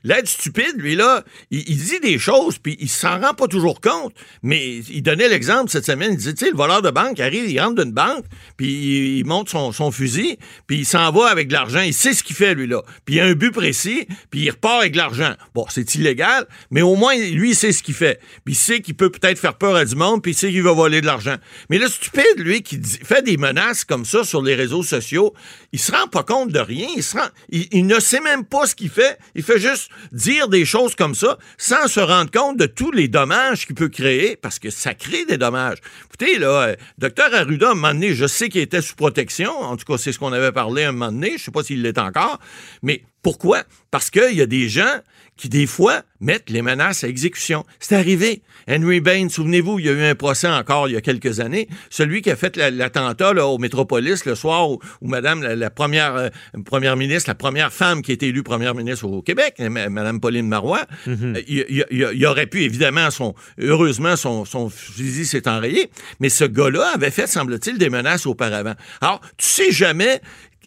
l'être 0.03 0.27
stupide, 0.27 0.73
lui, 0.77 0.95
là, 0.95 1.23
il, 1.51 1.59
il 1.69 1.77
dit 1.77 1.99
des 1.99 2.17
choses, 2.17 2.57
puis 2.57 2.75
il 2.79 2.89
s'en 2.89 3.19
rend 3.21 3.35
pas 3.35 3.47
toujours 3.47 3.81
compte, 3.81 4.15
mais 4.41 4.77
il 4.77 5.03
donnait 5.03 5.29
l'exemple 5.29 5.69
cette 5.75 5.85
semaine, 5.85 6.11
il 6.13 6.17
disait, 6.17 6.33
tu 6.33 6.45
sais, 6.45 6.51
le 6.51 6.57
voleur 6.57 6.81
de 6.81 6.89
banque 6.89 7.19
arrive, 7.19 7.49
il 7.49 7.59
rentre 7.59 7.83
d'une 7.83 7.91
banque, 7.91 8.23
puis 8.55 9.19
il, 9.19 9.25
monte 9.25 9.49
son, 9.49 9.73
son 9.73 9.91
fusil, 9.91 10.37
puis 10.67 10.79
il 10.79 10.85
s'en 10.85 11.11
va 11.11 11.27
avec 11.27 11.49
de 11.49 11.53
l'argent, 11.53 11.81
il 11.81 11.93
sait 11.93 12.13
ce 12.13 12.23
qu'il 12.23 12.35
fait, 12.35 12.53
lui, 12.55 12.65
là. 12.65 12.81
Puis 13.03 13.15
il 13.15 13.19
a 13.19 13.25
un 13.25 13.33
but 13.33 13.51
précis, 13.51 14.07
puis 14.31 14.41
il 14.41 14.49
repart 14.51 14.79
avec 14.79 14.95
l'argent. 14.95 15.33
Bon, 15.53 15.65
c'est 15.69 15.95
illégal, 15.95 16.47
mais 16.71 16.81
au 16.81 16.95
moins, 16.95 17.15
lui, 17.17 17.49
il 17.49 17.55
sait 17.55 17.73
ce 17.73 17.83
qu'il 17.83 17.93
fait. 17.93 18.21
Puis 18.45 18.53
il 18.53 18.57
sait 18.57 18.79
qu'il 18.79 18.95
peut 18.95 19.09
peut-être 19.09 19.37
faire 19.37 19.55
peur 19.55 19.75
à 19.75 19.83
du 19.83 19.95
monde, 19.95 20.21
puis 20.21 20.31
il 20.31 20.35
sait 20.35 20.49
qu'il 20.49 20.63
va 20.63 20.71
voler 20.71 21.01
de 21.01 21.05
l'argent. 21.05 21.35
Mais 21.69 21.77
le 21.77 21.89
stupide, 21.89 22.37
lui, 22.37 22.61
qui 22.61 22.81
fait 22.81 23.21
des 23.21 23.35
menaces 23.35 23.83
comme 23.83 24.05
ça 24.05 24.23
sur 24.23 24.41
les 24.41 24.55
réseaux 24.55 24.83
sociaux, 24.83 25.33
il 25.73 25.79
se 25.79 25.91
rend 25.91 26.07
pas 26.07 26.23
compte 26.23 26.51
de 26.51 26.59
rien, 26.59 26.87
il, 26.95 27.03
se 27.03 27.17
rend, 27.17 27.27
il 27.49 27.85
ne 27.85 27.99
sait 27.99 28.21
même 28.21 28.45
pas 28.45 28.65
ce 28.65 28.75
qu'il 28.75 28.89
fait, 28.89 29.17
il 29.35 29.43
fait 29.43 29.59
juste 29.59 29.89
dire 30.13 30.47
des 30.47 30.63
choses 30.63 30.95
comme 30.95 31.15
ça 31.15 31.37
sans 31.57 31.87
se 31.87 31.99
rendre 31.99 32.31
compte 32.31 32.57
de 32.57 32.65
tous 32.65 32.91
les 32.91 33.09
dommages 33.09 33.65
qu'il 33.65 33.75
peut 33.75 33.89
créer, 33.89 34.37
parce 34.37 34.59
que 34.59 34.69
ça 34.69 34.93
crée 34.93 35.25
des 35.25 35.37
dommages. 35.37 35.64
Écoutez, 36.05 36.37
là, 36.39 36.47
euh, 36.47 36.75
docteur 36.97 37.33
Arruda, 37.33 37.71
un 37.71 37.75
moment 37.75 37.93
donné, 37.93 38.13
je 38.13 38.27
sais 38.27 38.49
qu'il 38.49 38.61
était 38.61 38.81
sous 38.81 38.95
protection, 38.95 39.51
en 39.51 39.77
tout 39.77 39.85
cas, 39.85 39.97
c'est 39.97 40.11
ce 40.11 40.19
qu'on 40.19 40.33
avait 40.33 40.51
parlé 40.51 40.83
un 40.83 40.91
moment 40.91 41.11
donné, 41.11 41.37
je 41.37 41.43
sais 41.43 41.51
pas 41.51 41.63
s'il 41.63 41.81
l'est 41.81 41.97
encore, 41.97 42.39
mais 42.81 43.03
pourquoi? 43.25 43.63
Parce 43.89 44.11
qu'il 44.11 44.35
y 44.35 44.41
a 44.41 44.45
des 44.45 44.69
gens 44.69 44.99
qui, 45.35 45.49
des 45.49 45.65
fois, 45.65 46.03
mettent 46.21 46.51
les 46.51 46.61
menaces 46.61 47.03
à 47.03 47.07
exécution. 47.07 47.65
C'est 47.79 47.95
arrivé. 47.95 48.43
Henry 48.69 48.99
Bain, 49.01 49.29
souvenez-vous, 49.29 49.79
il 49.79 49.85
y 49.85 49.89
a 49.89 49.93
eu 49.93 50.03
un 50.03 50.13
procès 50.13 50.47
encore 50.47 50.87
il 50.87 50.93
y 50.93 50.95
a 50.95 51.01
quelques 51.01 51.39
années. 51.39 51.67
Celui 51.89 52.21
qui 52.21 52.29
a 52.29 52.35
fait 52.35 52.55
la- 52.55 52.69
l'attentat 52.69 53.33
là, 53.33 53.47
au 53.47 53.57
Métropolis 53.57 54.25
le 54.25 54.35
soir 54.35 54.69
où, 54.69 54.79
où 55.01 55.07
Madame, 55.07 55.41
la, 55.41 55.55
la 55.55 55.69
première, 55.71 56.15
euh, 56.15 56.29
première 56.65 56.95
ministre, 56.97 57.27
la 57.31 57.35
première 57.35 57.73
femme 57.73 58.03
qui 58.03 58.11
a 58.11 58.13
été 58.13 58.27
élue 58.27 58.43
première 58.43 58.75
ministre 58.75 59.05
au 59.07 59.23
Québec, 59.23 59.55
ma- 59.59 59.89
Madame 59.89 60.19
Pauline 60.21 60.47
Marois, 60.47 60.85
il, 61.07 61.43
il- 61.47 61.85
il- 61.89 62.09
il 62.13 62.25
aurait 62.27 62.45
pu, 62.47 62.61
évidemment, 62.61 63.09
son, 63.09 63.33
heureusement, 63.59 64.15
son, 64.17 64.45
son 64.45 64.69
fusil 64.69 65.25
s'est 65.25 65.47
enrayé, 65.49 65.89
mais 66.19 66.29
ce 66.29 66.45
gars-là 66.45 66.91
avait 66.93 67.11
fait, 67.11 67.25
semble-t-il, 67.27 67.79
des 67.79 67.89
menaces 67.89 68.27
auparavant. 68.27 68.75
Alors, 69.01 69.19
tu 69.37 69.47
sais 69.47 69.71
jamais 69.71 70.21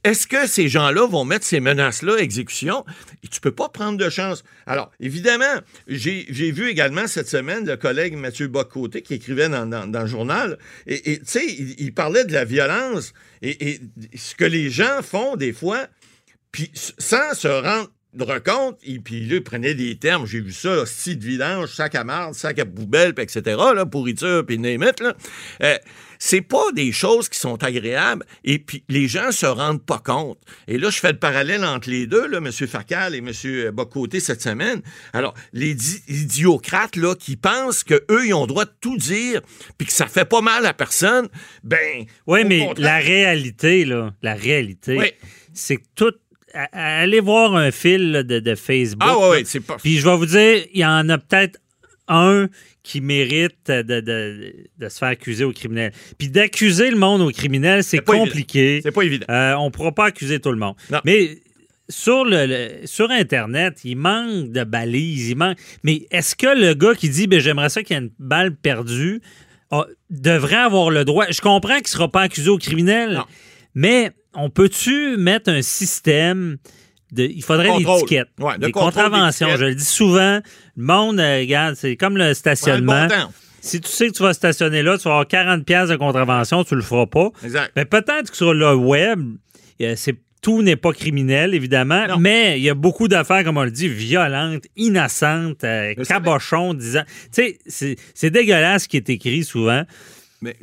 est-ce 0.05 0.27
que 0.27 0.47
ces 0.47 0.69
gens-là 0.69 1.07
vont 1.07 1.25
mettre 1.25 1.45
ces 1.45 1.61
menaces-là 1.61 2.17
à 2.17 2.19
exécution? 2.19 2.85
Et 3.25 3.29
tu 3.29 3.41
peux 3.41 3.53
pas 3.53 3.69
prendre 3.69 3.99
de 3.99 4.09
chance. 4.09 4.45
Alors, 4.67 4.91
évidemment, 5.01 5.45
j'ai 5.87 6.51
vu 6.51 6.69
également 6.69 7.07
cette 7.07 7.29
semaine 7.29 7.67
le 7.67 7.77
collègue 7.77 8.17
Mathieu 8.17 8.49
Bocoté 8.49 9.03
qui 9.03 9.15
écrivait 9.15 9.49
dans, 9.49 10.01
le 10.01 10.07
journal, 10.07 10.59
et 10.87 11.19
tu 11.19 11.25
sais, 11.25 11.47
il, 11.47 11.93
parlait 11.93 12.25
de 12.25 12.33
la 12.33 12.45
violence 12.45 13.13
et, 13.43 13.81
ce 14.15 14.35
que 14.35 14.45
les 14.45 14.71
gens 14.71 15.03
font 15.03 15.37
des 15.37 15.53
fois, 15.53 15.87
puis 16.53 16.71
sans 16.75 17.35
se 17.35 17.49
rendre 17.49 17.91
recompte, 18.19 18.81
et 18.85 18.99
puis 18.99 19.27
il 19.29 19.45
prenait 19.45 19.75
des 19.75 19.97
termes, 19.97 20.27
j'ai 20.27 20.41
vu 20.41 20.53
ça, 20.53 20.87
style 20.87 21.19
de 21.19 21.25
vidange, 21.25 21.73
sac 21.75 21.95
à 21.95 22.05
marde, 22.05 22.35
sac 22.35 22.59
à 22.59 22.65
poubelle, 22.65 23.15
etc., 23.19 23.57
pourriture, 23.91 24.45
puis 24.47 24.59
name 24.59 24.83
it, 24.83 25.01
là. 25.01 25.15
Euh, 25.63 25.79
c'est 26.19 26.41
pas 26.43 26.73
des 26.75 26.93
choses 26.93 27.29
qui 27.29 27.39
sont 27.39 27.63
agréables 27.63 28.25
et 28.45 28.59
puis 28.59 28.83
les 28.89 29.09
gens 29.09 29.31
se 29.33 29.47
rendent 29.47 29.85
pas 29.85 29.99
compte. 29.99 30.39
Et 30.67 30.79
là, 30.79 30.91
je 30.91 30.99
fais 30.99 31.13
le 31.13 31.19
parallèle 31.19 31.65
entre 31.65 31.89
les 31.91 32.07
deux, 32.07 32.27
là, 32.27 32.39
M. 32.39 32.51
Facal 32.53 33.15
et 33.15 33.19
M. 33.19 33.71
Bocoté 33.73 34.21
cette 34.21 34.43
semaine. 34.43 34.83
Alors, 35.13 35.35
les 35.53 35.75
di- 35.75 36.03
idiocrates, 36.09 36.97
là, 36.97 37.15
qui 37.15 37.37
pensent 37.37 37.85
qu'eux, 37.85 38.27
ils 38.27 38.35
ont 38.35 38.43
le 38.43 38.49
droit 38.49 38.65
de 38.65 38.73
tout 38.81 38.97
dire 38.97 39.41
puis 39.77 39.87
que 39.87 39.93
ça 39.93 40.07
fait 40.07 40.25
pas 40.29 40.41
mal 40.41 40.67
à 40.67 40.75
personne, 40.75 41.29
ben... 41.63 42.05
Oui, 42.27 42.45
mais 42.45 42.67
contraire- 42.67 42.85
la 42.85 42.99
réalité, 42.99 43.85
là, 43.85 44.13
la 44.23 44.35
réalité, 44.35 44.97
Oui. 44.99 45.13
c'est 45.55 45.77
que 45.77 45.83
tout. 45.95 46.13
Allez 46.73 47.21
voir 47.21 47.55
un 47.55 47.71
fil 47.71 48.25
de, 48.27 48.41
de 48.41 48.55
Facebook. 48.55 49.03
Ah, 49.07 49.17
là. 49.21 49.29
ouais, 49.31 49.43
c'est 49.45 49.61
pas... 49.61 49.77
Puis 49.77 49.99
je 49.99 50.09
vais 50.09 50.17
vous 50.17 50.27
dire, 50.27 50.65
il 50.73 50.81
y 50.81 50.85
en 50.85 51.09
a 51.11 51.19
peut-être 51.19 51.61
un 52.09 52.49
qui 52.89 53.03
mérite 53.03 53.67
de, 53.71 53.83
de- 54.01 54.55
de 54.79 54.89
se 54.89 54.97
faire 54.99 55.09
accuser 55.09 55.45
au 55.45 55.53
criminel. 55.53 55.93
Puis 56.17 56.31
d'accuser 56.31 56.91
le 56.91 56.97
monde 56.97 57.21
au 57.21 57.31
criminel, 57.31 57.85
c'est 57.85 57.99
compliqué. 57.99 58.81
C'est 58.83 58.93
pas 58.93 59.03
évident. 59.03 59.27
Euh, 59.29 59.53
on 59.57 59.67
ne 59.67 59.71
pourra 59.71 59.93
pas 59.93 60.07
accuser 60.07 60.41
tout 60.41 60.51
le 60.53 60.57
monde. 60.57 60.75
Non. 60.91 61.01
Mais 61.05 61.39
sur, 61.91 62.25
le, 62.25 62.47
le- 62.47 62.87
sur 62.87 63.11
Internet, 63.11 63.81
il 63.85 63.97
manque 63.97 64.53
de 64.53 64.65
balises. 64.65 65.29
Il 65.29 65.37
manque... 65.37 65.59
Mais 65.83 66.07
est-ce 66.11 66.35
que 66.35 66.47
le 66.59 66.73
gars 66.73 66.95
qui 66.95 67.11
dit 67.11 67.27
ben, 67.27 67.41
j'aimerais 67.41 67.69
ça 67.69 67.83
qu'il 67.83 67.95
y 67.95 67.99
ait 67.99 68.03
une 68.05 68.11
balle 68.19 68.57
perdue 68.57 69.21
a- 69.71 69.87
devrait 70.09 70.57
avoir 70.57 70.89
le 70.89 71.05
droit? 71.05 71.27
Je 71.31 71.43
comprends 71.43 71.75
qu'il 71.75 71.83
ne 71.85 71.89
sera 71.99 72.11
pas 72.11 72.23
accusé 72.23 72.49
au 72.49 72.57
criminel, 72.57 73.13
Non. 73.17 73.25
mais 73.75 74.13
on 74.33 74.49
peut-tu 74.49 75.19
mettre 75.19 75.51
un 75.51 75.61
système 75.61 76.57
de. 77.13 77.25
Il 77.25 77.43
faudrait 77.43 77.77
des. 77.79 77.85
Ouais, 77.85 78.59
de 78.59 78.67
des 78.67 78.73
contraventions. 78.73 79.49
Je 79.57 79.65
le 79.65 79.75
dis 79.75 79.85
souvent. 79.85 80.41
Le 80.77 80.85
monde, 80.85 81.21
euh, 81.21 81.39
regarde, 81.41 81.75
c'est 81.75 81.97
comme 81.97 82.17
le 82.17 82.35
stationnement. 82.35 83.07
bon. 83.07 83.15
Si 83.61 83.81
tu 83.81 83.89
sais 83.91 84.07
que 84.09 84.13
tu 84.13 84.23
vas 84.23 84.33
stationner 84.35 84.83
là, 84.83 84.97
tu 84.99 85.05
vas 85.05 85.11
avoir 85.11 85.27
40 85.27 85.65
pièces 85.65 85.89
de 85.89 85.97
contravention, 85.97 86.63
tu 86.65 86.77
le 86.77 86.81
feras 86.83 87.07
pas. 87.07 87.31
Exact. 87.43 87.73
Mais 87.75 87.85
peut-être 87.85 88.31
que 88.31 88.37
sur 88.37 88.55
le 88.55 88.75
web, 88.75 89.21
c'est 89.97 90.15
tout 90.41 90.63
n'est 90.63 90.77
pas 90.77 90.93
criminel, 90.93 91.53
évidemment, 91.53 92.07
Non. 92.07 92.19
mais 92.19 92.59
il 92.61 92.63
y 92.63 92.71
a 92.71 92.75
beaucoup 92.75 93.09
d'affaires, 93.09 93.43
comme 93.43 93.57
on 93.57 93.65
le 93.65 93.73
dit, 93.73 93.89
violentes, 93.89 94.63
innocentes, 94.77 95.65
euh, 95.65 95.95
cabochons, 96.07 96.75
disant. 96.75 97.03
Tu 97.35 97.59
sais, 97.67 97.97
c'est 98.15 98.31
dégueulasse 98.31 98.85
ce 98.85 98.89
qui 98.89 98.97
est 98.99 99.11
écrit 99.11 99.43
souvent. 99.43 99.83
Mais, 100.41 100.57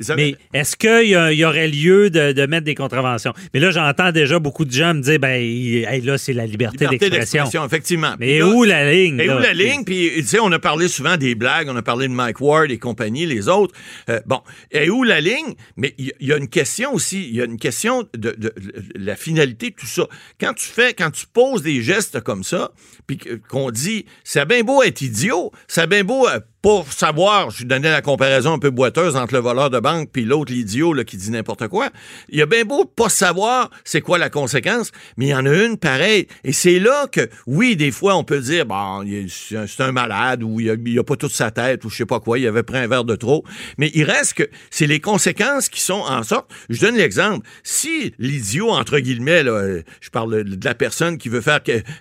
est-ce 0.54 0.74
qu'il 0.76 1.08
y, 1.38 1.44
aurait 1.44 1.68
lieu 1.68 2.08
de, 2.08 2.32
de 2.32 2.46
mettre 2.46 2.64
des 2.64 2.74
contraventions? 2.74 3.34
Mais 3.52 3.60
là, 3.60 3.70
j'entends 3.70 4.10
déjà 4.10 4.38
beaucoup 4.38 4.64
de 4.64 4.72
gens 4.72 4.94
me 4.94 5.02
dire, 5.02 5.18
ben, 5.18 5.34
hey, 5.38 6.00
là, 6.00 6.16
c'est 6.16 6.32
la 6.32 6.46
liberté, 6.46 6.86
liberté 6.86 7.10
d'expression. 7.10 7.64
effectivement. 7.66 8.14
Mais 8.18 8.38
là- 8.38 8.48
où 8.48 8.64
la 8.64 8.90
ligne? 8.90 9.20
Et 9.20 9.26
là? 9.26 9.36
où 9.36 9.40
la 9.40 9.52
ligne? 9.52 9.84
Puis, 9.84 10.10
tu 10.16 10.22
sais, 10.24 10.38
on 10.40 10.50
a 10.52 10.58
parlé 10.58 10.88
souvent 10.88 11.16
des 11.18 11.34
blagues, 11.34 11.68
on 11.68 11.76
a 11.76 11.82
parlé 11.82 12.08
de 12.08 12.12
Mike 12.12 12.40
Ward 12.40 12.70
et 12.70 12.78
compagnie, 12.78 13.26
les 13.26 13.48
autres. 13.48 13.74
Euh, 14.08 14.20
bon, 14.24 14.40
et 14.70 14.88
où 14.88 15.02
la 15.02 15.20
ligne? 15.20 15.54
Mais 15.76 15.94
il 15.98 16.12
y, 16.20 16.32
a 16.32 16.36
une 16.38 16.48
question 16.48 16.94
aussi, 16.94 17.28
il 17.28 17.36
y 17.36 17.42
a 17.42 17.44
une 17.44 17.58
question 17.58 18.04
de, 18.14 18.30
de- 18.30 18.32
de 18.38 18.54
la 18.94 19.14
finalité 19.16 19.70
de 19.70 19.74
tout 19.74 19.86
ça. 19.86 20.06
Quand 20.40 20.54
tu 20.54 20.66
fais, 20.66 20.94
quand 20.94 21.10
tu 21.10 21.26
poses 21.26 21.62
des 21.62 21.82
gestes 21.82 22.20
comme 22.20 22.44
ça, 22.44 22.72
puis 23.06 23.18
qu'on 23.48 23.70
dit, 23.70 24.06
c'est 24.24 24.46
bien 24.46 24.62
beau 24.62 24.82
être 24.82 25.02
idiot, 25.02 25.52
c'est 25.68 25.86
bien 25.86 26.02
beau 26.02 26.26
pas 26.66 26.84
savoir, 26.90 27.50
je 27.50 27.64
donnais 27.64 27.92
la 27.92 28.02
comparaison 28.02 28.54
un 28.54 28.58
peu 28.58 28.70
boiteuse 28.70 29.14
entre 29.14 29.34
le 29.34 29.38
voleur 29.38 29.70
de 29.70 29.78
banque 29.78 30.08
puis 30.12 30.24
l'autre, 30.24 30.52
l'idiot, 30.52 30.94
là, 30.94 31.04
qui 31.04 31.16
dit 31.16 31.30
n'importe 31.30 31.68
quoi. 31.68 31.90
Il 32.28 32.40
y 32.40 32.42
a 32.42 32.46
bien 32.46 32.64
beau 32.64 32.84
pas 32.84 33.08
savoir 33.08 33.70
c'est 33.84 34.00
quoi 34.00 34.18
la 34.18 34.30
conséquence, 34.30 34.90
mais 35.16 35.26
il 35.26 35.28
y 35.28 35.34
en 35.34 35.46
a 35.46 35.64
une 35.64 35.76
pareille. 35.76 36.26
Et 36.42 36.52
c'est 36.52 36.80
là 36.80 37.06
que, 37.06 37.28
oui, 37.46 37.76
des 37.76 37.92
fois, 37.92 38.16
on 38.16 38.24
peut 38.24 38.40
dire, 38.40 38.66
bon, 38.66 39.04
c'est 39.28 39.80
un- 39.80 39.92
malade 39.92 40.42
ou 40.42 40.58
il 40.58 40.68
a, 40.68 41.00
a 41.00 41.04
pas 41.04 41.14
toute 41.14 41.30
sa 41.30 41.52
tête 41.52 41.84
ou 41.84 41.88
je 41.88 41.98
sais 41.98 42.04
pas 42.04 42.18
quoi, 42.18 42.36
il 42.40 42.46
avait 42.48 42.64
pris 42.64 42.78
un 42.78 42.88
verre 42.88 43.04
de 43.04 43.14
trop. 43.14 43.44
Mais 43.78 43.92
il 43.94 44.02
reste 44.02 44.34
que 44.34 44.50
c'est 44.68 44.88
les 44.88 44.98
conséquences 44.98 45.68
qui 45.68 45.80
sont 45.80 45.94
en 46.00 46.24
sorte. 46.24 46.50
Je 46.68 46.80
donne 46.80 46.96
l'exemple. 46.96 47.46
Si 47.62 48.12
l'idiot, 48.18 48.70
entre 48.70 48.98
guillemets, 48.98 49.44
là, 49.44 49.52
euh, 49.52 49.82
je 50.00 50.10
parle 50.10 50.42
de 50.42 50.64
la 50.66 50.74
personne 50.74 51.16
qui 51.16 51.28
veut 51.28 51.40
faire, 51.40 51.60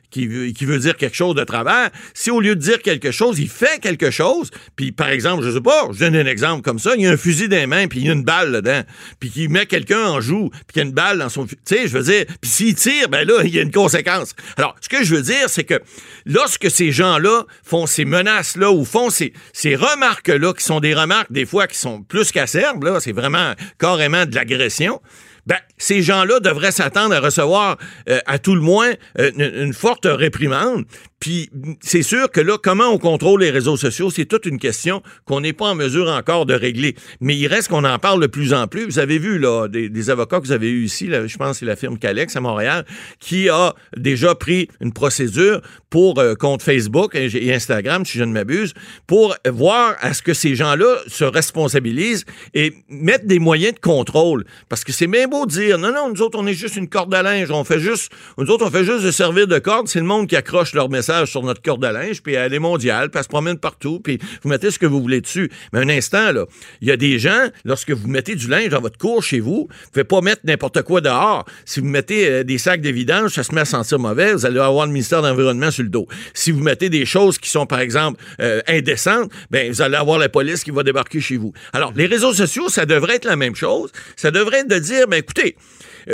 qui, 0.10 0.26
veut, 0.26 0.48
qui 0.48 0.66
veut 0.66 0.80
dire 0.80 0.98
quelque 0.98 1.16
chose 1.16 1.36
de 1.36 1.44
travers, 1.44 1.92
si 2.16 2.32
au 2.32 2.40
lieu 2.42 2.56
de 2.56 2.62
dire 2.62 2.82
quelque 2.82 3.12
chose, 3.12 3.38
il 3.38 3.50
fait 3.50 3.80
quelque 3.80 4.10
chose, 4.10 4.50
puis 4.76 4.92
par 4.92 5.10
exemple, 5.10 5.44
je 5.44 5.52
sais 5.52 5.62
pas, 5.62 5.88
je 5.92 6.00
donne 6.00 6.16
un 6.16 6.26
exemple 6.26 6.62
comme 6.62 6.80
ça, 6.80 6.94
il 6.96 7.04
y 7.04 7.08
a 7.08 7.12
un 7.12 7.18
fusil 7.18 7.48
dans 7.48 7.58
les 7.58 7.68
mains, 7.68 7.88
puis 7.88 8.00
il 8.00 8.08
y 8.08 8.10
a 8.10 8.14
une 8.14 8.24
balle 8.24 8.52
dedans, 8.52 8.82
puis 9.20 9.30
qu'il 9.30 9.50
met 9.50 9.66
quelqu'un 9.66 10.06
en 10.06 10.22
joue, 10.22 10.50
puis 10.50 10.74
qu'il 10.74 10.82
y 10.82 10.86
a 10.86 10.88
une 10.88 10.94
balle 10.94 11.20
dans 11.20 11.30
son... 11.30 11.46
Tu 11.46 11.56
sais, 11.66 11.88
je 11.88 11.98
veux 11.98 12.04
dire, 12.04 12.26
puis 12.42 12.50
s'il 12.50 12.76
tire, 12.76 13.10
ben 13.10 13.28
là, 13.28 13.42
il 13.44 13.54
y 13.54 13.60
a 13.60 13.62
une 13.62 13.72
conséquence. 13.72 14.34
Alors, 14.58 14.76
ce 14.82 14.90
que 14.90 15.04
je 15.04 15.16
veux 15.16 15.22
dire, 15.22 15.50
c'est 15.50 15.64
que 15.64 15.80
lorsque 16.26 16.70
ces 16.70 16.92
gens-là 16.92 17.44
font 17.64 17.86
ces 17.86 18.06
menaces-là 18.06 18.72
ou 18.72 18.86
font 18.86 19.10
ces, 19.10 19.34
ces 19.54 19.76
remarques-là, 19.76 20.54
qui 20.54 20.64
sont 20.64 20.80
des 20.80 20.94
remarques, 20.94 21.32
des 21.32 21.46
fois, 21.46 21.68
qui 21.68 21.78
sont 21.78 22.02
plus 22.02 22.32
qu'acerbes, 22.32 23.00
c'est 23.00 23.12
vraiment 23.12 23.54
carrément 23.80 24.26
de 24.26 24.36
l'agression, 24.36 25.02
ben, 25.46 25.58
ces 25.78 26.02
gens-là 26.02 26.40
devraient 26.40 26.72
s'attendre 26.72 27.14
à 27.14 27.20
recevoir, 27.20 27.78
euh, 28.10 28.20
à 28.26 28.40
tout 28.40 28.56
le 28.56 28.62
moins, 28.62 28.92
euh, 29.20 29.32
une 29.38 29.74
forte 29.74 30.08
réprimande. 30.10 30.86
Puis, 31.20 31.50
c'est 31.82 32.04
sûr 32.04 32.30
que 32.30 32.42
là, 32.42 32.58
comment 32.62 32.90
on 32.90 32.98
contrôle 32.98 33.42
les 33.42 33.50
réseaux 33.50 33.78
sociaux, 33.78 34.10
c'est 34.10 34.26
toute 34.26 34.46
une 34.46 34.60
question 34.60 35.02
qu'on 35.24 35.42
n'est 35.42 35.54
pas 35.54 35.68
en 35.68 35.76
mesure 35.76 36.10
encore 36.10 36.46
de 36.46 36.54
régler. 36.54 36.96
Mais 37.22 37.36
il 37.36 37.48
reste 37.48 37.70
qu'on 37.70 37.86
en 37.86 37.98
parle 38.00 38.22
de 38.22 38.28
plus 38.28 38.54
en 38.54 38.68
plus. 38.68 38.86
Vous 38.86 39.00
avez 39.00 39.18
vu, 39.18 39.40
là, 39.40 39.68
des, 39.68 40.10
avocats 40.10 40.40
que 40.40 40.46
vous 40.46 40.52
avez 40.52 40.70
eu 40.70 40.84
ici, 40.84 41.10
je 41.10 41.38
pense 41.38 41.52
que 41.52 41.58
c'est 41.60 41.66
la 41.66 41.78
firme 41.78 41.98
Calex 41.98 42.36
à 42.36 42.42
Montréal, 42.42 42.86
qui 43.20 43.50
a 43.50 43.74
déjà 43.98 44.36
pris 44.36 44.68
une 44.82 44.92
procédure 44.92 45.62
pour 45.90 46.20
euh, 46.20 46.36
contre 46.36 46.64
Facebook 46.64 47.16
et, 47.16 47.54
Instagram, 47.54 48.06
si 48.06 48.18
je 48.18 48.24
ne 48.24 48.34
m'abuse, 48.34 48.74
pour 49.08 49.36
voir 49.50 49.96
à 50.02 50.14
ce 50.14 50.22
que 50.22 50.34
ces 50.34 50.56
gens-là 50.56 50.98
se 51.08 51.24
responsabilisent 51.24 52.26
et 52.54 52.74
mettre 52.90 53.26
des 53.26 53.40
moyens 53.40 53.74
de 53.76 53.80
contrôle. 53.80 54.46
Parce 54.68 54.84
que 54.84 54.92
c'est 54.92 55.08
bien 55.08 55.28
beau 55.28 55.46
de 55.46 55.52
dire, 55.52 55.78
non, 55.78 55.94
non, 55.94 56.12
nous 56.14 56.22
autres, 56.22 56.38
on 56.38 56.46
est 56.46 56.54
juste 56.54 56.76
une 56.76 56.90
corde 56.90 57.14
à 57.14 57.24
linge. 57.24 57.50
On 57.52 57.64
fait 57.64 57.80
juste, 57.80 58.12
nous 58.38 58.48
autres, 58.48 58.66
on 58.66 58.70
fait 58.70 58.84
juste 58.84 59.04
de 59.04 59.12
servir 59.12 59.48
de 59.48 59.58
corde. 59.60 59.88
C'est 59.88 60.00
le 60.00 60.06
monde 60.06 60.28
qui 60.28 60.36
accroche 60.36 60.74
leur 60.74 60.90
message 60.90 61.05
sur 61.26 61.44
notre 61.44 61.62
corde 61.62 61.84
à 61.86 61.92
linge, 61.92 62.22
puis 62.22 62.34
elle 62.34 62.54
est 62.54 62.60
mondiale, 62.60 63.10
puis 63.10 63.20
elle 63.20 63.24
se 63.24 63.30
promène 63.30 63.58
partout, 63.58 64.00
puis 64.00 64.20
vous 64.44 64.50
mettez 64.50 64.72
ce 64.72 64.80
que 64.80 64.86
vous 64.86 65.02
voulez 65.02 65.22
dessus. 65.22 65.50
Mais 65.74 65.80
un 65.80 65.90
instant, 65.90 66.32
là, 66.32 66.46
il 66.82 66.88
y 66.88 66.92
a 66.92 66.98
des 66.98 67.20
gens, 67.20 67.48
lorsque 67.64 67.92
vous 67.92 68.08
mettez 68.08 68.36
du 68.36 68.48
linge 68.48 68.70
dans 68.70 68.82
votre 68.82 68.98
cour 68.98 69.24
chez 69.24 69.40
vous, 69.40 69.68
vous 69.70 69.92
pouvez 69.92 70.04
pas 70.04 70.22
mettre 70.22 70.42
n'importe 70.44 70.82
quoi 70.82 71.02
dehors. 71.02 71.46
Si 71.66 71.80
vous 71.80 71.88
mettez 71.88 72.28
euh, 72.28 72.44
des 72.44 72.58
sacs 72.58 72.82
de 72.82 72.90
vidange, 72.90 73.32
ça 73.32 73.44
se 73.44 73.54
met 73.54 73.62
à 73.62 73.66
sentir 73.66 74.00
mauvais, 74.00 74.34
vous 74.34 74.46
allez 74.46 74.60
avoir 74.60 74.86
le 74.86 74.92
ministère 74.92 75.22
de 75.22 75.28
l'Environnement 75.28 75.72
sur 75.72 75.84
le 75.84 75.90
dos. 75.90 76.08
Si 76.34 76.52
vous 76.52 76.62
mettez 76.62 76.90
des 76.90 77.06
choses 77.06 77.38
qui 77.38 77.50
sont, 77.50 77.66
par 77.66 77.80
exemple, 77.80 78.22
euh, 78.40 78.62
indécentes, 78.68 79.32
ben, 79.52 79.72
vous 79.72 79.82
allez 79.82 79.96
avoir 79.98 80.18
la 80.18 80.30
police 80.30 80.64
qui 80.64 80.72
va 80.72 80.84
débarquer 80.84 81.20
chez 81.20 81.38
vous. 81.38 81.54
Alors, 81.74 81.94
les 81.96 82.06
réseaux 82.06 82.34
sociaux, 82.34 82.70
ça 82.70 82.86
devrait 82.86 83.16
être 83.16 83.26
la 83.26 83.36
même 83.36 83.56
chose. 83.56 83.92
Ça 84.16 84.32
devrait 84.32 84.60
être 84.60 84.70
de 84.70 84.80
dire, 84.80 85.08
ben, 85.08 85.18
écoutez, 85.18 85.56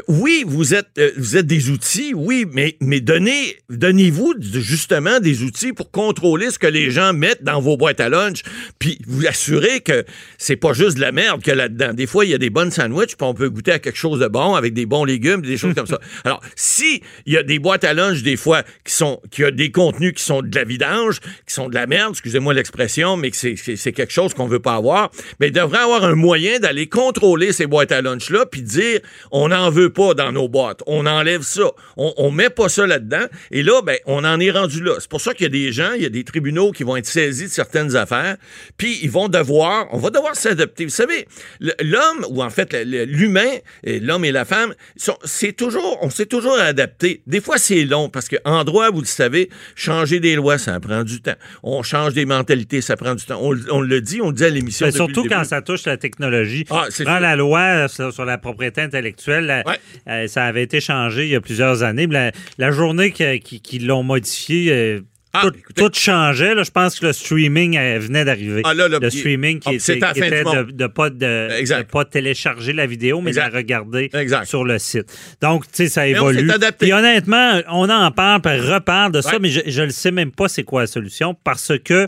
oui, 0.07 0.43
vous 0.47 0.73
êtes, 0.73 0.87
euh, 0.97 1.11
vous 1.17 1.37
êtes 1.37 1.47
des 1.47 1.69
outils, 1.69 2.13
oui, 2.13 2.45
mais, 2.51 2.77
mais 2.79 3.01
donnez, 3.01 3.57
donnez-vous 3.69 4.35
justement 4.39 5.19
des 5.19 5.43
outils 5.43 5.73
pour 5.73 5.91
contrôler 5.91 6.49
ce 6.51 6.59
que 6.59 6.67
les 6.67 6.91
gens 6.91 7.13
mettent 7.13 7.43
dans 7.43 7.59
vos 7.59 7.77
boîtes 7.77 7.99
à 7.99 8.09
lunch, 8.09 8.43
puis 8.79 8.99
vous 9.07 9.25
assurez 9.27 9.81
que 9.81 10.05
c'est 10.37 10.55
pas 10.55 10.73
juste 10.73 10.95
de 10.95 11.01
la 11.01 11.11
merde 11.11 11.41
qu'il 11.41 11.49
y 11.49 11.53
a 11.53 11.55
là-dedans. 11.55 11.93
Des 11.93 12.07
fois, 12.07 12.25
il 12.25 12.31
y 12.31 12.33
a 12.33 12.37
des 12.37 12.49
bonnes 12.49 12.71
sandwichs, 12.71 13.17
puis 13.17 13.27
on 13.27 13.33
peut 13.33 13.49
goûter 13.49 13.73
à 13.73 13.79
quelque 13.79 13.97
chose 13.97 14.19
de 14.19 14.27
bon 14.27 14.55
avec 14.55 14.73
des 14.73 14.85
bons 14.85 15.03
légumes, 15.03 15.41
des 15.41 15.57
choses 15.57 15.73
comme 15.73 15.87
ça. 15.87 15.99
Alors, 16.23 16.41
si 16.55 17.01
il 17.25 17.33
y 17.33 17.37
a 17.37 17.43
des 17.43 17.59
boîtes 17.59 17.83
à 17.83 17.93
lunch 17.93 18.23
des 18.23 18.37
fois 18.37 18.63
qui 18.85 18.93
sont, 18.93 19.21
qui 19.29 19.43
a 19.43 19.51
des 19.51 19.71
contenus 19.71 20.13
qui 20.13 20.23
sont 20.23 20.41
de 20.41 20.55
la 20.55 20.63
vidange, 20.63 21.19
qui 21.47 21.53
sont 21.53 21.67
de 21.67 21.75
la 21.75 21.87
merde, 21.87 22.11
excusez-moi 22.11 22.53
l'expression, 22.53 23.17
mais 23.17 23.31
que 23.31 23.37
c'est, 23.37 23.91
quelque 23.91 24.13
chose 24.13 24.33
qu'on 24.33 24.47
veut 24.47 24.59
pas 24.59 24.75
avoir, 24.75 25.11
mais 25.39 25.47
il 25.47 25.53
devrait 25.53 25.79
avoir 25.79 26.03
un 26.05 26.15
moyen 26.15 26.59
d'aller 26.59 26.87
contrôler 26.87 27.51
ces 27.51 27.67
boîtes 27.67 27.91
à 27.91 28.01
lunch 28.01 28.29
là, 28.29 28.45
puis 28.45 28.61
dire 28.61 28.99
on 29.31 29.49
n'en 29.49 29.69
veut 29.69 29.80
pas 29.89 30.13
dans 30.13 30.31
nos 30.31 30.47
boîtes, 30.47 30.81
on 30.87 31.05
enlève 31.05 31.41
ça, 31.41 31.63
on, 31.97 32.13
on 32.17 32.31
met 32.31 32.49
pas 32.49 32.69
ça 32.69 32.85
là-dedans, 32.87 33.25
et 33.51 33.63
là 33.63 33.81
ben 33.81 33.97
on 34.05 34.23
en 34.23 34.39
est 34.39 34.51
rendu 34.51 34.81
là. 34.83 34.93
C'est 34.99 35.09
pour 35.09 35.21
ça 35.21 35.33
qu'il 35.33 35.43
y 35.43 35.45
a 35.45 35.49
des 35.49 35.71
gens, 35.71 35.91
il 35.95 36.03
y 36.03 36.05
a 36.05 36.09
des 36.09 36.23
tribunaux 36.23 36.71
qui 36.71 36.83
vont 36.83 36.95
être 36.97 37.05
saisis 37.05 37.45
de 37.45 37.49
certaines 37.49 37.95
affaires, 37.95 38.37
puis 38.77 38.99
ils 39.03 39.09
vont 39.11 39.27
devoir, 39.27 39.87
on 39.91 39.97
va 39.97 40.09
devoir 40.09 40.35
s'adapter. 40.35 40.83
Vous 40.85 40.89
savez, 40.91 41.27
l'homme 41.81 42.25
ou 42.29 42.43
en 42.43 42.49
fait 42.49 42.73
l'humain, 42.85 43.49
l'homme 43.83 44.25
et 44.25 44.31
la 44.31 44.45
femme, 44.45 44.73
c'est 45.23 45.53
toujours, 45.53 45.97
on 46.01 46.09
s'est 46.09 46.25
toujours 46.25 46.57
adapté. 46.59 47.21
Des 47.27 47.41
fois 47.41 47.57
c'est 47.57 47.83
long 47.85 48.09
parce 48.09 48.27
que 48.27 48.35
en 48.45 48.63
droit, 48.63 48.89
vous 48.91 49.01
le 49.01 49.05
savez, 49.05 49.49
changer 49.75 50.19
des 50.19 50.35
lois 50.35 50.57
ça 50.57 50.79
prend 50.79 51.03
du 51.03 51.21
temps. 51.21 51.35
On 51.63 51.83
change 51.83 52.13
des 52.13 52.25
mentalités, 52.25 52.81
ça 52.81 52.95
prend 52.95 53.15
du 53.15 53.25
temps. 53.25 53.39
On, 53.41 53.55
on 53.69 53.81
le 53.81 54.01
dit, 54.01 54.21
on 54.21 54.27
le 54.29 54.33
dit 54.35 54.45
à 54.45 54.49
l'émission. 54.49 54.85
Surtout 54.91 55.23
le 55.23 55.29
quand 55.29 55.43
ça 55.43 55.61
touche 55.61 55.85
la 55.85 55.97
technologie. 55.97 56.65
Ah, 56.69 56.85
Prends 57.03 57.19
la 57.19 57.35
loi 57.35 57.87
sur, 57.87 58.13
sur 58.13 58.25
la 58.25 58.37
propriété 58.37 58.81
intellectuelle, 58.81 59.45
la- 59.45 59.63
Ouais. 59.65 59.70
Euh, 60.07 60.27
ça 60.27 60.45
avait 60.45 60.63
été 60.63 60.79
changé 60.81 61.23
il 61.25 61.29
y 61.31 61.35
a 61.35 61.41
plusieurs 61.41 61.83
années. 61.83 62.07
mais 62.07 62.13
La, 62.13 62.31
la 62.57 62.71
journée 62.71 63.11
que- 63.11 63.37
qui- 63.37 63.59
qu'ils 63.61 63.87
l'ont 63.87 64.03
modifié, 64.03 64.71
euh, 64.71 64.99
Ah, 65.33 65.43
tout, 65.43 65.53
écoutez. 65.57 65.81
tout 65.81 65.91
changeait. 65.93 66.53
Là, 66.55 66.63
je 66.63 66.71
pense 66.71 66.99
que 66.99 67.05
le 67.05 67.13
streaming 67.13 67.77
euh, 67.77 67.99
venait 67.99 68.25
d'arriver. 68.25 68.61
Ah, 68.65 68.73
le 68.73 69.09
streaming 69.09 69.59
qui, 69.59 69.69
ah, 69.69 69.73
était, 69.73 69.99
qui 70.13 70.19
était 70.19 70.43
de, 70.43 70.71
de 70.71 70.87
pas 70.87 71.09
de, 71.09 71.49
Exact. 71.57 71.83
de 71.83 71.83
pas 71.91 72.03
télécharger 72.03 72.73
la 72.73 72.85
vidéo, 72.85 73.21
mais 73.21 73.29
Exact. 73.29 73.47
de 73.47 73.53
la 73.53 73.57
regarder 73.59 74.09
Exact. 74.13 74.45
sur 74.45 74.65
le 74.65 74.77
site. 74.77 75.05
Donc, 75.41 75.63
tu 75.67 75.69
sais, 75.73 75.87
ça 75.87 76.05
évolue. 76.05 76.51
Puis 76.77 76.91
honnêtement, 76.91 77.61
on 77.69 77.89
en 77.89 78.11
parle, 78.11 78.41
puis 78.41 78.51
on 78.59 78.73
reparle 78.73 79.13
de 79.13 79.21
ça, 79.21 79.39
mais 79.39 79.49
je 79.49 79.81
ne 79.83 79.89
sais 79.89 80.11
même 80.11 80.31
pas 80.31 80.49
c'est 80.49 80.63
quoi 80.63 80.81
la 80.81 80.87
solution 80.87 81.33
parce 81.45 81.71
que 81.83 82.07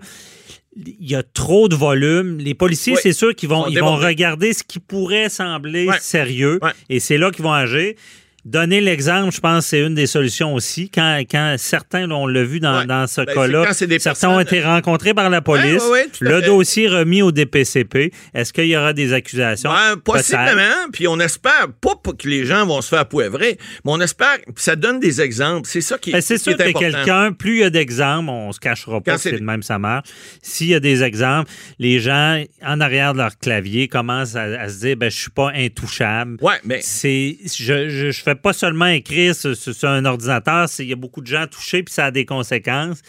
il 0.75 1.09
y 1.09 1.15
a 1.15 1.23
trop 1.23 1.67
de 1.67 1.75
volume. 1.75 2.37
Les 2.39 2.53
policiers, 2.53 2.93
Oui. 2.93 2.99
c'est 3.01 3.13
sûr 3.13 3.35
qu'ils 3.35 3.49
vont, 3.49 3.67
Ils 3.67 3.79
regarder 3.81 4.53
ce 4.53 4.63
qui 4.63 4.79
pourrait 4.79 5.29
sembler 5.29 5.87
sérieux 5.99 6.59
et 6.89 6.99
c'est 6.99 7.17
là 7.17 7.31
qu'ils 7.31 7.43
vont 7.43 7.53
agir. 7.53 7.93
Donner 8.45 8.81
l'exemple, 8.81 9.33
je 9.33 9.39
pense, 9.39 9.67
c'est 9.67 9.79
une 9.79 9.95
des 9.95 10.05
solutions 10.05 10.53
aussi. 10.53 10.89
Quand, 10.89 11.19
quand 11.31 11.55
certains, 11.57 12.11
on 12.11 12.27
l'a 12.27 12.43
vu 12.43 12.59
dans, 12.59 12.79
Ouais. 12.79 12.85
dans 12.85 13.07
ce 13.07 13.21
Ben, 13.21 13.27
c'est 13.29 13.33
cas-là, 13.35 13.73
c'est 13.73 13.99
certains 13.99 14.29
ont 14.31 14.39
été 14.41 14.61
rencontrés 14.61 15.13
par 15.13 15.29
la 15.29 15.41
police. 15.41 15.81
Ouais, 15.83 15.89
ouais, 15.91 16.07
le 16.19 16.41
fait. 16.41 16.45
dossier 16.47 16.87
remis 16.89 17.21
au 17.21 17.31
DPCP. 17.31 18.11
Est-ce 18.33 18.51
qu'il 18.51 18.65
y 18.65 18.75
aura 18.75 18.91
des 18.91 19.13
accusations? 19.13 19.69
Peut-être. 19.69 20.01
possiblement. 20.03 20.89
Puis 20.91 21.07
on 21.07 21.19
espère 21.21 21.69
pas 21.79 21.93
que 22.17 22.27
les 22.27 22.45
gens 22.45 22.65
vont 22.65 22.81
se 22.81 22.89
faire 22.89 23.07
poivrer, 23.07 23.57
mais 23.85 23.91
on 23.91 24.01
espère 24.01 24.37
que 24.41 24.61
ça 24.61 24.75
donne 24.75 24.99
des 24.99 25.21
exemples. 25.21 25.67
C'est 25.69 25.79
ça 25.81 25.97
qui, 25.97 26.11
Ben, 26.11 26.19
c'est 26.21 26.37
qui 26.37 26.49
est 26.49 26.55
que 26.57 26.61
important. 26.63 26.79
quelqu'un, 26.79 27.31
plus 27.31 27.53
il 27.57 27.59
y 27.61 27.63
a 27.63 27.69
d'exemples, 27.69 28.29
on 28.29 28.51
se 28.51 28.59
cachera 28.59 28.99
pas 28.99 29.17
c'est- 29.17 29.29
c'est 29.31 29.39
de 29.39 29.43
même 29.43 29.63
ça 29.63 29.79
marche. 29.79 30.09
S'il 30.41 30.67
y 30.67 30.75
a 30.75 30.79
des 30.81 31.01
exemples, 31.03 31.49
les 31.79 31.99
gens, 31.99 32.43
en 32.65 32.81
arrière 32.81 33.13
de 33.13 33.19
leur 33.19 33.37
clavier, 33.37 33.87
commencent 33.87 34.35
à, 34.35 34.43
à 34.43 34.67
se 34.67 34.79
dire, 34.79 34.97
ben, 34.97 35.09
je 35.09 35.17
suis 35.17 35.31
pas 35.31 35.51
intouchable. 35.55 36.37
Ouais, 36.41 36.55
mais 36.65 36.79
C'est, 36.81 37.37
je, 37.45 37.87
je, 37.89 38.11
je 38.11 38.21
fais 38.21 38.32
pas 38.35 38.53
seulement 38.53 38.87
écrire 38.87 39.35
sur, 39.35 39.55
un 39.89 40.05
ordinateur, 40.05 40.67
il 40.79 40.85
y 40.87 40.93
a 40.93 40.95
beaucoup 40.95 41.21
de 41.21 41.27
gens 41.27 41.45
touchés, 41.47 41.83
puis 41.83 41.93
ça 41.93 42.05
a 42.05 42.11
des 42.11 42.25
conséquences. 42.25 43.01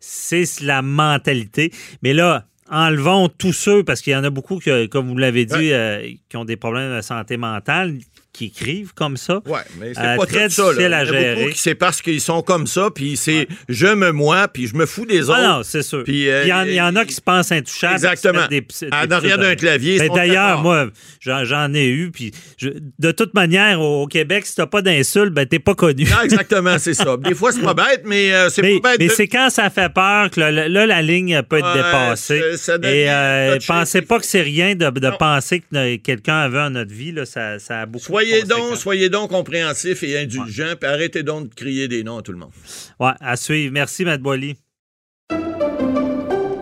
C'est 0.00 0.60
la 0.62 0.82
mentalité. 0.82 1.72
Mais 2.02 2.12
là, 2.14 2.46
enlevons 2.70 3.28
tous 3.28 3.52
ceux, 3.52 3.82
parce 3.84 4.00
qu'il 4.00 4.12
y 4.12 4.16
en 4.16 4.24
a 4.24 4.30
beaucoup, 4.30 4.58
que, 4.58 4.86
comme 4.86 5.08
vous 5.08 5.16
l'avez 5.18 5.44
dit, 5.44 5.54
Ouais. 5.54 5.72
euh, 5.72 6.12
qui 6.28 6.36
ont 6.36 6.44
des 6.44 6.56
problèmes 6.56 6.96
de 6.96 7.00
santé 7.02 7.36
mentale, 7.36 7.98
qui 8.32 8.46
écrivent 8.46 8.94
comme 8.94 9.16
ça. 9.16 9.40
Ouais, 9.46 9.58
mais 9.78 9.92
c'est 9.94 10.00
Euh, 10.00 10.16
pas 10.16 10.26
très 10.26 10.44
tout 10.48 10.54
ça. 10.54 10.62
Là. 10.62 10.68
difficile 10.70 10.94
à 10.94 11.04
gérer. 11.04 11.52
c'est 11.56 11.74
parce 11.74 12.00
qu'ils 12.00 12.20
sont 12.20 12.42
comme 12.42 12.66
ça, 12.66 12.88
puis 12.94 13.16
c'est 13.16 13.48
je 13.68 13.86
me 13.88 14.12
moi, 14.12 14.46
puis 14.48 14.66
je 14.68 14.74
me 14.76 14.86
fous 14.86 15.04
des 15.06 15.28
autres. 15.30 15.40
Ah 15.42 15.56
non, 15.58 15.62
c'est 15.64 15.82
sûr. 15.82 16.04
Puis, 16.04 16.28
euh, 16.30 16.42
il, 16.44 16.48
y 16.48 16.52
en, 16.52 16.62
il 16.64 16.74
y 16.74 16.80
en 16.80 16.94
a 16.96 17.04
qui 17.04 17.14
se 17.14 17.20
pensent 17.20 17.50
intouchables. 17.52 17.94
Exactement. 17.94 18.46
mettent 18.48 18.72
En 18.92 19.06
des 19.06 19.12
arrière 19.12 19.38
d'un 19.38 19.50
dans- 19.50 19.56
clavier, 19.56 19.98
Ben, 19.98 20.10
D'ailleurs, 20.14 20.62
moi, 20.62 20.86
j'en, 21.20 21.44
j'en 21.44 21.72
ai 21.74 21.86
eu. 21.86 22.10
Puis 22.12 22.30
je- 22.56 22.68
de 22.98 23.10
toute 23.12 23.34
manière, 23.34 23.80
au, 23.80 24.02
au 24.02 24.06
Québec, 24.06 24.46
si 24.46 24.54
t'as 24.54 24.66
pas 24.66 24.82
d'insulte, 24.82 25.32
ben 25.32 25.46
t'es 25.46 25.58
pas 25.58 25.74
connu. 25.74 26.04
Non, 26.04 26.22
exactement, 26.22 26.78
c'est 26.78 26.94
ça. 26.94 27.16
Des 27.16 27.34
fois, 27.34 27.52
c'est 27.52 27.62
pas 27.62 27.74
bête, 27.74 28.02
mais 28.04 28.32
euh, 28.32 28.48
c'est 28.48 28.62
pas 28.62 28.90
bête. 28.90 28.98
mais 29.00 29.08
de- 29.08 29.12
c'est 29.12 29.28
quand 29.28 29.50
ça 29.50 29.68
fait 29.70 29.92
peur 29.92 30.30
que 30.30 30.40
là, 30.40 30.68
là, 30.68 30.86
la 30.86 31.02
ligne 31.02 31.42
peut 31.42 31.58
être 31.58 31.74
dépassée. 31.74 32.56
ça 32.56 32.78
devient 32.78 32.94
Et 32.94 33.10
euh, 33.10 33.58
pensez 33.66 34.02
pas 34.02 34.18
que 34.18 34.26
c'est 34.26 34.42
rien 34.42 34.74
de, 34.74 34.88
de 34.88 35.10
penser 35.18 35.60
que 35.60 35.76
euh, 35.76 35.96
quelqu'un 36.02 36.38
avait 36.40 36.60
en 36.60 36.70
notre 36.70 36.92
vie. 36.92 37.12
Là, 37.12 37.24
ça, 37.26 37.58
ça 37.58 37.80
a 37.80 37.86
beaucoup 37.86 38.19
Soyez 38.20 38.42
donc, 38.42 38.76
soyez 38.76 39.08
donc 39.08 39.30
compréhensifs 39.30 40.02
et 40.02 40.18
indulgents, 40.18 40.74
puis 40.78 40.90
arrêtez 40.90 41.22
donc 41.22 41.48
de 41.48 41.54
crier 41.54 41.88
des 41.88 42.04
noms 42.04 42.18
à 42.18 42.22
tout 42.22 42.32
le 42.32 42.38
monde. 42.38 42.50
Ouais, 42.98 43.12
à 43.18 43.36
suivre. 43.36 43.72
Merci, 43.72 44.04
Matt 44.04 44.20
Boily. 44.20 44.56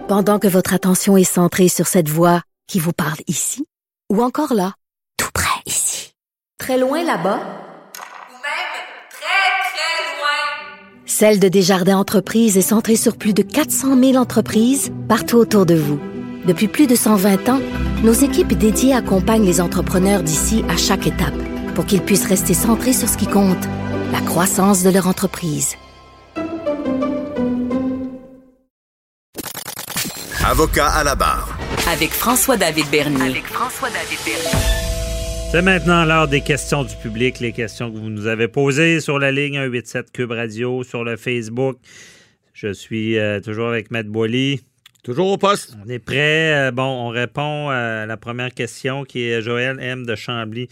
Pendant 0.08 0.38
que 0.38 0.46
votre 0.46 0.72
attention 0.72 1.16
est 1.16 1.24
centrée 1.24 1.68
sur 1.68 1.88
cette 1.88 2.08
voix 2.08 2.42
qui 2.68 2.78
vous 2.78 2.92
parle 2.92 3.18
ici, 3.26 3.66
ou 4.08 4.22
encore 4.22 4.54
là, 4.54 4.74
tout 5.16 5.30
près 5.34 5.60
ici, 5.66 6.12
très 6.58 6.78
loin 6.78 7.02
là-bas, 7.02 7.40
Ou 7.40 8.34
même 8.34 8.74
très, 9.10 9.48
très 9.72 10.16
loin. 10.16 11.06
Celle 11.06 11.40
de 11.40 11.48
Desjardins 11.48 11.98
Entreprises 11.98 12.56
est 12.56 12.62
centrée 12.62 12.96
sur 12.96 13.16
plus 13.16 13.34
de 13.34 13.42
400 13.42 14.00
000 14.00 14.14
entreprises 14.14 14.92
partout 15.08 15.38
autour 15.38 15.66
de 15.66 15.74
vous. 15.74 16.00
Depuis 16.48 16.66
plus 16.66 16.86
de 16.86 16.94
120 16.94 17.50
ans, 17.50 17.60
nos 18.02 18.14
équipes 18.14 18.54
dédiées 18.54 18.94
accompagnent 18.94 19.44
les 19.44 19.60
entrepreneurs 19.60 20.22
d'ici 20.22 20.64
à 20.70 20.78
chaque 20.78 21.06
étape 21.06 21.36
pour 21.74 21.84
qu'ils 21.84 22.00
puissent 22.00 22.24
rester 22.24 22.54
centrés 22.54 22.94
sur 22.94 23.06
ce 23.06 23.18
qui 23.18 23.26
compte, 23.26 23.62
la 24.12 24.22
croissance 24.22 24.82
de 24.82 24.88
leur 24.88 25.08
entreprise. 25.08 25.76
Avocat 30.42 30.88
à 30.88 31.04
la 31.04 31.14
barre. 31.14 31.58
Avec 31.86 32.12
François-David 32.12 32.86
Bernier. 32.90 33.20
Avec 33.28 33.44
François-David 33.44 34.18
Bernier. 34.24 35.52
C'est 35.52 35.60
maintenant 35.60 36.06
l'heure 36.06 36.28
des 36.28 36.40
questions 36.40 36.82
du 36.82 36.96
public, 36.96 37.40
les 37.40 37.52
questions 37.52 37.92
que 37.92 37.98
vous 37.98 38.08
nous 38.08 38.26
avez 38.26 38.48
posées 38.48 39.02
sur 39.02 39.18
la 39.18 39.32
ligne 39.32 39.56
187 39.56 40.12
Cube 40.12 40.30
Radio, 40.30 40.82
sur 40.82 41.04
le 41.04 41.18
Facebook. 41.18 41.76
Je 42.54 42.72
suis 42.72 43.18
euh, 43.18 43.38
toujours 43.40 43.68
avec 43.68 43.90
Matt 43.90 44.06
Boily. 44.06 44.62
Toujours 45.04 45.28
au 45.32 45.38
poste. 45.38 45.76
On 45.84 45.88
est 45.88 45.98
prêt. 45.98 46.54
Euh, 46.68 46.70
bon, 46.70 46.82
on 46.84 47.08
répond 47.08 47.68
à 47.70 48.04
la 48.06 48.16
première 48.16 48.52
question 48.52 49.04
qui 49.04 49.22
est 49.28 49.40
Joël 49.40 49.78
M. 49.80 50.04
de 50.04 50.14
Chambly 50.14 50.68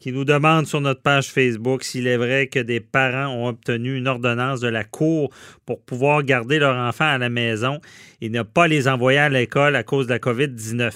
qui 0.00 0.12
nous 0.12 0.24
demande 0.24 0.66
sur 0.66 0.80
notre 0.80 1.02
page 1.02 1.28
Facebook 1.32 1.82
s'il 1.82 2.06
est 2.06 2.16
vrai 2.16 2.46
que 2.46 2.60
des 2.60 2.78
parents 2.78 3.34
ont 3.34 3.48
obtenu 3.48 3.96
une 3.96 4.06
ordonnance 4.06 4.60
de 4.60 4.68
la 4.68 4.84
Cour 4.84 5.32
pour 5.66 5.80
pouvoir 5.82 6.22
garder 6.22 6.60
leur 6.60 6.76
enfant 6.76 7.06
à 7.08 7.18
la 7.18 7.28
maison 7.28 7.80
et 8.20 8.28
ne 8.28 8.42
pas 8.42 8.68
les 8.68 8.86
envoyer 8.86 9.18
à 9.18 9.28
l'école 9.28 9.74
à 9.74 9.82
cause 9.82 10.06
de 10.06 10.12
la 10.12 10.18
COVID-19. 10.20 10.92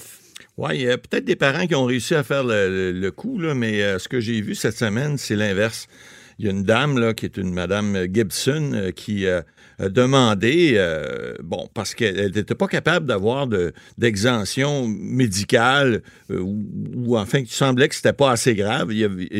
Oui, 0.55 0.69
il 0.75 0.81
y 0.83 0.89
a 0.89 0.97
peut-être 0.97 1.25
des 1.25 1.35
parents 1.35 1.67
qui 1.67 1.75
ont 1.75 1.83
réussi 1.85 2.15
à 2.15 2.23
faire 2.23 2.43
le, 2.45 2.69
le- 2.69 2.97
le 2.99 3.11
coup, 3.11 3.39
là, 3.39 3.53
mais 3.55 3.81
euh, 3.81 3.99
ce 3.99 4.07
que 4.07 4.19
j'ai 4.21 4.39
vu 4.39 4.55
cette 4.55 4.77
semaine, 4.77 5.17
c'est 5.17 5.35
l'inverse. 5.35 5.87
Il 6.39 6.45
y 6.45 6.47
a 6.47 6.51
une 6.51 6.63
dame 6.63 6.97
là, 6.97 7.13
qui 7.13 7.25
est 7.25 7.35
une 7.37 7.51
madame 7.53 8.05
Gibson 8.13 8.71
euh, 8.73 8.91
qui 8.91 9.25
euh, 9.25 9.41
demandé, 9.79 10.73
euh, 10.75 11.33
bon, 11.43 11.67
parce 11.73 11.93
qu'elle 11.95 12.31
n'était 12.33 12.55
pas 12.55 12.67
capable 12.67 13.05
d'avoir 13.05 13.47
de- 13.47 13.73
d'exemption 13.97 14.87
médicale 14.87 16.01
euh, 16.31 16.39
ou, 16.39 17.17
enfin, 17.17 17.39
il 17.39 17.47
semblait 17.47 17.89
que 17.89 17.95
c'était 17.95 18.13
pas 18.13 18.31
assez 18.31 18.55
grave. 18.55 18.91
Il 18.93 18.97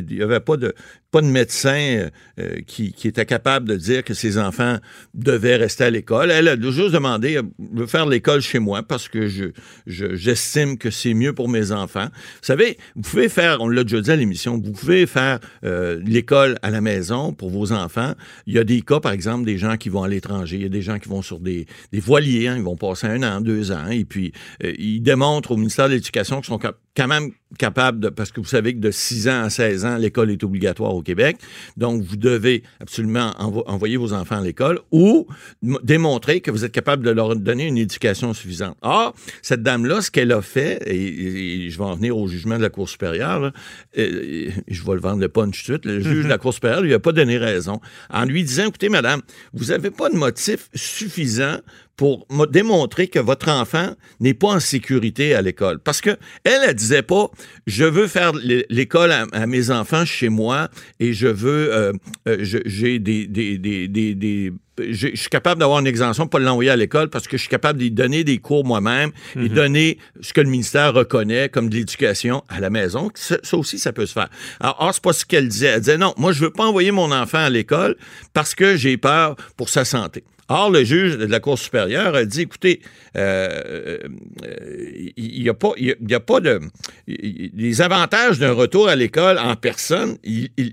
n'y 0.09 0.21
avait, 0.21 0.39
pas 0.39 0.57
de 0.57 0.73
pas 1.11 1.21
de 1.21 1.27
médecin 1.27 2.09
euh, 2.39 2.55
qui, 2.65 2.91
qui 2.91 3.07
était 3.07 3.27
capable 3.27 3.67
de 3.69 3.75
dire 3.75 4.03
que 4.03 4.15
ses 4.15 4.39
enfants 4.39 4.79
devaient 5.13 5.57
rester 5.57 5.83
à 5.83 5.91
l'école. 5.91 6.31
Elle 6.31 6.47
a 6.47 6.59
juste 6.59 6.89
demandé, 6.91 7.37
euh, 7.37 7.43
je 7.75 7.81
veux 7.81 7.85
faire 7.85 8.07
l'école 8.07 8.41
chez 8.41 8.57
moi 8.57 8.81
parce 8.81 9.07
que 9.09 9.27
je, 9.27 9.45
je- 9.85 10.15
j'estime 10.15 10.75
que 10.79 10.89
c'est 10.89 11.13
mieux 11.13 11.33
pour 11.33 11.49
mes 11.49 11.71
enfants. 11.71 12.07
Vous 12.11 12.39
savez, 12.47 12.79
vous 12.95 13.03
pouvez 13.03 13.29
faire, 13.29 13.57
on 13.61 13.67
l'a 13.69 13.83
déjà 13.83 14.01
dit 14.01 14.09
à 14.09 14.15
l'émission, 14.15 14.59
vous 14.59 14.71
pouvez 14.71 15.05
faire 15.05 15.37
euh, 15.63 16.01
l'école 16.03 16.57
à 16.63 16.71
la 16.71 16.81
maison 16.81 17.31
pour 17.31 17.51
vos 17.51 17.71
enfants. 17.73 18.13
Il 18.47 18.55
y 18.55 18.57
a 18.57 18.63
des 18.63 18.81
cas, 18.81 18.99
par 18.99 19.11
exemple, 19.11 19.45
des 19.45 19.59
gens 19.59 19.77
qui 19.77 19.89
vont 19.89 20.01
à 20.01 20.07
Il 20.51 20.61
y 20.61 20.65
a 20.65 20.69
des 20.69 20.81
gens 20.81 20.99
qui 20.99 21.09
vont 21.09 21.21
sur 21.21 21.39
des, 21.39 21.67
voiliers, 21.93 22.47
hein, 22.47 22.55
ils 22.57 22.63
vont 22.63 22.75
passer 22.75 23.07
un 23.07 23.23
an, 23.23 23.41
deux 23.41 23.71
ans, 23.71 23.87
et 23.89 24.05
puis 24.05 24.31
euh, 24.63 24.73
ils 24.77 25.01
démontrent 25.01 25.51
au 25.51 25.57
ministère 25.57 25.87
de 25.89 25.93
l'Éducation 25.93 26.37
qu'ils 26.37 26.47
sont 26.47 26.57
cap- 26.57 26.77
quand 26.95 27.07
même 27.07 27.31
capables 27.57 27.99
de, 27.99 28.09
parce 28.09 28.31
que 28.31 28.39
vous 28.41 28.47
savez 28.47 28.73
que 28.73 28.79
de 28.79 28.89
6 28.89 29.27
ans 29.27 29.43
à 29.43 29.49
16 29.49 29.85
ans, 29.85 29.97
l'école 29.97 30.31
est 30.31 30.43
obligatoire 30.43 30.93
au 30.95 31.01
Québec. 31.03 31.37
Donc, 31.77 32.01
vous 32.01 32.15
devez 32.17 32.63
absolument 32.79 33.31
envo- 33.39 33.63
envoyer 33.67 33.95
vos 33.97 34.11
enfants 34.13 34.37
à 34.39 34.41
l'école 34.43 34.79
ou 34.91 35.27
démontrer 35.61 36.41
que 36.41 36.49
vous 36.49 36.65
êtes 36.65 36.71
capable 36.71 37.03
de 37.05 37.11
leur 37.11 37.35
donner 37.35 37.67
une 37.67 37.77
éducation 37.77 38.33
suffisante. 38.33 38.75
Or, 38.81 39.13
cette 39.43 39.61
dame-là, 39.61 40.01
ce 40.01 40.09
qu'elle 40.09 40.31
a 40.31 40.41
fait, 40.41 40.81
et, 40.87 41.65
et 41.65 41.69
je 41.69 41.77
vais 41.77 41.83
en 41.83 41.95
venir 41.95 42.17
au 42.17 42.27
jugement 42.27 42.57
de 42.57 42.63
la 42.63 42.69
Cour 42.69 42.89
supérieure, 42.89 43.39
là, 43.39 43.51
je 43.95 44.83
vais 44.83 44.93
le 44.93 44.99
vendre 44.99 45.19
le 45.19 45.29
punch 45.29 45.63
tout 45.65 45.71
de 45.73 45.77
suite, 45.77 45.85
le 45.85 45.99
juge 46.01 46.23
de 46.23 46.29
la 46.29 46.37
Cour 46.39 46.53
supérieure 46.53 46.81
lui 46.81 46.93
a 46.93 46.99
pas 46.99 47.11
donné 47.11 47.37
raison 47.37 47.79
en 48.09 48.25
lui 48.25 48.43
disant, 48.43 48.67
écoutez, 48.67 48.89
madame, 48.89 49.21
vous 49.53 49.65
n'avez 49.65 49.91
pas 49.91 50.09
de 50.09 50.15
motif 50.15 50.69
suffisant 50.73 51.57
pour 51.95 52.25
mo- 52.29 52.47
démontrer 52.47 53.07
que 53.07 53.19
votre 53.19 53.49
enfant 53.49 53.93
n'est 54.19 54.33
pas 54.33 54.47
en 54.47 54.59
sécurité 54.59 55.35
à 55.35 55.41
l'école. 55.41 55.79
Parce 55.79 56.01
que 56.01 56.11
elle, 56.43 56.61
elle 56.67 56.73
disait 56.75 57.03
pas, 57.03 57.29
je 57.67 57.83
veux 57.85 58.07
faire 58.07 58.33
l'é- 58.33 58.65
l'école 58.69 59.11
à, 59.11 59.25
à 59.31 59.45
mes 59.45 59.69
enfants 59.69 60.03
chez 60.05 60.29
moi 60.29 60.69
et 60.99 61.13
je 61.13 61.27
veux, 61.27 61.71
euh, 61.73 61.93
euh, 62.27 62.37
j'ai 62.65 62.97
des, 62.99 63.27
des, 63.27 63.57
des, 63.59 63.87
des, 63.87 64.53
je 64.79 65.09
je 65.13 65.15
suis 65.15 65.29
capable 65.29 65.59
d'avoir 65.59 65.79
une 65.79 65.85
exemption, 65.87 66.25
pas 66.25 66.39
l'envoyer 66.39 66.71
à 66.71 66.75
l'école 66.75 67.11
parce 67.11 67.27
que 67.27 67.37
je 67.37 67.41
suis 67.41 67.49
capable 67.49 67.77
d'y 67.77 67.91
donner 67.91 68.23
des 68.23 68.39
cours 68.39 68.65
moi-même 68.65 69.11
et 69.35 69.47
donner 69.49 69.99
ce 70.19 70.33
que 70.33 70.41
le 70.41 70.49
ministère 70.49 70.95
reconnaît 70.95 71.47
comme 71.47 71.69
de 71.69 71.75
l'éducation 71.75 72.43
à 72.49 72.59
la 72.59 72.71
maison. 72.71 73.11
Ça, 73.13 73.37
ça 73.43 73.55
aussi, 73.55 73.77
ça 73.77 73.93
peut 73.93 74.07
se 74.07 74.13
faire. 74.13 74.29
Alors, 74.59 74.77
or, 74.79 74.91
c'est 74.95 75.03
pas 75.03 75.13
ce 75.13 75.25
qu'elle 75.25 75.47
disait. 75.47 75.67
Elle 75.67 75.79
disait 75.81 75.97
non, 75.99 76.15
moi, 76.17 76.31
je 76.31 76.39
veux 76.39 76.49
pas 76.49 76.65
envoyer 76.65 76.89
mon 76.89 77.11
enfant 77.11 77.37
à 77.37 77.51
l'école 77.51 77.95
parce 78.33 78.55
que 78.55 78.75
j'ai 78.75 78.97
peur 78.97 79.35
pour 79.57 79.69
sa 79.69 79.85
santé. 79.85 80.23
Or, 80.55 80.69
le 80.69 80.83
juge 80.83 81.17
de 81.17 81.25
la 81.25 81.39
Cour 81.39 81.57
supérieure 81.57 82.13
a 82.13 82.25
dit, 82.25 82.41
écoutez, 82.41 82.79
euh, 83.17 83.97
euh, 84.45 85.11
il 85.17 85.41
n'y 85.41 85.49
a, 85.49 85.53
a- 85.53 86.15
a 86.15 86.19
pas 86.19 86.39
de... 86.41 86.59
Les 87.07 87.81
avantages 87.81 88.37
d'un 88.37 88.51
retour 88.51 88.87
à 88.87 88.95
l'école 88.95 89.39
en 89.39 89.55
personne, 89.55 90.17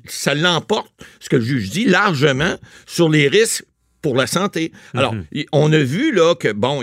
ça 0.06 0.34
l'emporte, 0.34 0.92
ce 1.18 1.30
que 1.30 1.36
le 1.36 1.42
juge 1.42 1.70
dit, 1.70 1.86
largement 1.86 2.56
sur 2.86 3.08
les 3.08 3.28
risques 3.28 3.64
pour 4.02 4.16
la 4.16 4.26
santé. 4.26 4.72
Alors, 4.94 5.14
Mhm. 5.14 5.24
on 5.52 5.72
a 5.72 5.78
vu 5.78 6.12
là 6.14 6.34
que, 6.34 6.52
bon, 6.52 6.80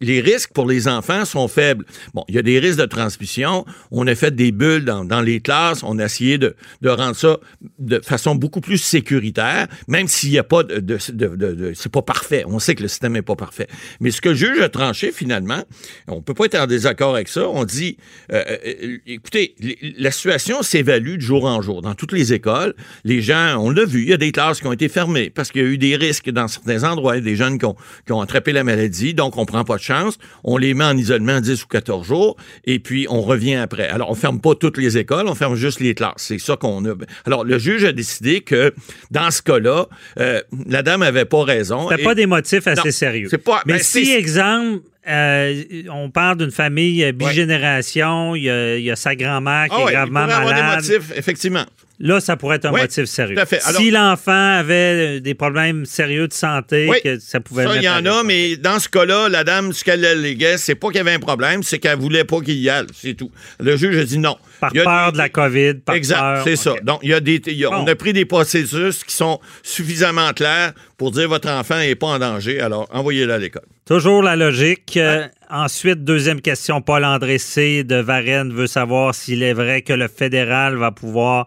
les 0.00 0.20
risques 0.20 0.50
pour 0.52 0.66
les 0.66 0.86
enfants 0.88 1.24
sont 1.24 1.48
faibles. 1.48 1.84
Bon, 2.14 2.24
il 2.28 2.34
y 2.34 2.38
a 2.38 2.42
des 2.42 2.58
risques 2.58 2.78
de 2.78 2.84
transmission. 2.86 3.64
On 3.90 4.06
a 4.06 4.14
fait 4.14 4.34
des 4.34 4.52
bulles 4.52 4.84
dans, 4.84 5.04
dans 5.04 5.20
les 5.20 5.40
classes. 5.40 5.82
On 5.82 5.98
a 5.98 6.04
essayé 6.04 6.38
de, 6.38 6.54
de 6.82 6.88
rendre 6.88 7.16
ça 7.16 7.38
de 7.78 7.98
façon 8.00 8.34
beaucoup 8.34 8.60
plus 8.60 8.78
sécuritaire, 8.78 9.66
même 9.88 10.08
s'il 10.08 10.30
n'y 10.30 10.38
a 10.38 10.44
pas 10.44 10.62
de... 10.62 10.78
de, 10.80 10.98
de- 11.36 11.72
c'est 11.74 11.90
pas 11.92 12.02
parfait. 12.02 12.44
On 12.46 12.58
sait 12.58 12.74
que 12.74 12.82
le 12.82 12.88
système 12.88 13.12
n'est 13.12 13.22
pas 13.22 13.36
parfait. 13.36 13.66
Mais 14.00 14.10
ce 14.10 14.20
que 14.20 14.28
le 14.30 14.34
juge 14.34 14.60
a 14.60 14.68
tranché, 14.68 15.12
finalement, 15.12 15.62
on 16.08 16.22
peut 16.22 16.34
pas 16.34 16.44
être 16.46 16.54
en 16.58 16.66
désaccord 16.66 17.14
avec 17.14 17.28
ça. 17.28 17.48
On 17.48 17.64
dit, 17.64 17.96
euh, 18.32 18.42
euh, 18.66 18.98
écoutez, 19.06 19.54
l- 19.62 19.94
la 19.98 20.10
situation 20.10 20.62
s'évalue 20.62 21.16
de 21.16 21.20
jour 21.20 21.44
en 21.44 21.60
jour. 21.62 21.82
Dans 21.82 21.94
toutes 21.94 22.12
les 22.12 22.32
écoles, 22.32 22.74
les 23.04 23.20
gens, 23.22 23.56
on 23.58 23.70
l'a 23.70 23.84
vu, 23.84 24.02
il 24.02 24.08
y 24.08 24.12
a 24.12 24.16
des 24.16 24.32
classes 24.32 24.60
qui 24.60 24.66
ont 24.66 24.72
été 24.72 24.88
fermées 24.88 25.30
parce 25.30 25.50
qu'il 25.50 25.62
y 25.62 25.64
a 25.64 25.68
eu 25.68 25.78
des 25.78 25.96
risques 25.96 26.03
dans 26.32 26.48
certains 26.48 26.84
endroits, 26.84 27.20
des 27.20 27.36
jeunes 27.36 27.58
qui 27.58 27.64
ont, 27.64 27.76
qui 28.06 28.12
ont 28.12 28.20
attrapé 28.20 28.52
la 28.52 28.64
maladie, 28.64 29.14
donc 29.14 29.36
on 29.36 29.44
prend 29.46 29.64
pas 29.64 29.76
de 29.76 29.82
chance, 29.82 30.18
on 30.42 30.56
les 30.56 30.74
met 30.74 30.84
en 30.84 30.96
isolement 30.96 31.40
10 31.40 31.64
ou 31.64 31.66
14 31.68 32.06
jours, 32.06 32.36
et 32.64 32.78
puis 32.78 33.06
on 33.08 33.22
revient 33.22 33.56
après. 33.56 33.88
Alors, 33.88 34.10
on 34.10 34.14
ferme 34.14 34.40
pas 34.40 34.54
toutes 34.54 34.78
les 34.78 34.98
écoles, 34.98 35.26
on 35.28 35.34
ferme 35.34 35.54
juste 35.56 35.80
les 35.80 35.94
classes. 35.94 36.12
C'est 36.18 36.38
ça 36.38 36.56
qu'on 36.56 36.84
a. 36.84 36.94
Alors, 37.26 37.44
le 37.44 37.58
juge 37.58 37.84
a 37.84 37.92
décidé 37.92 38.40
que, 38.40 38.74
dans 39.10 39.30
ce 39.30 39.42
cas-là, 39.42 39.86
euh, 40.18 40.40
la 40.68 40.82
dame 40.82 41.02
avait 41.02 41.24
pas 41.24 41.44
raison. 41.44 41.88
C'était 41.88 42.02
et- 42.02 42.04
pas 42.04 42.14
des 42.14 42.26
motifs 42.26 42.66
assez 42.66 42.82
Non, 42.88 42.92
sérieux. 42.92 43.28
c'est 43.30 43.38
pas- 43.38 43.62
Mais 43.66 43.74
ben, 43.74 43.82
si, 43.82 44.10
exemple, 44.12 44.80
euh, 45.08 45.62
on 45.92 46.10
parle 46.10 46.38
d'une 46.38 46.50
famille 46.50 47.12
bigénération, 47.12 48.34
il 48.34 48.44
y, 48.44 48.50
a, 48.50 48.76
il 48.76 48.84
y 48.84 48.90
a 48.90 48.96
sa 48.96 49.14
grand-mère 49.14 49.66
qui 49.68 49.74
Ah 49.76 49.80
est 49.80 49.84
ouais, 49.84 49.90
il 49.92 49.94
gravement 49.94 50.20
avoir 50.20 50.44
malade. 50.44 50.82
des 50.84 50.92
motifs, 50.98 51.12
effectivement. 51.16 51.64
Là, 52.00 52.18
ça 52.20 52.36
pourrait 52.36 52.56
être 52.56 52.64
un 52.64 52.72
Oui, 52.72 52.80
motif 52.80 53.04
sérieux. 53.04 53.36
tout 53.36 53.42
à 53.42 53.46
fait. 53.46 53.62
Alors- 53.64 53.80
si 53.80 53.90
l'enfant 53.92 54.32
avait 54.58 55.18
euh, 55.18 55.20
des 55.20 55.34
problèmes 55.34 55.86
sérieux 55.86 56.26
de 56.26 56.32
santé, 56.32 56.88
Oui, 56.90 56.96
que 57.04 57.20
ça 57.20 57.38
pouvait 57.38 57.64
Ça, 57.64 57.76
il 57.76 57.82
y 57.84 57.88
en 57.88 58.04
a, 58.04 58.24
mais 58.24 58.56
dans 58.56 58.80
ce 58.80 58.88
cas-là, 58.88 59.28
la 59.28 59.44
dame, 59.44 59.72
ce 59.72 59.84
qu'elle 59.84 60.04
alléguait, 60.04 60.58
c'est 60.58 60.74
pas 60.74 60.88
qu'il 60.88 60.96
y 60.96 61.00
avait 61.00 61.12
un 61.12 61.18
problème, 61.20 61.62
c'est 61.62 61.78
qu'elle 61.78 61.98
voulait 61.98 62.24
pas 62.24 62.40
qu'il 62.40 62.56
y 62.58 62.68
aille. 62.68 62.86
C'est 62.92 63.14
tout. 63.14 63.30
Le 63.60 63.76
juge 63.76 63.96
a 63.96 64.04
dit 64.04 64.18
non. 64.18 64.36
Par 64.60 64.72
peur 64.72 65.06
des- 65.06 65.12
de 65.12 65.18
la 65.18 65.28
COVID, 65.28 65.74
par 65.84 65.94
exact, 65.94 66.18
peur. 66.18 66.44
c'est 66.44 66.56
ça. 66.56 66.74
Donc, 66.82 66.98
il 67.02 67.10
y 67.10 67.14
a 67.14 67.20
des, 67.20 67.40
il 67.46 67.52
y 67.58 67.64
a- 67.64 67.70
on 67.70 67.86
a 67.86 67.94
pris 67.94 68.12
des 68.12 68.24
processus 68.24 69.04
qui 69.04 69.14
sont 69.14 69.38
suffisamment 69.62 70.32
clairs 70.32 70.72
pour 70.96 71.10
dire 71.12 71.28
votre 71.28 71.48
enfant 71.48 71.76
n'est 71.78 71.94
pas 71.94 72.06
en 72.08 72.18
danger, 72.18 72.60
alors 72.60 72.88
envoyez-le 72.92 73.32
à 73.32 73.38
l'école. 73.38 73.62
Toujours 73.86 74.22
la 74.22 74.34
logique. 74.34 74.96
Euh, 74.96 75.26
ensuite, 75.50 76.04
deuxième 76.04 76.40
question, 76.40 76.80
Paul 76.80 77.04
André 77.04 77.38
C. 77.38 77.84
de 77.84 77.96
Varennes 77.96 78.52
veut 78.52 78.66
savoir 78.66 79.14
s'il 79.14 79.42
est 79.42 79.52
vrai 79.52 79.82
que 79.82 79.92
le 79.92 80.08
fédéral 80.08 80.76
va 80.76 80.90
pouvoir 80.90 81.46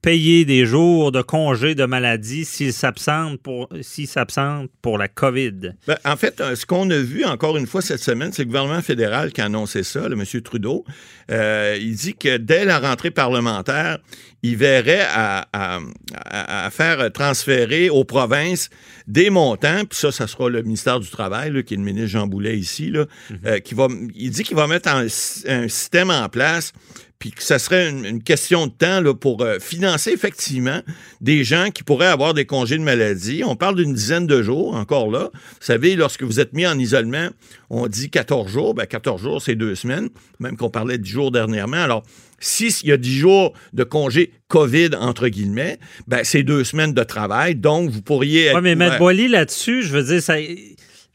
payer 0.00 0.44
des 0.44 0.64
jours 0.64 1.10
de 1.12 1.22
congé 1.22 1.74
de 1.74 1.84
maladie 1.84 2.44
s'il 2.44 2.72
s'absente 2.72 3.40
pour, 3.42 3.68
s'il 3.82 4.06
s'absente 4.06 4.70
pour 4.80 4.96
la 4.96 5.08
COVID? 5.08 5.72
Ben, 5.86 5.96
en 6.04 6.16
fait, 6.16 6.40
euh, 6.40 6.54
ce 6.54 6.64
qu'on 6.66 6.88
a 6.90 6.98
vu 6.98 7.24
encore 7.24 7.56
une 7.56 7.66
fois 7.66 7.82
cette 7.82 8.00
semaine, 8.02 8.32
c'est 8.32 8.42
le 8.42 8.46
gouvernement 8.46 8.80
fédéral 8.80 9.32
qui 9.32 9.40
a 9.40 9.46
annoncé 9.46 9.82
ça, 9.82 10.08
le 10.08 10.16
M. 10.16 10.24
Trudeau. 10.42 10.84
Euh, 11.30 11.76
il 11.80 11.94
dit 11.96 12.14
que 12.14 12.36
dès 12.36 12.64
la 12.64 12.78
rentrée 12.78 13.10
parlementaire, 13.10 13.98
il 14.44 14.56
verrait 14.56 15.04
à, 15.12 15.48
à- 15.52 15.80
à- 16.14 16.66
à 16.66 16.70
faire 16.70 17.12
transférer 17.12 17.90
aux 17.90 18.04
provinces 18.04 18.70
des 19.08 19.30
montants, 19.30 19.80
puis 19.84 19.98
ça, 19.98 20.12
ça 20.12 20.28
sera 20.28 20.48
le 20.48 20.62
ministère 20.62 21.00
du 21.00 21.08
Travail, 21.10 21.50
là, 21.52 21.62
qui 21.64 21.74
est 21.74 21.76
le 21.76 21.82
ministre 21.82 22.10
Jean 22.10 22.26
Boulet 22.28 22.56
ici, 22.56 22.90
là, 22.92 23.06
euh, 23.46 23.58
qui 23.58 23.74
va, 23.74 23.88
il 24.14 24.30
dit 24.30 24.44
qu'il 24.44 24.56
va 24.56 24.68
mettre 24.68 24.88
un, 24.90 25.06
un 25.06 25.68
système 25.68 26.10
en 26.10 26.28
place 26.28 26.72
puis 27.18 27.32
que 27.32 27.42
ça 27.42 27.58
serait 27.58 27.90
une, 27.90 28.04
une 28.04 28.22
question 28.22 28.66
de 28.66 28.72
temps 28.72 29.00
là, 29.00 29.12
pour 29.12 29.42
euh, 29.42 29.58
financer 29.58 30.10
effectivement 30.10 30.80
des 31.20 31.42
gens 31.42 31.70
qui 31.70 31.82
pourraient 31.82 32.06
avoir 32.06 32.32
des 32.32 32.44
congés 32.44 32.78
de 32.78 32.82
maladie. 32.82 33.42
On 33.44 33.56
parle 33.56 33.76
d'une 33.76 33.92
dizaine 33.92 34.26
de 34.26 34.42
jours, 34.42 34.74
encore 34.76 35.10
là. 35.10 35.30
Vous 35.32 35.40
savez, 35.60 35.96
lorsque 35.96 36.22
vous 36.22 36.38
êtes 36.38 36.52
mis 36.52 36.66
en 36.66 36.78
isolement, 36.78 37.28
on 37.70 37.88
dit 37.88 38.10
14 38.10 38.50
jours. 38.50 38.74
Ben, 38.74 38.86
14 38.86 39.20
jours, 39.20 39.42
c'est 39.42 39.56
deux 39.56 39.74
semaines, 39.74 40.08
même 40.38 40.56
qu'on 40.56 40.70
parlait 40.70 40.98
de 40.98 41.02
10 41.02 41.10
jours 41.10 41.30
dernièrement. 41.32 41.78
Alors, 41.78 42.04
s'il 42.38 42.86
y 42.86 42.92
a 42.92 42.96
10 42.96 43.18
jours 43.18 43.52
de 43.72 43.82
congé 43.82 44.32
COVID, 44.46 44.90
entre 45.00 45.28
guillemets, 45.28 45.78
ben, 46.06 46.20
c'est 46.22 46.44
deux 46.44 46.62
semaines 46.62 46.94
de 46.94 47.02
travail. 47.02 47.56
Donc, 47.56 47.90
vous 47.90 48.02
pourriez 48.02 48.46
être 48.46 48.56
Oui, 48.56 48.62
mais 48.62 48.76
mettre 48.76 48.98
Boily 48.98 49.26
là-dessus, 49.26 49.82
je 49.82 49.92
veux 49.92 50.04
dire, 50.04 50.22
ça. 50.22 50.36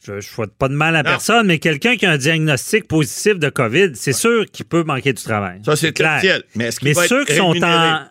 Je 0.06 0.14
ne 0.14 0.22
souhaite 0.22 0.52
pas 0.58 0.68
de 0.68 0.74
mal 0.74 0.96
à 0.96 1.04
Non. 1.04 1.10
personne, 1.10 1.48
mais 1.48 1.60
quelqu'un 1.60 1.96
qui 1.96 2.06
a 2.06 2.12
un 2.12 2.18
diagnostic 2.18 2.88
positif 2.88 3.40
de 3.40 3.50
COVID, 3.50 3.92
c'est 3.96 4.12
sûr 4.14 4.46
qu'il 4.52 4.66
peut 4.66 4.84
manquer 4.84 5.14
du 5.14 5.24
travail. 5.24 5.62
Ça, 5.66 5.76
c'est 5.78 5.94
clair. 5.94 6.16
officiel. 6.18 6.44
Mais 6.56 6.66
est-ce 6.66 6.80
qu'il 6.80 6.90
Mais 6.90 6.94
va 6.94 7.08
ceux 7.08 7.24
qui 7.26 7.36
sont 7.36 7.56
en. 7.64 8.02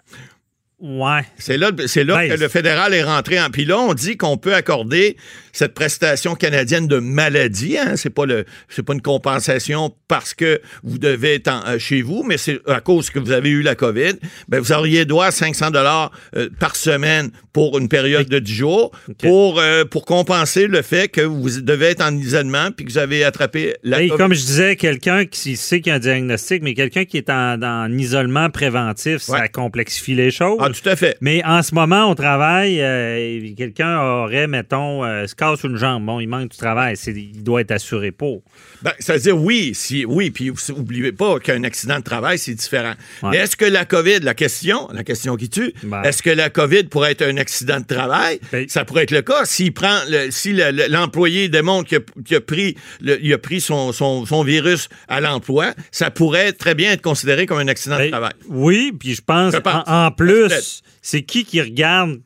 Ouais. 0.80 1.20
C'est 1.38 1.58
là, 1.58 1.70
c'est 1.86 2.02
là 2.02 2.16
Ben, 2.16 2.34
que 2.34 2.40
le 2.40 2.48
fédéral 2.48 2.92
est 2.92 3.04
rentré 3.04 3.40
en. 3.40 3.50
Puis 3.50 3.64
là, 3.64 3.78
on 3.78 3.94
dit 3.94 4.16
qu'on 4.16 4.36
peut 4.36 4.54
accorder 4.54 5.16
cette 5.52 5.74
prestation 5.74 6.34
canadienne 6.34 6.86
de 6.88 6.98
maladie. 6.98 7.76
Hein? 7.78 7.96
C'est 7.96 8.10
pas 8.10 8.26
le, 8.26 8.44
c'est 8.68 8.82
pas 8.82 8.94
une 8.94 9.02
compensation 9.02 9.94
parce 10.08 10.34
que 10.34 10.60
vous 10.82 10.98
devez 10.98 11.34
être 11.34 11.48
en- 11.48 11.62
euh, 11.66 11.78
chez 11.78 12.02
vous, 12.02 12.22
mais 12.26 12.38
c'est 12.38 12.60
à 12.68 12.80
cause 12.80 13.10
que 13.10 13.18
vous 13.18 13.32
avez 13.32 13.50
eu 13.50 13.62
la 13.62 13.74
COVID. 13.74 14.14
Ben, 14.48 14.60
vous 14.60 14.72
auriez 14.72 15.04
droit 15.04 15.26
à 15.26 15.30
500 15.30 15.70
dollars 15.70 16.10
euh, 16.36 16.48
par 16.58 16.76
semaine 16.76 17.30
pour 17.52 17.78
une 17.78 17.88
période 17.88 18.28
de 18.28 18.38
10 18.38 18.52
jours 18.54 18.90
pour 19.18 19.60
euh, 19.60 19.84
pour 19.84 20.04
compenser 20.06 20.66
le 20.66 20.82
fait 20.82 21.08
que 21.08 21.20
vous 21.20 21.60
devez 21.60 21.86
être 21.86 22.02
en 22.02 22.16
isolement 22.16 22.70
puis 22.74 22.86
que 22.86 22.90
vous 22.92 22.98
avez 22.98 23.24
attrapé 23.24 23.74
la 23.82 23.98
COVID. 23.98 24.10
comme 24.16 24.34
je 24.34 24.40
disais, 24.44 24.76
quelqu'un 24.76 25.26
qui 25.26 25.56
sait 25.56 25.80
qu'il 25.80 25.90
y 25.90 25.92
a 25.92 25.96
un 25.96 25.98
diagnostic, 25.98 26.62
mais 26.62 26.74
quelqu'un 26.74 27.04
qui 27.04 27.16
est 27.18 27.28
en, 27.30 27.60
en 27.62 27.92
isolement 27.92 28.48
préventif, 28.50 29.18
ça 29.18 29.48
complexifie 29.48 30.14
les 30.14 30.30
choses. 30.30 30.58
Ah, 30.60 30.68
tout 30.70 30.88
à 30.88 30.96
fait. 30.96 31.16
Mais 31.20 31.42
en 31.44 31.62
ce 31.62 31.74
moment, 31.74 32.10
au 32.10 32.14
travail, 32.14 32.80
euh, 32.80 33.40
quelqu'un 33.56 34.00
aurait, 34.00 34.46
mettons, 34.46 35.04
casse 35.42 35.64
une 35.64 35.76
jambe. 35.76 36.06
Bon, 36.06 36.20
il 36.20 36.26
manque 36.28 36.50
du 36.50 36.56
travail. 36.56 36.96
C'est- 36.96 37.12
il 37.12 37.42
doit 37.42 37.60
être 37.62 37.72
assuré 37.72 38.12
pour. 38.12 38.42
Ben, 38.82 38.92
c'est-à-dire, 38.98 39.36
oui, 39.36 39.72
si, 39.74 40.04
oui, 40.04 40.30
puis 40.30 40.50
n'oubliez 40.70 41.12
pas 41.12 41.38
qu'un 41.40 41.64
accident 41.64 41.98
de 41.98 42.04
travail, 42.04 42.38
c'est 42.38 42.54
différent. 42.54 42.94
Ouais. 43.22 43.30
Mais 43.30 43.36
est-ce 43.38 43.56
que 43.56 43.64
la 43.64 43.84
COVID, 43.84 44.20
la 44.20 44.34
question, 44.34 44.88
la 44.92 45.02
question 45.04 45.36
qui 45.36 45.48
tue, 45.48 45.72
Ben. 45.82 46.02
est-ce 46.02 46.22
que 46.22 46.30
la 46.30 46.50
COVID 46.50 46.84
pourrait 46.84 47.12
être 47.12 47.22
un 47.22 47.36
accident 47.36 47.80
de 47.80 47.86
travail? 47.86 48.38
Ben. 48.52 48.68
Ça 48.68 48.84
pourrait 48.84 49.02
être 49.04 49.10
le 49.10 49.22
cas. 49.22 49.44
S'il 49.44 49.72
prend, 49.72 49.98
le- 50.08 50.30
si 50.30 50.52
le- 50.52 50.70
le- 50.70 50.86
l'employé 50.88 51.48
démontre 51.48 51.88
qu'il 52.24 52.36
a, 52.36 52.40
pris, 52.40 52.76
il 53.00 53.32
a 53.32 53.38
pris 53.38 53.60
son, 53.60 53.92
son- 53.92 54.24
son 54.26 54.44
virus 54.44 54.88
à 55.08 55.20
l'emploi, 55.20 55.74
ça 55.90 56.10
pourrait 56.10 56.52
très 56.52 56.74
bien 56.74 56.92
être 56.92 57.02
considéré 57.02 57.46
comme 57.46 57.58
un 57.58 57.68
accident 57.68 57.96
de 57.96 58.02
Ben, 58.02 58.10
travail. 58.10 58.32
Oui, 58.48 58.92
puis 58.98 59.14
je 59.14 59.22
pense, 59.22 59.52
Je 59.54 59.58
pense. 59.58 59.82
en, 59.86 60.06
en 60.06 60.10
plus, 60.12 60.82
c'est 61.02 61.22
qui 61.22 61.44
qui 61.44 61.60
regarde 61.60 62.20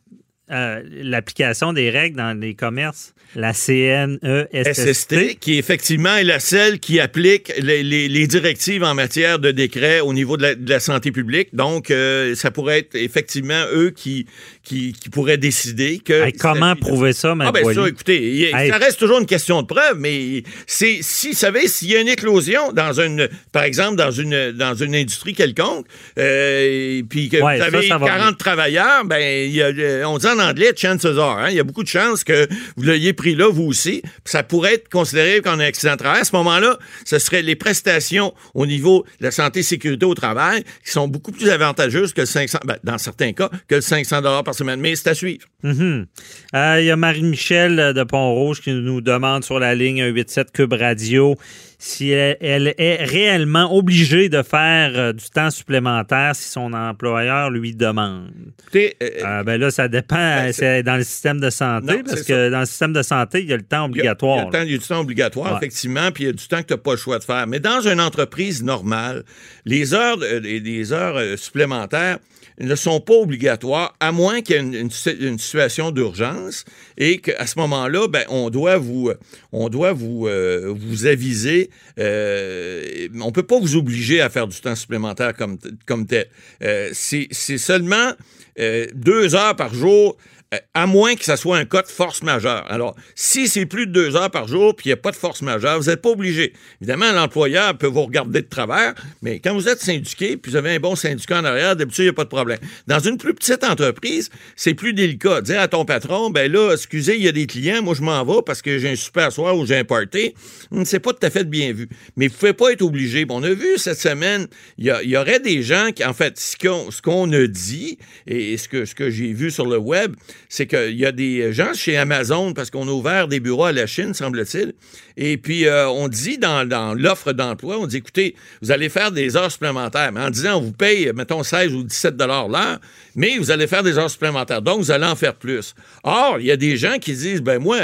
euh, 0.50 0.82
l'application 1.02 1.72
des 1.72 1.90
règles 1.90 2.16
dans 2.16 2.38
les 2.38 2.54
commerces? 2.54 3.12
La 3.34 3.52
CNESST. 3.52 4.72
SST, 4.72 5.38
qui 5.40 5.58
effectivement 5.58 6.16
est 6.16 6.24
la 6.24 6.38
seule 6.40 6.78
qui 6.78 7.00
applique 7.00 7.52
les, 7.60 7.82
les- 7.82 8.08
les 8.08 8.26
directives 8.26 8.82
en 8.84 8.94
matière 8.94 9.38
de 9.38 9.50
décret 9.50 10.00
au 10.00 10.12
niveau 10.14 10.36
de 10.36 10.42
la, 10.42 10.54
de 10.54 10.70
la 10.70 10.80
santé 10.80 11.10
publique. 11.10 11.48
Donc, 11.52 11.90
euh, 11.90 12.34
ça 12.34 12.50
pourrait 12.50 12.78
être 12.78 12.94
effectivement 12.94 13.64
eux 13.74 13.90
qui, 13.90 14.26
qui, 14.62 14.92
qui 14.92 15.10
pourraient 15.10 15.36
décider 15.38 15.98
que... 15.98 16.26
Hey, 16.26 16.32
comment 16.32 16.76
prouver 16.76 17.12
ça, 17.12 17.32
Ah 17.32 17.34
Mme 17.34 17.52
ben 17.52 17.74
ça, 17.74 17.88
écoutez, 17.88 18.50
Hey. 18.54 18.70
ça 18.70 18.78
reste 18.78 18.98
toujours 19.00 19.18
une 19.18 19.26
question 19.26 19.60
de 19.60 19.66
preuve, 19.66 19.98
mais 19.98 20.42
c'est 20.66 20.98
si, 21.02 21.28
vous 21.30 21.34
savez, 21.36 21.66
s'il 21.68 21.90
y 21.90 21.96
a 21.96 22.00
une 22.00 22.08
éclosion 22.08 22.72
dans 22.72 23.00
une, 23.00 23.28
par 23.52 23.64
exemple, 23.64 23.96
dans 23.96 24.12
une, 24.12 24.52
dans 24.52 24.74
une 24.74 24.94
industrie 24.94 25.34
quelconque, 25.34 25.86
euh, 26.18 27.02
puis 27.08 27.28
que 27.28 27.36
Ouais, 27.38 27.56
vous 27.56 27.62
avez 27.62 27.88
ça 27.88 27.98
va 27.98 28.06
40 28.06 28.38
travailleurs, 28.38 29.04
ben, 29.04 29.18
il 29.46 29.52
y 29.54 29.62
a, 29.62 29.66
euh, 29.66 30.04
on 30.04 30.16
dit 30.18 30.26
anglais 30.38 30.72
chances 30.76 31.04
are, 31.04 31.38
hein, 31.38 31.50
il 31.50 31.56
y 31.56 31.60
a 31.60 31.64
beaucoup 31.64 31.82
de 31.82 31.88
chances 31.88 32.24
que 32.24 32.46
vous 32.76 32.82
l'ayez 32.82 33.12
pris 33.12 33.34
là, 33.34 33.48
vous 33.50 33.64
aussi, 33.64 34.02
ça 34.24 34.42
pourrait 34.42 34.74
être 34.74 34.88
considéré 34.88 35.40
comme 35.40 35.60
un 35.60 35.64
accident 35.64 35.92
de 35.92 35.98
travail. 35.98 36.20
À 36.20 36.24
ce 36.24 36.34
moment-là, 36.36 36.78
ce 37.04 37.18
serait 37.18 37.42
les 37.42 37.56
prestations 37.56 38.34
au 38.54 38.66
niveau 38.66 39.04
de 39.20 39.24
la 39.24 39.30
santé 39.30 39.60
et 39.60 39.62
sécurité 39.62 40.06
au 40.06 40.14
travail 40.14 40.64
qui 40.84 40.90
sont 40.90 41.08
beaucoup 41.08 41.32
plus 41.32 41.48
avantageuses 41.48 42.12
que 42.12 42.22
le 42.22 42.26
500, 42.26 42.58
ben, 42.64 42.76
dans 42.84 42.98
certains 42.98 43.32
cas, 43.32 43.50
que 43.68 43.76
le 43.76 43.80
500 43.80 44.22
dollars 44.22 44.44
par 44.44 44.54
semaine. 44.54 44.80
Mais 44.80 44.94
c'est 44.96 45.10
à 45.10 45.14
suivre. 45.14 45.46
Mhm. 45.62 46.06
Euh, 46.54 46.80
Il 46.80 46.86
y 46.86 46.90
a 46.90 46.96
Marie-Michel 46.96 47.94
de 47.94 48.04
Pont-Rouge 48.04 48.60
qui 48.60 48.72
nous 48.72 49.00
demande 49.00 49.44
sur 49.44 49.58
la 49.58 49.74
ligne 49.74 50.02
187 50.02 50.52
Cube 50.52 50.72
Radio 50.72 51.36
si 51.78 52.10
elle, 52.10 52.36
elle 52.40 52.74
est 52.78 53.04
réellement 53.04 53.74
obligée 53.76 54.28
de 54.28 54.42
faire 54.42 54.92
euh, 54.94 55.12
du 55.12 55.24
temps 55.28 55.50
supplémentaire 55.50 56.34
si 56.34 56.48
son 56.48 56.72
employeur 56.72 57.50
lui 57.50 57.74
demande. 57.74 58.30
Écoutez, 58.62 58.96
euh, 59.02 59.10
Euh, 59.24 59.42
ben 59.42 59.60
là, 59.60 59.70
ça 59.70 59.86
dépend. 59.88 60.16
Ben, 60.16 60.52
c'est 60.52 60.82
dans 60.82 60.96
le 60.96 61.04
système 61.04 61.38
de 61.40 61.50
santé, 61.50 61.98
Non, 61.98 62.02
parce 62.04 62.22
que 62.22 62.50
dans 62.50 62.60
le 62.60 62.66
système 62.66 62.92
de 62.94 63.02
santé, 63.02 63.40
il 63.42 63.48
y 63.48 63.52
a 63.52 63.56
le 63.56 63.62
temps 63.62 63.88
Il 63.92 63.96
y 63.96 64.00
a- 64.06 64.12
obligatoire. 64.12 64.36
Il 64.38 64.40
y 64.40 64.42
a, 64.42 64.44
le 64.46 64.50
temps- 64.52 64.62
il 64.64 64.72
y 64.72 64.74
a 64.74 64.78
du 64.78 64.86
temps 64.86 65.00
obligatoire, 65.00 65.50
Ouais. 65.52 65.56
effectivement, 65.58 66.10
puis 66.12 66.24
il 66.24 66.26
y 66.28 66.30
a 66.30 66.32
du 66.32 66.48
temps 66.48 66.62
que 66.62 66.68
tu 66.68 66.72
n'as 66.74 66.78
pas 66.78 66.92
le 66.92 66.96
choix 66.96 67.18
de 67.18 67.24
faire. 67.24 67.46
Mais 67.46 67.60
dans 67.60 67.80
une 67.80 68.00
entreprise 68.00 68.62
normale, 68.62 69.24
les 69.66 69.92
heures, 69.94 70.16
les, 70.16 71.36
supplémentaires 71.36 72.18
ne 72.58 72.74
sont 72.74 73.00
pas 73.00 73.14
obligatoires, 73.14 73.94
à 74.00 74.12
moins 74.12 74.40
qu'il 74.40 74.56
y 74.56 74.58
ait 74.58 74.62
une, 74.62 74.74
une 74.74 74.90
si- 74.90 75.10
une 75.10 75.38
situation 75.38 75.90
d'urgence 75.90 76.64
et 76.96 77.18
qu'à 77.18 77.46
ce 77.46 77.58
moment-là, 77.58 78.08
ben, 78.08 78.24
on 78.28 78.48
doit 78.50 78.78
vous, 78.78 79.10
on 79.52 79.68
doit 79.68 79.92
vous, 79.92 80.26
euh, 80.26 80.72
vous 80.76 81.06
aviser. 81.06 81.70
euh, 81.98 83.08
on 83.20 83.26
ne 83.26 83.30
peut 83.32 83.42
pas 83.42 83.58
vous 83.58 83.76
obliger 83.76 84.20
à 84.20 84.28
faire 84.30 84.46
du 84.46 84.58
temps 84.60 84.74
supplémentaire 84.74 85.34
comme, 85.34 85.58
comme 85.86 86.06
tel. 86.06 86.26
Euh, 86.62 86.90
c'est 86.92 87.28
seulement 87.58 88.12
euh, 88.58 88.86
deux 88.94 89.34
heures 89.34 89.56
par 89.56 89.74
jour 89.74 90.16
euh, 90.16 90.35
à 90.74 90.86
moins 90.86 91.14
que 91.14 91.24
ça 91.24 91.36
soit 91.36 91.56
un 91.56 91.64
cas 91.64 91.82
de 91.82 91.88
force 91.88 92.22
majeure. 92.22 92.64
Alors, 92.68 92.96
si 93.14 93.48
c'est 93.48 93.66
plus 93.66 93.86
de 93.86 93.92
deux 93.92 94.16
heures 94.16 94.30
par 94.30 94.48
jour, 94.48 94.74
puis 94.74 94.86
il 94.86 94.88
n'y 94.88 94.92
a 94.94 94.96
pas 94.96 95.10
de 95.10 95.16
force 95.16 95.42
majeure, 95.42 95.78
vous 95.78 95.88
n'êtes 95.88 96.02
pas 96.02 96.10
obligé. 96.10 96.52
Évidemment, 96.80 97.12
l'employeur 97.12 97.76
peut 97.76 97.86
vous 97.86 98.02
regarder 98.02 98.42
de 98.42 98.48
travers, 98.48 98.94
mais 99.22 99.40
quand 99.40 99.54
vous 99.54 99.68
êtes 99.68 99.80
syndiqué, 99.80 100.36
puis 100.36 100.50
vous 100.50 100.56
avez 100.56 100.74
un 100.74 100.80
bon 100.80 100.96
syndicat 100.96 101.40
en 101.40 101.44
arrière, 101.44 101.76
d'habitude, 101.76 102.04
il 102.04 102.06
n'y 102.06 102.10
a 102.10 102.14
pas 102.14 102.24
de 102.24 102.28
problème. 102.28 102.58
Dans 102.86 102.98
une 102.98 103.18
plus 103.18 103.34
petite 103.34 103.64
entreprise, 103.64 104.30
c'est 104.54 104.74
plus 104.74 104.92
délicat. 104.92 105.40
Dire 105.40 105.60
à 105.60 105.68
ton 105.68 105.84
patron, 105.84 106.30
ben 106.30 106.50
là, 106.50 106.72
excusez, 106.72 107.16
il 107.16 107.22
y 107.22 107.28
a 107.28 107.32
des 107.32 107.46
clients, 107.46 107.82
moi 107.82 107.94
je 107.94 108.02
m'en 108.02 108.24
vais 108.24 108.42
parce 108.44 108.62
que 108.62 108.78
j'ai 108.78 108.90
un 108.90 108.96
super 108.96 109.32
soir 109.32 109.56
ou 109.56 109.66
j'ai 109.66 109.76
un 109.76 109.84
party, 109.84 110.34
hum, 110.70 110.84
c'est 110.84 111.00
pas 111.00 111.12
tout 111.12 111.24
à 111.26 111.30
fait 111.30 111.44
bien 111.44 111.72
vu. 111.72 111.88
Mais 112.16 112.28
vous 112.28 112.34
ne 112.34 112.38
pouvez 112.38 112.52
pas 112.52 112.72
être 112.72 112.82
obligé. 112.82 113.24
Bon, 113.24 113.40
on 113.40 113.42
a 113.42 113.52
vu 113.52 113.76
cette 113.76 113.98
semaine, 113.98 114.46
il 114.78 114.86
y, 114.86 115.16
aurait 115.16 115.40
des 115.40 115.62
gens 115.62 115.90
qui, 115.94 116.04
en 116.04 116.14
fait, 116.14 116.38
ce 116.38 116.56
qu'on 117.02 117.32
a 117.32 117.46
dit 117.46 117.98
et 118.26 118.56
ce 118.56 118.68
que, 118.68 118.84
ce 118.84 118.94
que 118.94 119.10
j'ai 119.10 119.32
vu 119.32 119.50
sur 119.50 119.66
le 119.66 119.78
web, 119.78 120.14
c'est 120.48 120.66
qu'il 120.66 120.96
y 120.96 121.06
a 121.06 121.12
des 121.12 121.52
gens 121.52 121.72
chez 121.74 121.96
Amazon, 121.96 122.52
parce 122.52 122.70
qu'on 122.70 122.88
a 122.88 122.90
ouvert 122.90 123.28
des 123.28 123.40
bureaux 123.40 123.64
à 123.64 123.72
la 123.72 123.86
Chine, 123.86 124.14
semble-t-il, 124.14 124.74
et 125.16 125.36
puis 125.36 125.66
euh, 125.66 125.88
on 125.88 126.08
dit 126.08 126.38
dans, 126.38 126.94
l'offre 126.96 127.32
d'emploi, 127.32 127.78
on 127.78 127.86
dit, 127.86 127.98
écoutez, 127.98 128.34
vous 128.62 128.70
allez 128.70 128.88
faire 128.88 129.12
des 129.12 129.36
heures 129.36 129.50
supplémentaires, 129.50 130.12
mais 130.12 130.20
en 130.20 130.30
disant, 130.30 130.58
on 130.58 130.60
vous 130.60 130.72
paye, 130.72 131.10
mettons, 131.14 131.42
16 131.42 131.74
ou 131.74 131.82
17 131.82 132.16
dollars 132.16 132.48
l'heure, 132.48 132.78
mais 133.14 133.38
vous 133.38 133.50
allez 133.50 133.66
faire 133.66 133.82
des 133.82 133.98
heures 133.98 134.10
supplémentaires, 134.10 134.62
donc 134.62 134.78
vous 134.78 134.90
allez 134.90 135.06
en 135.06 135.16
faire 135.16 135.34
plus. 135.34 135.74
Or, 136.04 136.36
il 136.38 136.46
y 136.46 136.50
a 136.50 136.56
des 136.56 136.76
gens 136.76 136.98
qui 136.98 137.12
disent, 137.12 137.42
ben 137.42 137.58
moi, 137.60 137.78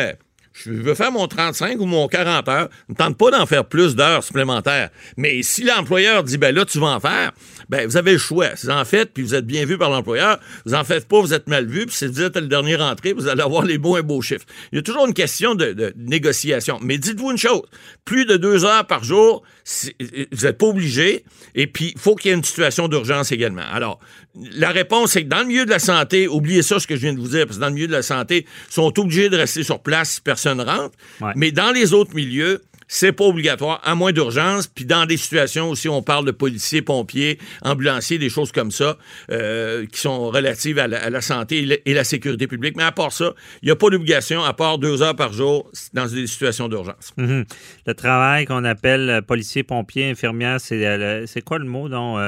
je 0.53 0.70
veux 0.70 0.94
faire 0.94 1.12
mon 1.12 1.26
35 1.26 1.80
ou 1.80 1.86
mon 1.86 2.09
40 2.09 2.48
heures, 2.48 2.68
ne 2.88 2.94
tente 2.94 3.16
pas 3.16 3.30
d'en 3.30 3.46
faire 3.46 3.64
plus 3.64 3.96
d'heures 3.96 4.22
supplémentaires. 4.22 4.90
Mais 5.16 5.42
si 5.42 5.64
l'employeur 5.64 6.22
dit, 6.22 6.38
ben 6.38 6.55
là, 6.55 6.64
tu 6.64 6.78
vas 6.78 6.88
en 6.88 7.00
faire, 7.00 7.32
ben 7.68 7.86
vous 7.86 7.96
avez 7.96 8.12
le 8.12 8.18
choix. 8.18 8.55
Si 8.57 8.66
vous 8.66 8.72
en 8.72 8.84
faites, 8.84 9.12
puis 9.12 9.22
vous 9.22 9.34
êtes 9.34 9.46
bien 9.46 9.64
vu 9.64 9.78
par 9.78 9.90
l'employeur, 9.90 10.38
vous 10.66 10.74
en 10.74 10.84
faites 10.84 11.09
pas, 11.09 11.20
vous 11.20 11.34
êtes 11.34 11.48
mal 11.48 11.66
vu, 11.66 11.86
puis 11.86 11.94
si 11.94 12.07
vous 12.07 12.22
êtes 12.22 12.36
le 12.36 12.48
dernier 12.48 12.76
rentré, 12.76 13.12
vous 13.12 13.28
allez 13.28 13.42
avoir 13.42 13.64
les 13.64 13.78
bons 13.78 13.96
et 13.96 14.03
beaux 14.03 14.20
chiffres. 14.20 14.46
Il 14.72 14.76
y 14.76 14.78
a 14.78 14.82
toujours 14.82 15.07
une 15.07 15.14
question 15.14 15.55
de, 15.55 15.92
négociation. 15.96 16.78
Mais 16.82 16.98
dites-vous 16.98 17.30
une 17.30 17.38
chose, 17.38 17.62
plus 18.05 18.26
de 18.26 18.36
deux 18.36 18.64
heures 18.64 18.86
par 18.86 19.05
jour, 19.05 19.42
vous 19.65 20.47
n'êtes 20.47 20.59
pas 20.59 20.67
obligé, 20.67 21.25
et 21.55 21.67
puis 21.67 21.93
il 21.95 22.01
faut 22.01 22.15
qu'il 22.15 22.31
y 22.31 22.35
ait 22.35 22.37
une 22.37 22.45
situation 22.45 22.89
d'urgence 22.89 23.33
également. 23.33 23.65
Alors, 23.73 24.01
la 24.35 24.71
réponse, 24.71 25.13
c'est 25.13 25.25
que 25.25 25.29
dans 25.29 25.41
le 25.41 25.47
milieu 25.47 25.65
de 25.65 25.71
la 25.71 25.79
santé, 25.79 26.27
oubliez 26.27 26.63
ça, 26.63 26.81
ce 26.81 26.87
que 26.87 26.97
je 26.97 27.01
viens 27.03 27.13
de 27.13 27.21
vous 27.21 27.29
dire, 27.29 27.47
parce 27.47 27.57
que 27.59 27.61
dans 27.61 27.69
le 27.69 27.75
milieu 27.75 27.87
de 27.87 27.93
la 27.93 28.03
santé, 28.03 28.47
ils 28.69 28.73
sont 28.73 28.99
obligés 28.99 29.29
de 29.29 29.37
rester 29.37 29.63
sur 29.63 29.81
place 29.81 30.15
si 30.15 30.21
personne 30.21 30.61
rentre. 30.61 30.97
Mais 31.37 31.53
dans 31.53 31.71
les 31.71 31.93
autres 31.93 32.15
milieux, 32.15 32.63
c'est 32.93 33.12
pas 33.12 33.24
obligatoire, 33.24 33.80
à 33.84 33.95
moins 33.95 34.12
d'urgence. 34.12 34.66
Puis 34.66 34.84
dans 34.84 35.07
des 35.07 35.16
situations 35.16 35.70
aussi, 35.70 35.88
on 35.88 36.03
parle 36.03 36.26
de 36.26 36.30
policiers, 36.30 36.82
pompiers, 36.82 37.38
ambulanciers, 37.62 38.18
des 38.18 38.28
choses 38.28 38.53
comme 38.53 38.70
ça, 38.70 38.99
euh, 39.30 39.86
qui 39.86 39.99
sont 39.99 40.28
relatives 40.28 40.78
à 40.78 40.88
la, 40.88 41.20
santé 41.22 41.80
et 41.86 41.95
la, 41.95 42.05
sécurité 42.05 42.47
publique. 42.47 42.76
Mais 42.76 42.82
à 42.82 42.93
part 42.93 43.11
ça, 43.11 43.32
il 43.62 43.66
n'y 43.66 43.72
a 43.72 43.76
pas 43.76 43.88
d'obligation, 43.88 44.45
à 44.45 44.53
part 44.53 44.76
deux 44.76 45.01
heures 45.01 45.16
par 45.16 45.32
jour 45.32 45.70
dans 45.95 46.05
des 46.07 46.26
situations 46.26 46.68
d'urgence. 46.68 47.14
Mhm. 47.16 47.47
Le 47.86 47.95
travail 47.95 48.45
qu'on 48.45 48.64
appelle 48.64 49.09
euh, 49.09 49.20
policier, 49.22 49.62
pompier, 49.62 50.11
infirmière, 50.11 50.61
c'est 50.61 50.84
euh, 50.86 51.24
c'est 51.26 51.40
quoi 51.40 51.59
le 51.59 51.64
mot? 51.64 51.88
Donc, 51.88 52.18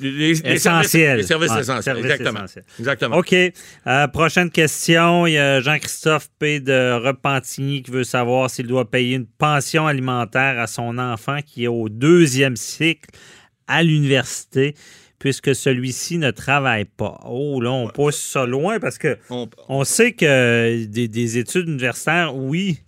les, 0.00 0.40
essentiel. 0.46 1.16
Les 1.16 1.22
services 1.24 1.50
essentiels, 1.50 1.98
exactement. 1.98 2.44
exactement. 2.78 3.16
OK. 3.16 3.34
prochaine 4.12 4.52
question. 4.52 5.26
Il 5.26 5.32
y 5.32 5.38
a 5.38 5.60
Jean-Christophe 5.60 6.28
P. 6.38 6.60
de 6.60 6.92
Repentigny 6.92 7.82
qui 7.82 7.90
veut 7.90 8.04
savoir 8.04 8.50
s'il 8.50 8.68
doit 8.68 8.88
payer 8.88 9.16
une 9.16 9.26
pension 9.26 9.88
alimentaire 9.88 10.11
à 10.20 10.66
son 10.66 10.98
enfant 10.98 11.38
qui 11.44 11.64
est 11.64 11.68
au 11.68 11.88
deuxième 11.88 12.56
cycle 12.56 13.10
à 13.66 13.82
l'université 13.82 14.74
puisque 15.18 15.54
celui-ci 15.54 16.18
ne 16.18 16.32
travaille 16.32 16.84
pas. 16.84 17.20
Oh, 17.24 17.60
là, 17.60 17.70
on 17.70 17.86
pousse 17.86 18.20
ça 18.20 18.44
loin 18.44 18.80
parce 18.80 18.98
que 18.98 19.16
on, 19.68 19.84
sait 19.84 20.14
que 20.14 20.84
des, 20.84 21.38
études 21.38 21.68
universitaires, 21.68 22.34
oui, 22.34 22.80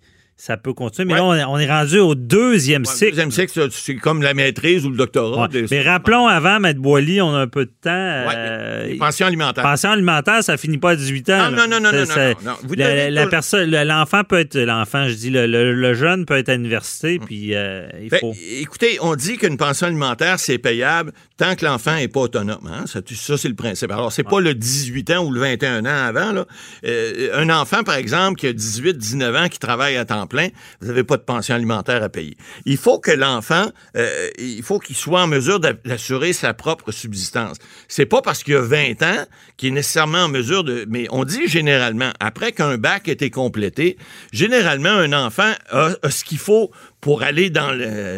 ça 0.45 0.59
peut 0.59 0.75
continuer. 0.75 1.15
Mais 1.15 1.15
là, 1.15 1.49
on, 1.49 1.59
est 1.59 1.71
rendu 1.71 1.99
au 2.01 2.15
deuxième 2.15 2.85
cycle. 2.85 3.05
Le 3.05 3.11
deuxième 3.13 3.31
cycle, 3.31 3.69
c'est 3.71 3.95
comme 3.95 4.21
la 4.21 4.35
maîtrise 4.35 4.85
ou 4.85 4.91
le 4.91 4.97
doctorat. 4.99 5.49
Mais 5.71 5.81
rappelons 5.81 6.27
avant, 6.27 6.63
M. 6.63 6.75
Boily, 6.75 7.23
on 7.23 7.35
a 7.35 7.39
un 7.39 7.47
peu 7.47 7.65
de 7.65 7.73
temps. 7.81 7.89
Euh, 7.91 8.95
pension 8.99 9.27
alimentaire. 9.27 9.65
Pension 9.65 9.93
alimentaire, 9.93 10.45
ça 10.45 10.59
finit 10.59 10.77
pas 10.77 10.91
à 10.91 10.97
18 10.97 11.31
ans. 11.31 11.51
Non, 11.51 11.67
non, 11.67 11.81
non, 11.81 11.81
non, 11.81 11.93
non, 11.93 12.65
la, 12.77 13.27
personne, 13.27 13.71
l'enfant 13.71 14.23
peut 14.23 14.39
être, 14.39 14.59
l'enfant, 14.59 15.09
je 15.09 15.15
dis, 15.15 15.31
le, 15.31 15.95
jeune 15.95 16.27
peut 16.27 16.37
être 16.37 16.51
à 16.51 16.57
l'université, 16.57 17.19
mm. 17.19 17.25
puis 17.25 17.55
euh, 17.55 17.89
il 18.03 18.11
ben, 18.11 18.21
faut... 18.21 18.35
Écoutez, 18.61 18.99
on 19.01 19.15
dit 19.15 19.39
qu'une 19.39 19.57
pension 19.57 19.87
alimentaire, 19.87 20.39
c'est 20.39 20.59
payable 20.59 21.13
tant 21.37 21.57
que 21.57 21.65
l'enfant 21.65 21.97
n'est 21.97 22.09
pas 22.09 22.21
autonome. 22.21 22.71
Hein? 22.73 22.85
Ça, 22.87 23.01
c'est 23.37 23.49
le 23.49 23.55
principe. 23.55 23.91
Alors, 23.91 24.13
c'est 24.13 24.23
pas 24.23 24.41
le 24.41 24.55
18 24.55 25.11
ans 25.11 25.25
ou 25.25 25.31
le 25.31 25.41
21 25.41 25.85
ans 25.85 26.07
avant. 26.07 26.33
Là. 26.33 26.47
Euh, 26.85 27.31
un 27.35 27.51
enfant, 27.51 27.83
par 27.83 27.97
exemple, 27.97 28.39
qui 28.39 28.47
a 28.47 28.53
18, 28.53 28.97
19 28.97 29.37
ans, 29.37 29.49
qui 29.49 29.59
travaille 29.59 29.97
à 29.97 30.05
temps 30.05 30.27
plein, 30.27 30.49
vous 30.81 30.89
n'avez 30.89 31.03
pas 31.05 31.17
de 31.17 31.23
pension 31.23 31.55
alimentaire 31.55 32.03
à 32.03 32.09
payer. 32.09 32.37
Il 32.65 32.77
faut 32.77 32.99
que 32.99 33.11
l'enfant, 33.11 33.67
euh, 33.97 34.31
il 34.39 34.63
faut 34.63 34.79
qu'il 34.79 34.97
soit 34.97 35.23
en 35.23 35.27
mesure 35.27 35.59
d'assurer 35.59 36.33
sa 36.33 36.55
propre 36.55 36.93
subsistance. 36.93 37.57
C'est 37.89 38.07
pas 38.07 38.23
parce 38.23 38.43
qu'il 38.43 38.55
a 38.55 38.61
20 38.61 39.03
ans 39.03 39.25
qu'il 39.57 39.71
est 39.71 39.73
nécessairement 39.73 40.25
en 40.25 40.29
mesure 40.29 40.63
de... 40.63 40.87
Mais 40.89 41.07
on 41.11 41.25
dit 41.25 41.49
généralement, 41.49 42.11
après 42.21 42.53
qu'un 42.53 42.79
bac 42.79 43.09
ait 43.09 43.13
été 43.13 43.31
complété, 43.31 43.97
généralement, 44.33 44.91
un 44.91 45.13
enfant 45.13 45.53
a 45.71 46.11
ce 46.11 46.25
qu'il 46.25 46.39
faut 46.39 46.71
pour 47.05 47.23
aller 47.23 47.51
dans, 47.51 47.77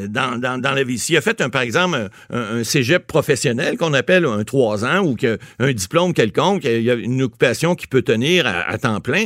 dans, 0.09 0.61
dans, 0.61 0.71
la 0.71 0.85
vie. 0.85 0.97
S'il 0.97 1.17
a 1.17 1.21
fait, 1.21 1.41
un, 1.41 1.51
par 1.51 1.63
exemple, 1.63 2.09
un, 2.31 2.63
cégep 2.63 3.05
professionnel 3.05 3.77
qu'on 3.77 3.93
appelle 3.95 4.25
un 4.25 4.45
3 4.45 4.85
ans 4.85 5.05
ou 5.05 5.17
un 5.59 5.73
diplôme 5.73 6.15
quelconque, 6.15 6.65
une 6.65 7.21
occupation 7.21 7.75
qui 7.75 7.89
peut 7.89 8.03
tenir 8.03 8.47
à, 8.47 8.79
temps 8.79 9.01
plein, 9.01 9.25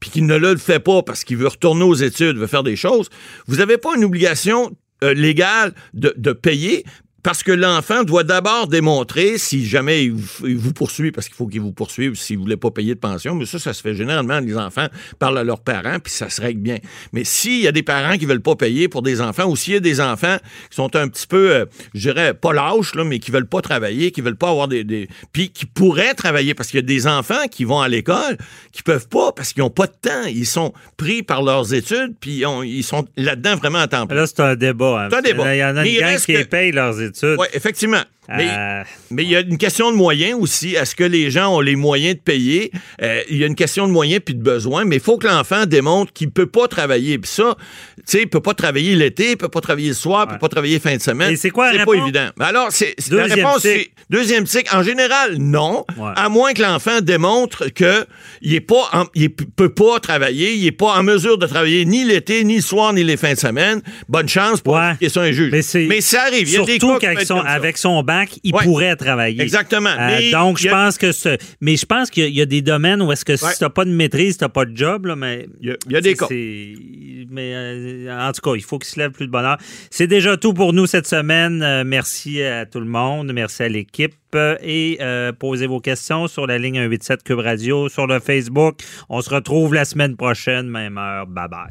puis 0.00 0.08
qu'il 0.08 0.24
ne 0.24 0.34
le 0.34 0.56
fait 0.56 0.78
pas 0.78 1.02
parce 1.02 1.24
qu'il 1.24 1.36
veut 1.36 1.48
retourner 1.48 1.84
aux 1.84 1.94
études, 1.94 2.38
veut 2.38 2.46
faire 2.46 2.62
des 2.62 2.74
choses, 2.74 3.10
vous 3.46 3.56
n'avez 3.56 3.76
pas 3.76 3.94
une 3.98 4.04
obligation 4.04 4.70
euh, 5.04 5.12
légale 5.12 5.74
de, 5.92 6.14
de, 6.16 6.32
payer, 6.32 6.82
parce 7.22 7.44
que 7.44 7.52
l'enfant 7.52 8.02
doit 8.02 8.24
d'abord 8.24 8.66
démontrer, 8.66 9.38
si 9.38 9.64
jamais 9.64 10.04
il 10.04 10.12
vous, 10.12 10.72
poursuit, 10.72 11.12
parce 11.12 11.28
qu'il 11.28 11.36
faut 11.36 11.46
qu'il 11.46 11.60
vous 11.60 11.72
poursuive 11.72 12.14
s'il 12.14 12.38
ne 12.38 12.42
voulait 12.42 12.56
pas 12.56 12.72
payer 12.72 12.94
de 12.94 13.00
pension, 13.00 13.36
mais 13.36 13.46
ça, 13.46 13.60
ça 13.60 13.72
se 13.72 13.80
fait 13.80 13.94
généralement, 13.94 14.40
les 14.40 14.56
enfants 14.56 14.88
parlent 15.20 15.38
à 15.38 15.44
leurs 15.44 15.60
parents, 15.60 15.98
puis 16.02 16.12
ça 16.12 16.28
se 16.28 16.40
règle 16.40 16.60
bien. 16.60 16.78
Mais 17.12 17.22
s'il 17.22 17.60
y 17.60 17.68
a 17.68 17.72
des 17.72 17.84
parents 17.84 18.18
qui 18.18 18.26
veulent 18.26 18.42
pas 18.42 18.56
payer 18.56 18.88
pour 18.88 19.02
des 19.02 19.20
enfants, 19.20 19.46
ou 19.46 19.54
s'il 19.54 19.74
y 19.74 19.76
a 19.76 19.80
des 19.80 20.00
enfants 20.00 20.36
qui 20.68 20.76
sont 20.76 20.96
un 20.96 21.06
petit 21.08 21.28
peu, 21.28 21.52
euh, 21.52 21.66
je 21.94 22.10
dirais, 22.10 22.34
pas 22.34 22.52
lâches, 22.52 22.94
là, 22.96 23.04
mais 23.04 23.20
qui 23.20 23.30
veulent 23.30 23.46
pas 23.46 23.60
travailler, 23.62 24.10
qui 24.10 24.20
veulent 24.20 24.36
pas 24.36 24.50
avoir 24.50 24.66
des... 24.66 24.82
des 24.82 25.08
puis 25.32 25.50
qui 25.50 25.66
pourraient 25.66 26.14
travailler, 26.14 26.54
parce 26.54 26.70
qu'il 26.70 26.80
y 26.80 26.82
a 26.82 26.86
des 26.86 27.06
enfants 27.06 27.46
qui 27.50 27.64
vont 27.64 27.80
à 27.80 27.88
l'école, 27.88 28.36
qui 28.72 28.82
peuvent 28.82 29.08
pas, 29.08 29.30
parce 29.30 29.52
qu'ils 29.52 29.62
ont 29.62 29.70
pas 29.70 29.86
de 29.86 29.92
temps. 29.92 30.26
Ils 30.26 30.46
sont 30.46 30.72
pris 30.96 31.22
par 31.22 31.42
leurs 31.42 31.72
études, 31.72 32.14
puis 32.20 32.42
ils 32.64 32.82
sont 32.82 33.06
là-dedans 33.16 33.56
vraiment 33.56 33.78
à 33.78 33.86
temps 33.86 34.08
plein. 34.08 34.16
Là, 34.16 34.26
c'est 34.26 34.40
un 34.40 34.56
débat. 34.56 35.04
Hein. 35.04 35.08
C'est 35.10 35.18
un 35.18 35.22
débat. 35.22 35.54
Il 35.54 35.58
y 35.58 35.64
en 35.64 35.76
a 35.76 35.86
une 35.86 36.00
gang 36.00 36.18
qui 36.18 36.44
payent 36.44 36.72
leurs 36.72 37.00
études 37.00 37.11
oui, 37.38 37.46
effectivement. 37.52 38.02
Euh, 38.30 38.84
mais, 39.10 39.24
il 39.24 39.30
y 39.30 39.36
a 39.36 39.40
une 39.40 39.58
question 39.58 39.90
de 39.90 39.96
moyens 39.96 40.38
aussi. 40.40 40.76
Est-ce 40.76 40.94
que 40.94 41.02
les 41.02 41.30
gens 41.30 41.56
ont 41.56 41.60
les 41.60 41.74
moyens 41.74 42.14
de 42.14 42.20
payer? 42.20 42.70
Euh, 43.02 43.20
il 43.28 43.36
y 43.36 43.42
a 43.42 43.48
une 43.48 43.56
question 43.56 43.88
de 43.88 43.92
moyens 43.92 44.22
puis 44.24 44.36
de 44.36 44.42
besoins, 44.42 44.84
mais 44.84 44.96
il 44.96 45.02
faut 45.02 45.18
que 45.18 45.26
l'enfant 45.26 45.66
démontre 45.66 46.12
qu'il 46.12 46.28
ne 46.28 46.32
peut 46.32 46.46
pas 46.46 46.68
travailler. 46.68 47.18
Puis 47.18 47.32
ça, 47.32 47.56
tu 47.96 48.02
sais, 48.06 48.22
il 48.22 48.28
peut 48.28 48.40
pas 48.40 48.54
travailler 48.54 48.94
l'été, 48.94 49.32
il 49.32 49.36
peut 49.36 49.48
pas 49.48 49.60
travailler 49.60 49.88
le 49.88 49.94
soir, 49.94 50.26
il 50.28 50.34
peut 50.34 50.38
pas 50.38 50.48
travailler 50.48 50.78
fin 50.78 50.94
de 50.96 51.02
semaine. 51.02 51.36
c'est 51.36 51.50
quoi 51.50 51.72
C'est 51.72 51.84
pas 51.84 51.94
évident. 51.94 52.28
Alors, 52.38 52.68
c'est, 52.70 52.94
la 53.10 53.24
réponse, 53.24 53.62
c'est 53.62 53.90
deuxième 54.08 54.46
cycle. 54.46 54.74
En 54.74 54.84
général, 54.84 55.38
non. 55.38 55.84
À 56.14 56.28
moins 56.28 56.52
que 56.52 56.62
l'enfant 56.62 57.00
démontre 57.00 57.72
que 57.74 58.06
il 58.40 58.54
est 58.54 58.60
pas, 58.60 59.08
il 59.14 59.34
peut 59.34 59.74
pas 59.74 59.98
travailler, 59.98 60.54
il 60.54 60.64
est 60.66 60.72
pas 60.72 60.96
en 60.96 61.02
mesure 61.02 61.38
de 61.38 61.46
travailler 61.46 61.84
ni 61.84 62.04
l'été, 62.04 62.44
ni 62.44 62.56
le 62.56 62.62
soir, 62.62 62.92
ni 62.92 63.02
les 63.02 63.16
fins 63.16 63.32
de 63.32 63.38
semaine. 63.38 63.82
Bonne 64.08 64.28
chance 64.28 64.60
pour 64.60 64.74
ouais. 64.74 65.08
ça 65.08 65.22
un 65.22 65.32
juge. 65.32 65.50
Mais, 65.88 66.00
ça 66.00 66.22
arrive. 66.22 66.48
Il 66.48 66.52
y 66.52 66.56
a 66.56 66.64
Surtout 66.64 66.98
des 66.98 67.06
avec 67.06 67.78
son 67.78 68.02
bac, 68.02 68.11
il 68.42 68.52
pourrait 68.52 68.96
travailler. 68.96 69.40
Exactement. 69.42 69.90
Euh, 69.98 70.30
donc, 70.30 70.58
je 70.58 70.68
pense 70.68 70.98
que 70.98 71.12
ce, 71.12 71.36
mais 71.60 71.76
je 71.76 71.86
pense 71.86 72.10
qu'il 72.10 72.28
y, 72.28 72.40
a 72.40 72.46
des 72.46 72.62
domaines 72.62 73.02
où 73.02 73.12
est-ce 73.12 73.24
que 73.24 73.36
si 73.36 73.44
tu 73.56 73.64
n'as 73.64 73.70
pas 73.70 73.84
de 73.84 73.90
maîtrise, 73.90 74.38
tu 74.38 74.44
n'as 74.44 74.48
pas 74.48 74.64
de 74.64 74.76
job, 74.76 75.06
là, 75.06 75.16
mais. 75.16 75.46
Il 75.60 75.76
y 75.88 75.96
a, 75.96 76.00
des 76.00 76.14
cas. 76.14 76.26
Mais 76.30 77.52
euh, 77.54 78.28
en 78.28 78.32
tout 78.32 78.40
cas, 78.40 78.56
il 78.56 78.62
faut 78.62 78.78
qu'il 78.78 78.90
se 78.90 78.98
lève 78.98 79.12
plus 79.12 79.26
de 79.26 79.32
bonheur. 79.32 79.58
C'est 79.90 80.06
déjà 80.06 80.36
tout 80.36 80.52
pour 80.52 80.72
nous 80.72 80.86
cette 80.86 81.06
semaine. 81.06 81.62
Euh, 81.62 81.84
merci 81.84 82.42
à 82.42 82.66
tout 82.66 82.80
le 82.80 82.86
monde. 82.86 83.32
Merci 83.32 83.62
à 83.62 83.68
l'équipe. 83.68 84.14
Et 84.62 84.98
posez 85.38 85.66
vos 85.66 85.80
questions 85.80 86.26
sur 86.26 86.46
la 86.46 86.56
ligne 86.56 86.76
187 86.76 87.22
Cube 87.22 87.40
Radio, 87.40 87.90
sur 87.90 88.06
le 88.06 88.18
Facebook. 88.18 88.80
On 89.10 89.20
se 89.20 89.28
retrouve 89.28 89.74
la 89.74 89.84
semaine 89.84 90.16
prochaine, 90.16 90.68
même 90.68 90.96
heure. 90.96 91.26
Bye 91.26 91.48
bye. 91.48 91.68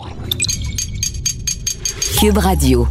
Cube 2.20 2.38
Radio. 2.38 2.88